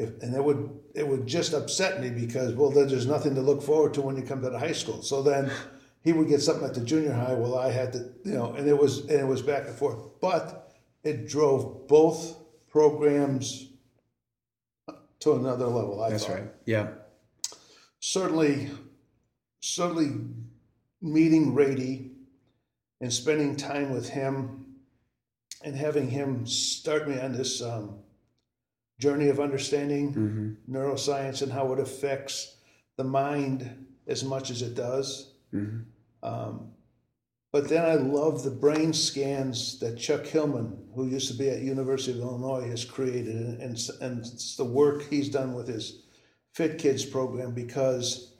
If, 0.00 0.22
and 0.22 0.34
it 0.34 0.42
would 0.42 0.70
it 0.94 1.06
would 1.06 1.26
just 1.26 1.52
upset 1.52 2.00
me 2.00 2.10
because 2.10 2.54
well 2.54 2.70
then 2.70 2.88
there's 2.88 3.06
nothing 3.06 3.34
to 3.34 3.40
look 3.40 3.62
forward 3.62 3.94
to 3.94 4.00
when 4.00 4.16
you 4.16 4.22
come 4.22 4.42
to 4.42 4.50
the 4.50 4.58
high 4.58 4.72
school. 4.72 5.02
So 5.02 5.22
then 5.22 5.50
he 6.02 6.12
would 6.12 6.28
get 6.28 6.40
something 6.40 6.66
at 6.66 6.74
the 6.74 6.80
junior 6.80 7.12
high. 7.12 7.34
Well, 7.34 7.58
I 7.58 7.70
had 7.70 7.92
to 7.92 7.98
you 8.24 8.32
know, 8.32 8.54
and 8.54 8.66
it 8.66 8.78
was 8.78 9.00
and 9.00 9.20
it 9.20 9.26
was 9.26 9.42
back 9.42 9.66
and 9.66 9.76
forth. 9.76 10.20
But 10.20 10.72
it 11.04 11.28
drove 11.28 11.86
both 11.88 12.36
programs 12.68 13.68
to 15.20 15.34
another 15.34 15.66
level. 15.66 16.02
I 16.02 16.10
That's 16.10 16.26
thought. 16.26 16.36
right. 16.36 16.48
Yeah. 16.64 16.88
Certainly, 18.00 18.70
certainly, 19.60 20.12
meeting 21.02 21.52
Ratey 21.54 22.12
and 23.00 23.12
spending 23.12 23.56
time 23.56 23.92
with 23.92 24.08
him 24.08 24.66
and 25.62 25.76
having 25.76 26.08
him 26.08 26.46
start 26.46 27.08
me 27.08 27.20
on 27.20 27.32
this 27.32 27.60
um, 27.60 27.98
journey 29.00 29.28
of 29.28 29.40
understanding 29.40 30.14
Mm-hmm. 30.14 30.74
neuroscience 30.76 31.42
and 31.42 31.50
how 31.52 31.72
it 31.72 31.80
affects 31.80 32.56
the 32.96 33.04
mind 33.04 33.58
as 34.06 34.22
much 34.24 34.50
as 34.50 34.62
it 34.62 34.74
does. 34.74 35.32
Mhm. 35.52 35.84
Um, 36.22 36.72
But 37.52 37.68
then 37.68 37.84
I 37.84 37.94
love 37.96 38.44
the 38.44 38.50
brain 38.66 38.92
scans 38.92 39.80
that 39.80 39.98
Chuck 39.98 40.24
Hillman, 40.24 40.68
who 40.94 41.08
used 41.08 41.26
to 41.32 41.36
be 41.36 41.48
at 41.50 41.62
University 41.62 42.12
of 42.16 42.22
Illinois, 42.24 42.68
has 42.68 42.84
created, 42.84 43.34
and, 43.34 43.60
and, 43.60 43.76
and 44.00 44.24
the 44.56 44.64
work 44.64 45.02
he's 45.10 45.28
done 45.28 45.54
with 45.54 45.66
his 45.66 45.84
Fit 46.54 46.78
Kids 46.78 47.04
program 47.04 47.52
because 47.52 48.36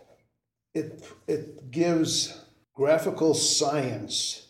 it 0.75 0.89
it 1.27 1.71
gives 1.73 2.13
graphical 2.75 3.35
science 3.35 4.47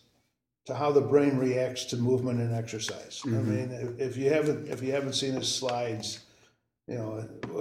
to 0.67 0.75
how 0.75 0.93
the 0.93 1.01
brain 1.01 1.37
reacts 1.37 1.85
to 1.87 1.97
movement 1.97 2.41
and 2.41 2.55
exercise. 2.55 3.21
I 3.25 3.29
mean, 3.29 3.71
if, 3.73 4.01
if 4.11 4.17
you 4.17 4.31
haven't 4.31 4.69
if 4.69 4.83
you 4.83 4.93
haven't 4.93 5.15
seen 5.15 5.35
his 5.35 5.53
slides, 5.53 6.21
you 6.87 6.97
know 6.97 7.21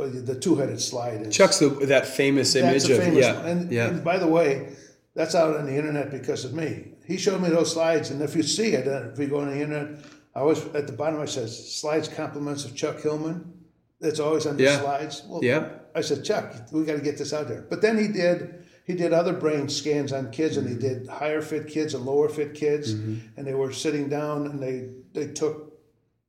the 0.10 0.38
two-headed 0.39 0.82
slide 0.82 1.28
is 1.28 1.36
Chuck's 1.36 1.60
the, 1.60 1.70
that 1.70 2.08
famous 2.08 2.56
image 2.56 2.84
that's 2.84 2.89
a 2.89 3.08
of 3.08 3.14
yeah. 3.14 3.45
And, 3.45 3.72
yeah. 3.72 3.88
and 3.88 4.04
by 4.04 4.18
the 4.18 4.28
way, 4.28 4.76
that's 5.16 5.36
out 5.36 5.56
on 5.56 5.66
the 5.66 5.76
internet 5.76 6.12
because 6.12 6.45
of 6.45 6.54
me. 6.54 6.93
He 7.06 7.18
showed 7.18 7.41
me 7.41 7.50
those 7.50 7.74
slides, 7.74 8.12
and 8.12 8.22
if 8.22 8.36
you 8.36 8.43
see 8.43 8.74
it, 8.74 8.88
uh, 8.88 9.10
if 9.12 9.18
you 9.20 9.28
go 9.28 9.39
on 9.39 9.47
the 9.47 9.60
internet, 9.60 10.06
I 10.36 10.41
always 10.41 10.64
at 10.76 10.86
the 10.88 10.93
bottom 10.93 11.20
I 11.20 11.26
says 11.26 11.74
slides 11.74 12.08
compliments 12.08 12.66
of 12.66 12.76
Chuck 12.76 13.02
Hillman. 13.02 13.54
It's 14.02 14.20
always 14.20 14.45
on 14.45 14.58
the 14.58 14.64
Yeah. 14.64 14.80
slides. 14.80 15.24
Well, 15.28 15.43
Yeah. 15.43 15.70
I 15.95 16.02
said, 16.02 16.24
Chuck, 16.24 16.54
we 16.72 16.86
got 16.86 16.95
to 16.95 17.02
get 17.02 17.18
this 17.18 17.34
out 17.34 17.47
there. 17.47 17.66
But 17.70 17.82
then 17.82 17.97
he 17.97 18.08
did 18.08 18.64
he 18.90 18.96
did 18.96 19.14
other 19.14 19.34
brain 19.34 19.70
scans 19.70 20.12
on 20.12 20.32
kids, 20.32 20.58
and 20.58 20.68
he 20.68 20.74
Mm-hmm. 20.74 20.88
did 21.04 21.08
higher 21.08 21.44
fit 21.44 21.68
kids 21.68 21.94
and 21.94 22.04
lower 22.06 22.28
fit 22.28 22.56
kids, 22.56 22.94
and 22.94 23.46
they 23.48 23.54
were 23.54 23.72
sitting 23.72 24.10
down 24.10 24.48
and 24.48 24.60
they 24.60 24.90
they 25.14 25.28
took 25.32 25.68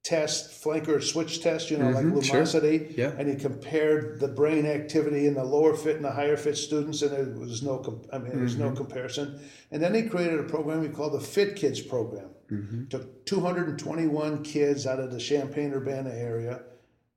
test 0.03 0.63
flanker 0.63 1.03
switch 1.03 1.43
test, 1.43 1.71
you 1.71 1.77
know, 1.79 1.91
like 1.91 2.05
Mhm, 2.05 2.23
sure. 2.25 2.41
lumosity, 2.43 2.97
Yeah. 2.97 3.13
and 3.19 3.29
he 3.29 3.35
compared 3.37 4.19
the 4.21 4.29
brain 4.29 4.65
activity 4.67 5.27
in 5.27 5.35
the 5.35 5.45
lower 5.45 5.75
fit 5.75 5.97
and 5.97 6.05
the 6.05 6.11
higher 6.11 6.37
fit 6.37 6.57
students, 6.57 7.01
and 7.03 7.13
there 7.13 7.25
was 7.39 7.63
no, 7.63 7.75
I 8.13 8.19
mean, 8.19 8.33
there 8.33 8.43
was 8.43 8.55
Mm-hmm. 8.57 8.65
no 8.65 8.73
comparison. 8.73 9.39
And 9.71 9.83
then 9.83 9.95
he 9.95 10.03
created 10.03 10.39
a 10.41 10.45
program 10.45 10.83
he 10.83 10.89
called 10.91 11.13
the 11.15 11.21
Fit 11.21 11.55
Kids 11.57 11.81
program. 11.81 12.29
Mm-hmm. 12.51 12.89
Took 12.89 13.25
221 13.27 14.43
kids 14.43 14.87
out 14.87 15.01
of 15.01 15.13
the 15.13 15.19
Champaign 15.21 15.73
Urbana 15.73 16.11
area, 16.11 16.63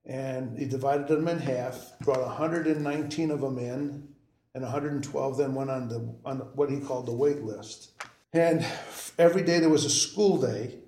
and 0.05 0.57
he 0.57 0.65
divided 0.65 1.07
them 1.07 1.27
in 1.29 1.39
half. 1.39 1.97
Brought 2.01 2.21
119 2.21 3.31
of 3.31 3.39
them 3.41 3.57
in, 3.57 4.09
and 4.55 4.63
112 4.63 5.37
then 5.37 5.55
went 5.55 5.69
on 5.69 5.89
the 5.89 6.15
on 6.25 6.37
what 6.55 6.69
he 6.69 6.79
called 6.79 7.07
the 7.07 7.13
wait 7.13 7.43
list. 7.43 7.91
And 8.33 8.65
every 9.17 9.43
day 9.43 9.59
there 9.59 9.69
was 9.69 9.85
a 9.85 9.89
school 9.89 10.39
day. 10.39 10.79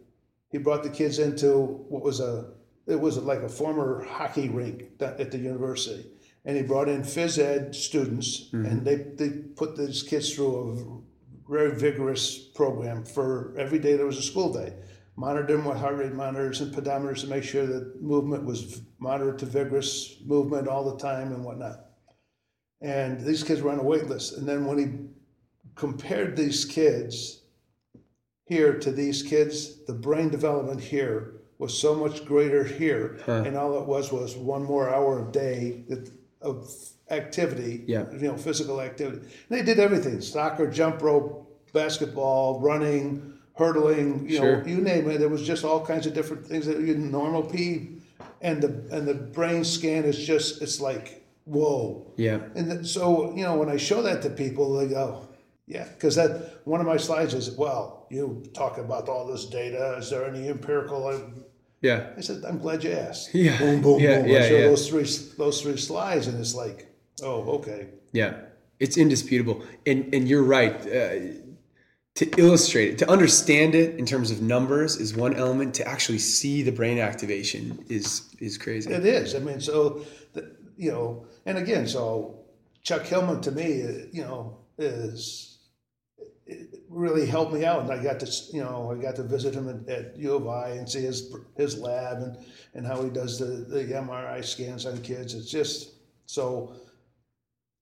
He 0.50 0.58
brought 0.58 0.84
the 0.84 0.90
kids 0.90 1.20
into 1.20 1.58
what 1.90 2.04
was 2.04 2.20
a 2.20 2.52
it 2.88 3.00
was 3.00 3.18
like 3.18 3.40
a 3.40 3.50
former 3.50 4.04
hockey 4.04 4.50
rink 4.50 4.86
at 5.02 5.32
the 5.32 5.38
university, 5.38 6.06
and 6.46 6.56
he 6.56 6.64
brought 6.64 6.88
in 6.88 7.02
phys 7.02 7.40
ed 7.40 7.76
students, 7.76 8.46
mm-hmm. 8.48 8.66
and 8.66 8.86
they 8.86 8.96
they 8.96 9.30
put 9.56 9.76
these 9.76 10.04
kids 10.04 10.34
through 10.34 11.04
a 11.50 11.52
very 11.52 11.76
vigorous 11.76 12.38
program 12.38 13.06
for 13.06 13.56
every 13.58 13.80
day 13.80 13.96
there 13.96 14.06
was 14.06 14.18
a 14.18 14.24
school 14.24 14.54
day. 14.54 14.74
Monitored 15.18 15.48
them 15.48 15.64
with 15.64 15.78
heart 15.78 15.96
rate 15.96 16.12
monitors 16.12 16.60
and 16.60 16.74
pedometers 16.74 17.22
to 17.22 17.28
make 17.28 17.44
sure 17.44 17.66
that 17.66 18.02
movement 18.02 18.44
was 18.44 18.82
moderate 19.00 19.40
to 19.40 19.46
vigorous 19.46 20.18
movement 20.26 20.68
all 20.68 20.92
the 20.92 20.98
time 20.98 21.32
and 21.32 21.46
whatnot. 21.46 21.85
And 22.82 23.22
these 23.22 23.44
kids 23.44 23.62
were 23.62 23.72
on 23.72 23.80
a 23.80 23.84
wait 23.84 24.08
list. 24.08 24.38
And 24.38 24.48
then 24.48 24.66
when 24.66 24.78
he 24.78 24.88
compared 25.76 26.36
these 26.36 26.66
kids 26.66 27.42
here 28.46 28.78
to 28.80 28.92
these 28.92 29.24
kids, 29.24 29.84
the 29.86 29.94
brain 29.94 30.30
development 30.30 30.82
here 30.82 31.34
was 31.58 31.78
so 31.78 31.96
much 31.96 32.26
greater 32.26 32.64
here, 32.64 33.18
and 33.28 33.56
all 33.56 33.80
it 33.80 33.86
was 33.88 34.12
was 34.12 34.36
one 34.36 34.64
more 34.64 34.94
hour 34.94 35.28
a 35.28 35.32
day 35.32 35.84
of 36.42 36.70
activity, 37.10 37.84
Yeah. 37.88 38.12
you 38.12 38.28
know, 38.28 38.36
physical 38.38 38.82
activity. 38.82 39.20
And 39.20 39.58
they 39.58 39.62
did 39.62 39.80
everything: 39.80 40.20
soccer, 40.22 40.68
jump 40.70 41.02
rope, 41.02 41.50
basketball, 41.72 42.60
running, 42.60 43.34
hurdling, 43.54 44.28
you 44.30 44.38
Sure. 44.38 44.58
know, 44.62 44.68
you 44.68 44.78
name 44.82 45.10
it. 45.10 45.20
There 45.20 45.30
was 45.30 45.44
just 45.44 45.64
all 45.64 45.84
kinds 45.86 46.06
of 46.06 46.14
different 46.14 46.46
things 46.46 46.66
that 46.66 46.80
you 46.82 46.96
normal 46.98 47.44
P, 47.44 47.98
and 48.42 48.62
the 48.62 48.96
and 48.96 49.08
the 49.08 49.14
brain 49.14 49.64
scan 49.64 50.04
is 50.04 50.18
just 50.18 50.62
it's 50.62 50.82
like 50.82 51.25
whoa. 51.46 52.14
Yeah. 52.18 52.40
And 52.56 52.70
th- 52.70 52.86
so, 52.86 53.36
you 53.36 53.44
know, 53.44 53.56
when 53.56 53.70
I 53.70 53.78
show 53.78 54.02
that 54.02 54.22
to 54.24 54.30
people, 54.30 54.74
they 54.78 54.88
go, 54.88 55.28
yeah, 55.68 55.86
because 55.86 56.16
that 56.16 56.62
one 56.66 56.80
of 56.80 56.86
my 56.86 56.98
slides 56.98 57.34
is, 57.34 57.52
well, 57.52 58.08
you 58.12 58.44
talk 58.54 58.78
about 58.78 59.10
all 59.10 59.26
this 59.26 59.46
data. 59.46 59.96
Is 59.98 60.10
there 60.10 60.26
any 60.26 60.48
empirical? 60.50 61.22
Yeah. 61.82 62.12
I 62.18 62.22
said, 62.22 62.44
I'm 62.48 62.60
glad 62.60 62.84
you 62.84 62.92
asked. 62.92 63.34
Yeah. 63.34 63.58
Boom, 63.58 63.82
boom, 63.82 64.00
Yeah, 64.00 64.22
boom. 64.22 64.30
yeah, 64.30 64.40
I 64.40 64.50
show 64.50 64.58
yeah. 64.58 64.68
those 64.68 64.90
three 64.90 65.08
those 65.38 65.62
three 65.62 65.78
slides, 65.78 66.28
and 66.28 66.40
it's 66.40 66.54
like, 66.56 66.88
oh, 67.24 67.42
okay. 67.58 67.90
Yeah, 68.12 68.36
it's 68.80 68.98
indisputable, 68.98 69.64
and 69.86 70.14
and 70.14 70.28
you're 70.28 70.44
right. 70.44 70.76
Uh, 70.82 71.42
to 72.16 72.30
illustrate 72.38 72.92
it, 72.92 72.98
to 73.00 73.12
understand 73.12 73.76
it 73.76 74.00
in 74.00 74.06
terms 74.06 74.32
of 74.32 74.42
numbers 74.42 74.96
is 74.96 75.14
one 75.14 75.34
element. 75.36 75.74
To 75.76 75.88
actually 75.88 76.20
see 76.20 76.62
the 76.64 76.72
brain 76.72 76.98
activation 76.98 77.84
is 77.90 78.34
is 78.40 78.58
crazy. 78.58 78.92
It 78.94 79.06
is. 79.06 79.36
I 79.36 79.40
mean, 79.40 79.60
so 79.60 80.06
the, 80.34 80.56
you 80.78 80.92
know, 80.92 81.28
and 81.46 81.58
again, 81.58 81.88
so 81.88 82.46
Chuck 82.84 83.04
Hillman 83.04 83.42
to 83.42 83.52
me, 83.52 84.08
you 84.12 84.24
know, 84.24 84.60
is 84.78 85.58
really 86.90 87.26
helped 87.26 87.54
me 87.54 87.66
out, 87.66 87.82
and 87.82 87.92
I 87.92 88.02
got 88.02 88.20
to, 88.20 88.32
you 88.54 88.62
know, 88.62 88.92
I 88.92 89.02
got 89.02 89.16
to 89.16 89.24
visit 89.24 89.54
him 89.54 89.68
at, 89.70 89.90
at 89.90 90.18
U 90.18 90.36
of 90.36 90.48
I 90.48 90.70
and 90.70 90.90
see 90.90 91.02
his 91.02 91.34
his 91.58 91.80
lab 91.80 92.18
and 92.22 92.38
and 92.74 92.86
how 92.86 93.02
he 93.04 93.10
does 93.10 93.40
the 93.40 93.46
the 93.46 93.84
MRI 93.86 94.44
scans 94.44 94.86
on 94.86 95.02
kids. 95.02 95.34
It's 95.34 95.50
just 95.50 95.94
so. 96.26 96.76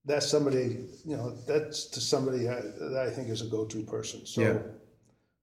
That's 0.05 0.27
somebody, 0.27 0.79
you 1.05 1.15
know, 1.15 1.31
that's 1.47 1.85
to 1.85 2.01
somebody 2.01 2.49
I, 2.49 2.55
that 2.59 3.05
I 3.07 3.09
think 3.09 3.29
is 3.29 3.41
a 3.41 3.45
go-to 3.45 3.83
person. 3.83 4.25
So, 4.25 4.41
Yeah. 4.41 4.57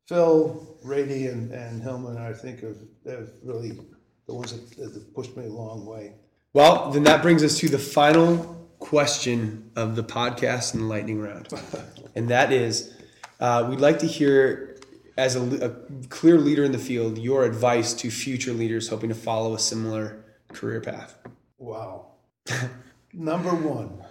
Phil, 0.07 0.77
Ratey, 0.85 1.33
and, 1.33 1.51
and 1.51 1.83
Hillman, 1.83 2.19
I 2.19 2.35
think, 2.35 2.61
have, 2.61 2.77
have 3.07 3.31
really 3.43 3.79
the 4.27 4.35
ones 4.35 4.53
that, 4.53 4.93
that 4.93 5.15
pushed 5.15 5.35
me 5.35 5.47
a 5.47 5.49
long 5.49 5.87
way. 5.87 6.13
Well, 6.53 6.91
then 6.91 7.05
that 7.05 7.23
brings 7.23 7.45
us 7.45 7.59
to 7.59 7.69
the 7.69 7.79
final 7.79 8.69
question 8.81 9.71
of 9.77 9.95
the 9.95 10.03
podcast 10.03 10.75
and 10.75 10.83
the 10.83 10.87
lightning 10.87 11.21
round, 11.21 11.49
and 12.17 12.29
that 12.29 12.53
is, 12.53 12.93
uh, 13.39 13.67
we'd 13.71 13.79
like 13.79 14.01
to 14.01 14.07
hear, 14.07 14.79
as 15.17 15.37
a, 15.37 15.65
a 15.65 15.71
clear 16.09 16.39
leader 16.39 16.65
in 16.65 16.73
the 16.73 16.79
field, 16.79 17.19
your 17.19 17.45
advice 17.45 17.95
to 17.95 18.11
future 18.11 18.53
leaders 18.53 18.89
hoping 18.89 19.11
to 19.11 19.15
follow 19.15 19.55
a 19.55 19.59
similar 19.61 20.25
career 20.49 20.81
path. 20.81 21.15
Wow. 21.59 22.15
Number 23.13 23.55
one, 23.55 24.03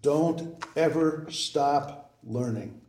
don't 0.00 0.64
ever 0.74 1.26
stop 1.30 2.18
learning. 2.24 2.80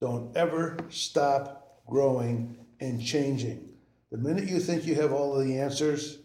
Don't 0.00 0.34
ever 0.36 0.78
stop 0.88 1.82
growing 1.86 2.56
and 2.80 3.02
changing. 3.02 3.74
The 4.10 4.16
minute 4.16 4.48
you 4.48 4.58
think 4.58 4.86
you 4.86 4.94
have 4.94 5.12
all 5.12 5.38
of 5.38 5.46
the 5.46 5.58
answers, 5.58 6.19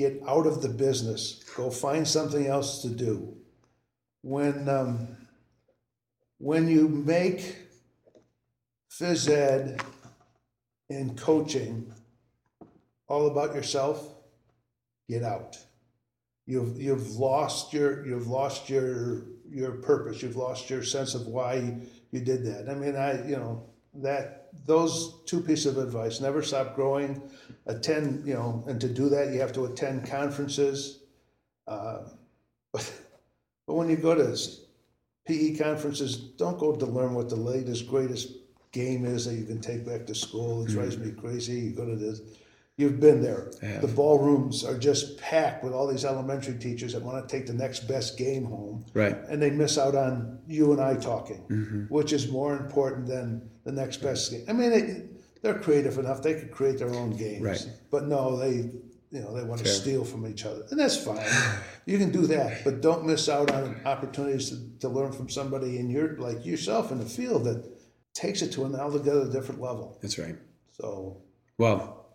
get 0.00 0.22
out 0.26 0.46
of 0.46 0.62
the 0.62 0.68
business. 0.68 1.44
Go 1.56 1.70
find 1.70 2.08
something 2.08 2.46
else 2.46 2.80
to 2.82 2.88
do. 2.88 3.36
When 4.22 4.68
um, 4.68 5.16
when 6.38 6.68
you 6.68 6.88
make 6.88 7.56
phys 8.90 9.28
ed 9.28 9.82
and 10.88 11.16
coaching 11.18 11.92
all 13.08 13.26
about 13.26 13.54
yourself, 13.54 14.14
get 15.08 15.22
out. 15.22 15.58
You've 16.46 16.80
you've 16.80 17.10
lost 17.16 17.74
your 17.74 18.06
you've 18.06 18.28
lost 18.28 18.70
your 18.70 19.26
your 19.50 19.72
purpose. 19.82 20.22
You've 20.22 20.36
lost 20.36 20.70
your 20.70 20.82
sense 20.82 21.14
of 21.14 21.26
why 21.26 21.76
you 22.10 22.20
did 22.20 22.44
that. 22.46 22.70
I 22.70 22.74
mean, 22.74 22.96
I 22.96 23.28
you 23.28 23.36
know 23.36 23.66
that 23.96 24.39
those 24.66 25.22
two 25.26 25.40
pieces 25.40 25.66
of 25.66 25.78
advice: 25.78 26.20
never 26.20 26.42
stop 26.42 26.74
growing. 26.74 27.22
Attend, 27.66 28.26
you 28.26 28.34
know, 28.34 28.64
and 28.66 28.80
to 28.80 28.88
do 28.88 29.08
that, 29.10 29.32
you 29.32 29.40
have 29.40 29.52
to 29.52 29.66
attend 29.66 30.06
conferences. 30.08 31.00
Uh, 31.66 32.00
but 32.72 32.92
but 33.66 33.74
when 33.74 33.88
you 33.88 33.96
go 33.96 34.14
to 34.14 34.36
PE 35.26 35.56
conferences, 35.56 36.16
don't 36.16 36.58
go 36.58 36.74
to 36.74 36.86
learn 36.86 37.14
what 37.14 37.28
the 37.28 37.36
latest 37.36 37.88
greatest 37.88 38.32
game 38.72 39.04
is 39.04 39.24
that 39.26 39.34
you 39.34 39.44
can 39.44 39.60
take 39.60 39.84
back 39.86 40.06
to 40.06 40.14
school. 40.14 40.64
It 40.64 40.68
drives 40.70 40.96
me 40.98 41.10
crazy. 41.12 41.54
You 41.54 41.70
go 41.72 41.84
to 41.86 41.96
this. 41.96 42.20
You've 42.76 42.98
been 42.98 43.20
there. 43.20 43.50
The 43.60 43.88
ballrooms 43.88 44.64
are 44.64 44.78
just 44.78 45.18
packed 45.18 45.62
with 45.62 45.74
all 45.74 45.86
these 45.86 46.04
elementary 46.06 46.54
teachers 46.58 46.94
that 46.94 47.02
want 47.02 47.28
to 47.28 47.36
take 47.36 47.46
the 47.46 47.52
next 47.52 47.80
best 47.80 48.16
game 48.16 48.44
home 48.44 48.86
Right. 48.94 49.14
and 49.28 49.42
they 49.42 49.50
miss 49.50 49.76
out 49.76 49.94
on 49.94 50.38
you 50.48 50.72
and 50.72 50.80
I 50.80 50.94
talking, 50.96 51.86
which 51.90 52.14
is 52.14 52.30
more 52.30 52.56
important 52.56 53.06
than 53.06 53.49
the 53.70 53.80
next 53.80 53.98
best 53.98 54.30
game. 54.30 54.44
I 54.48 54.52
mean, 54.52 54.70
they, 54.70 55.02
they're 55.42 55.58
creative 55.58 55.98
enough; 55.98 56.22
they 56.22 56.34
could 56.34 56.50
create 56.50 56.78
their 56.78 56.94
own 56.94 57.10
games. 57.16 57.42
Right. 57.42 57.66
But 57.90 58.06
no, 58.06 58.36
they, 58.36 58.70
you 59.10 59.20
know, 59.20 59.34
they 59.34 59.42
want 59.42 59.58
to 59.60 59.64
Fair. 59.64 59.74
steal 59.74 60.04
from 60.04 60.26
each 60.26 60.44
other, 60.44 60.62
and 60.70 60.78
that's 60.78 60.96
fine. 60.96 61.24
you 61.86 61.98
can 61.98 62.10
do 62.10 62.26
that, 62.26 62.64
but 62.64 62.80
don't 62.80 63.06
miss 63.06 63.28
out 63.28 63.50
on 63.50 63.80
opportunities 63.84 64.50
to, 64.50 64.56
to 64.80 64.88
learn 64.88 65.12
from 65.12 65.28
somebody 65.28 65.78
in 65.78 65.90
your 65.90 66.16
like 66.16 66.44
yourself 66.44 66.92
in 66.92 66.98
the 66.98 67.06
field 67.06 67.44
that 67.44 67.64
takes 68.14 68.42
it 68.42 68.52
to 68.52 68.64
an 68.64 68.74
altogether 68.74 69.30
different 69.30 69.60
level. 69.60 69.98
That's 70.02 70.18
right. 70.18 70.36
So 70.72 71.22
Well, 71.58 72.06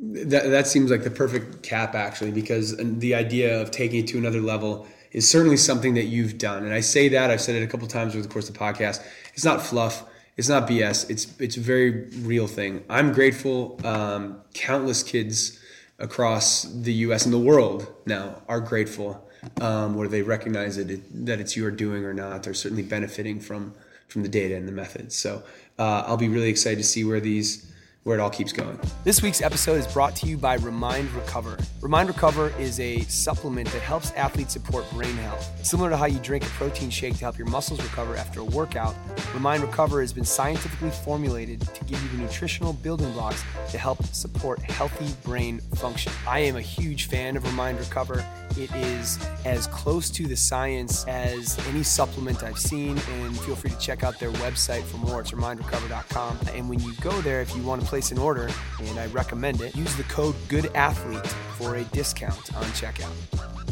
that 0.00 0.50
that 0.50 0.66
seems 0.66 0.90
like 0.90 1.04
the 1.04 1.10
perfect 1.10 1.62
cap 1.62 1.94
actually, 1.94 2.32
because 2.32 2.76
the 2.76 3.14
idea 3.14 3.60
of 3.60 3.70
taking 3.70 4.00
it 4.00 4.08
to 4.08 4.18
another 4.18 4.40
level 4.40 4.86
is 5.12 5.28
certainly 5.28 5.56
something 5.56 5.94
that 5.94 6.04
you've 6.04 6.36
done. 6.36 6.64
And 6.64 6.74
I 6.74 6.80
say 6.80 7.08
that 7.08 7.30
I've 7.30 7.40
said 7.40 7.54
it 7.56 7.62
a 7.62 7.66
couple 7.66 7.86
times 7.88 8.14
over 8.14 8.22
the 8.22 8.28
course 8.28 8.48
of 8.48 8.54
the 8.54 8.60
podcast. 8.60 9.02
It's 9.34 9.44
not 9.44 9.62
fluff. 9.62 10.04
It's 10.38 10.48
not 10.48 10.68
BS. 10.68 11.10
It's 11.10 11.38
it's 11.40 11.56
a 11.56 11.60
very 11.60 12.04
real 12.20 12.46
thing. 12.46 12.84
I'm 12.88 13.12
grateful. 13.12 13.78
Um, 13.84 14.40
countless 14.54 15.02
kids 15.02 15.58
across 15.98 16.62
the 16.62 16.92
U.S. 16.92 17.24
and 17.24 17.34
the 17.34 17.40
world 17.40 17.92
now 18.06 18.40
are 18.48 18.60
grateful, 18.60 19.28
um, 19.60 19.96
whether 19.96 20.08
they 20.08 20.22
recognize 20.22 20.76
that 20.76 20.90
it, 20.90 21.26
that 21.26 21.40
it's 21.40 21.56
your 21.56 21.72
doing 21.72 22.04
or 22.04 22.14
not. 22.14 22.44
They're 22.44 22.54
certainly 22.54 22.84
benefiting 22.84 23.40
from 23.40 23.74
from 24.06 24.22
the 24.22 24.28
data 24.28 24.54
and 24.54 24.68
the 24.68 24.72
methods. 24.72 25.16
So 25.16 25.42
uh, 25.76 26.04
I'll 26.06 26.16
be 26.16 26.28
really 26.28 26.48
excited 26.48 26.78
to 26.78 26.84
see 26.84 27.02
where 27.02 27.20
these 27.20 27.72
where 28.08 28.16
it 28.16 28.22
all 28.22 28.30
keeps 28.30 28.54
going. 28.54 28.80
This 29.04 29.20
week's 29.20 29.42
episode 29.42 29.74
is 29.74 29.86
brought 29.86 30.16
to 30.16 30.26
you 30.26 30.38
by 30.38 30.54
Remind 30.54 31.12
Recover. 31.12 31.58
Remind 31.82 32.08
Recover 32.08 32.54
is 32.58 32.80
a 32.80 33.00
supplement 33.00 33.68
that 33.68 33.82
helps 33.82 34.12
athletes 34.12 34.54
support 34.54 34.90
brain 34.92 35.14
health. 35.18 35.46
Similar 35.62 35.90
to 35.90 35.96
how 35.98 36.06
you 36.06 36.18
drink 36.20 36.42
a 36.42 36.48
protein 36.48 36.88
shake 36.88 37.12
to 37.18 37.20
help 37.20 37.36
your 37.36 37.48
muscles 37.48 37.82
recover 37.82 38.16
after 38.16 38.40
a 38.40 38.44
workout, 38.44 38.94
Remind 39.34 39.62
Recover 39.62 40.00
has 40.00 40.14
been 40.14 40.24
scientifically 40.24 40.90
formulated 40.90 41.60
to 41.60 41.84
give 41.84 42.02
you 42.02 42.08
the 42.08 42.22
nutritional 42.22 42.72
building 42.72 43.12
blocks 43.12 43.44
to 43.72 43.76
help 43.76 44.02
support 44.06 44.58
healthy 44.62 45.14
brain 45.22 45.58
function. 45.74 46.10
I 46.26 46.38
am 46.40 46.56
a 46.56 46.62
huge 46.62 47.08
fan 47.08 47.36
of 47.36 47.44
Remind 47.44 47.78
Recover. 47.78 48.24
It 48.58 48.74
is 48.74 49.18
as 49.44 49.68
close 49.68 50.10
to 50.10 50.26
the 50.26 50.36
science 50.36 51.06
as 51.06 51.56
any 51.68 51.84
supplement 51.84 52.42
I've 52.42 52.58
seen, 52.58 52.98
and 52.98 53.38
feel 53.40 53.54
free 53.54 53.70
to 53.70 53.78
check 53.78 54.02
out 54.02 54.18
their 54.18 54.32
website 54.32 54.82
for 54.82 54.96
more. 54.96 55.20
It's 55.20 55.30
remindrecover.com. 55.30 56.38
And 56.52 56.68
when 56.68 56.80
you 56.80 56.92
go 57.00 57.12
there, 57.20 57.40
if 57.40 57.54
you 57.54 57.62
want 57.62 57.82
to 57.82 57.86
place 57.86 58.10
an 58.10 58.18
order, 58.18 58.50
and 58.80 58.98
I 58.98 59.06
recommend 59.06 59.60
it, 59.60 59.76
use 59.76 59.94
the 59.94 60.02
code 60.04 60.34
GOODATHLETE 60.48 61.26
for 61.56 61.76
a 61.76 61.84
discount 61.84 62.54
on 62.56 62.64
checkout. 62.72 63.67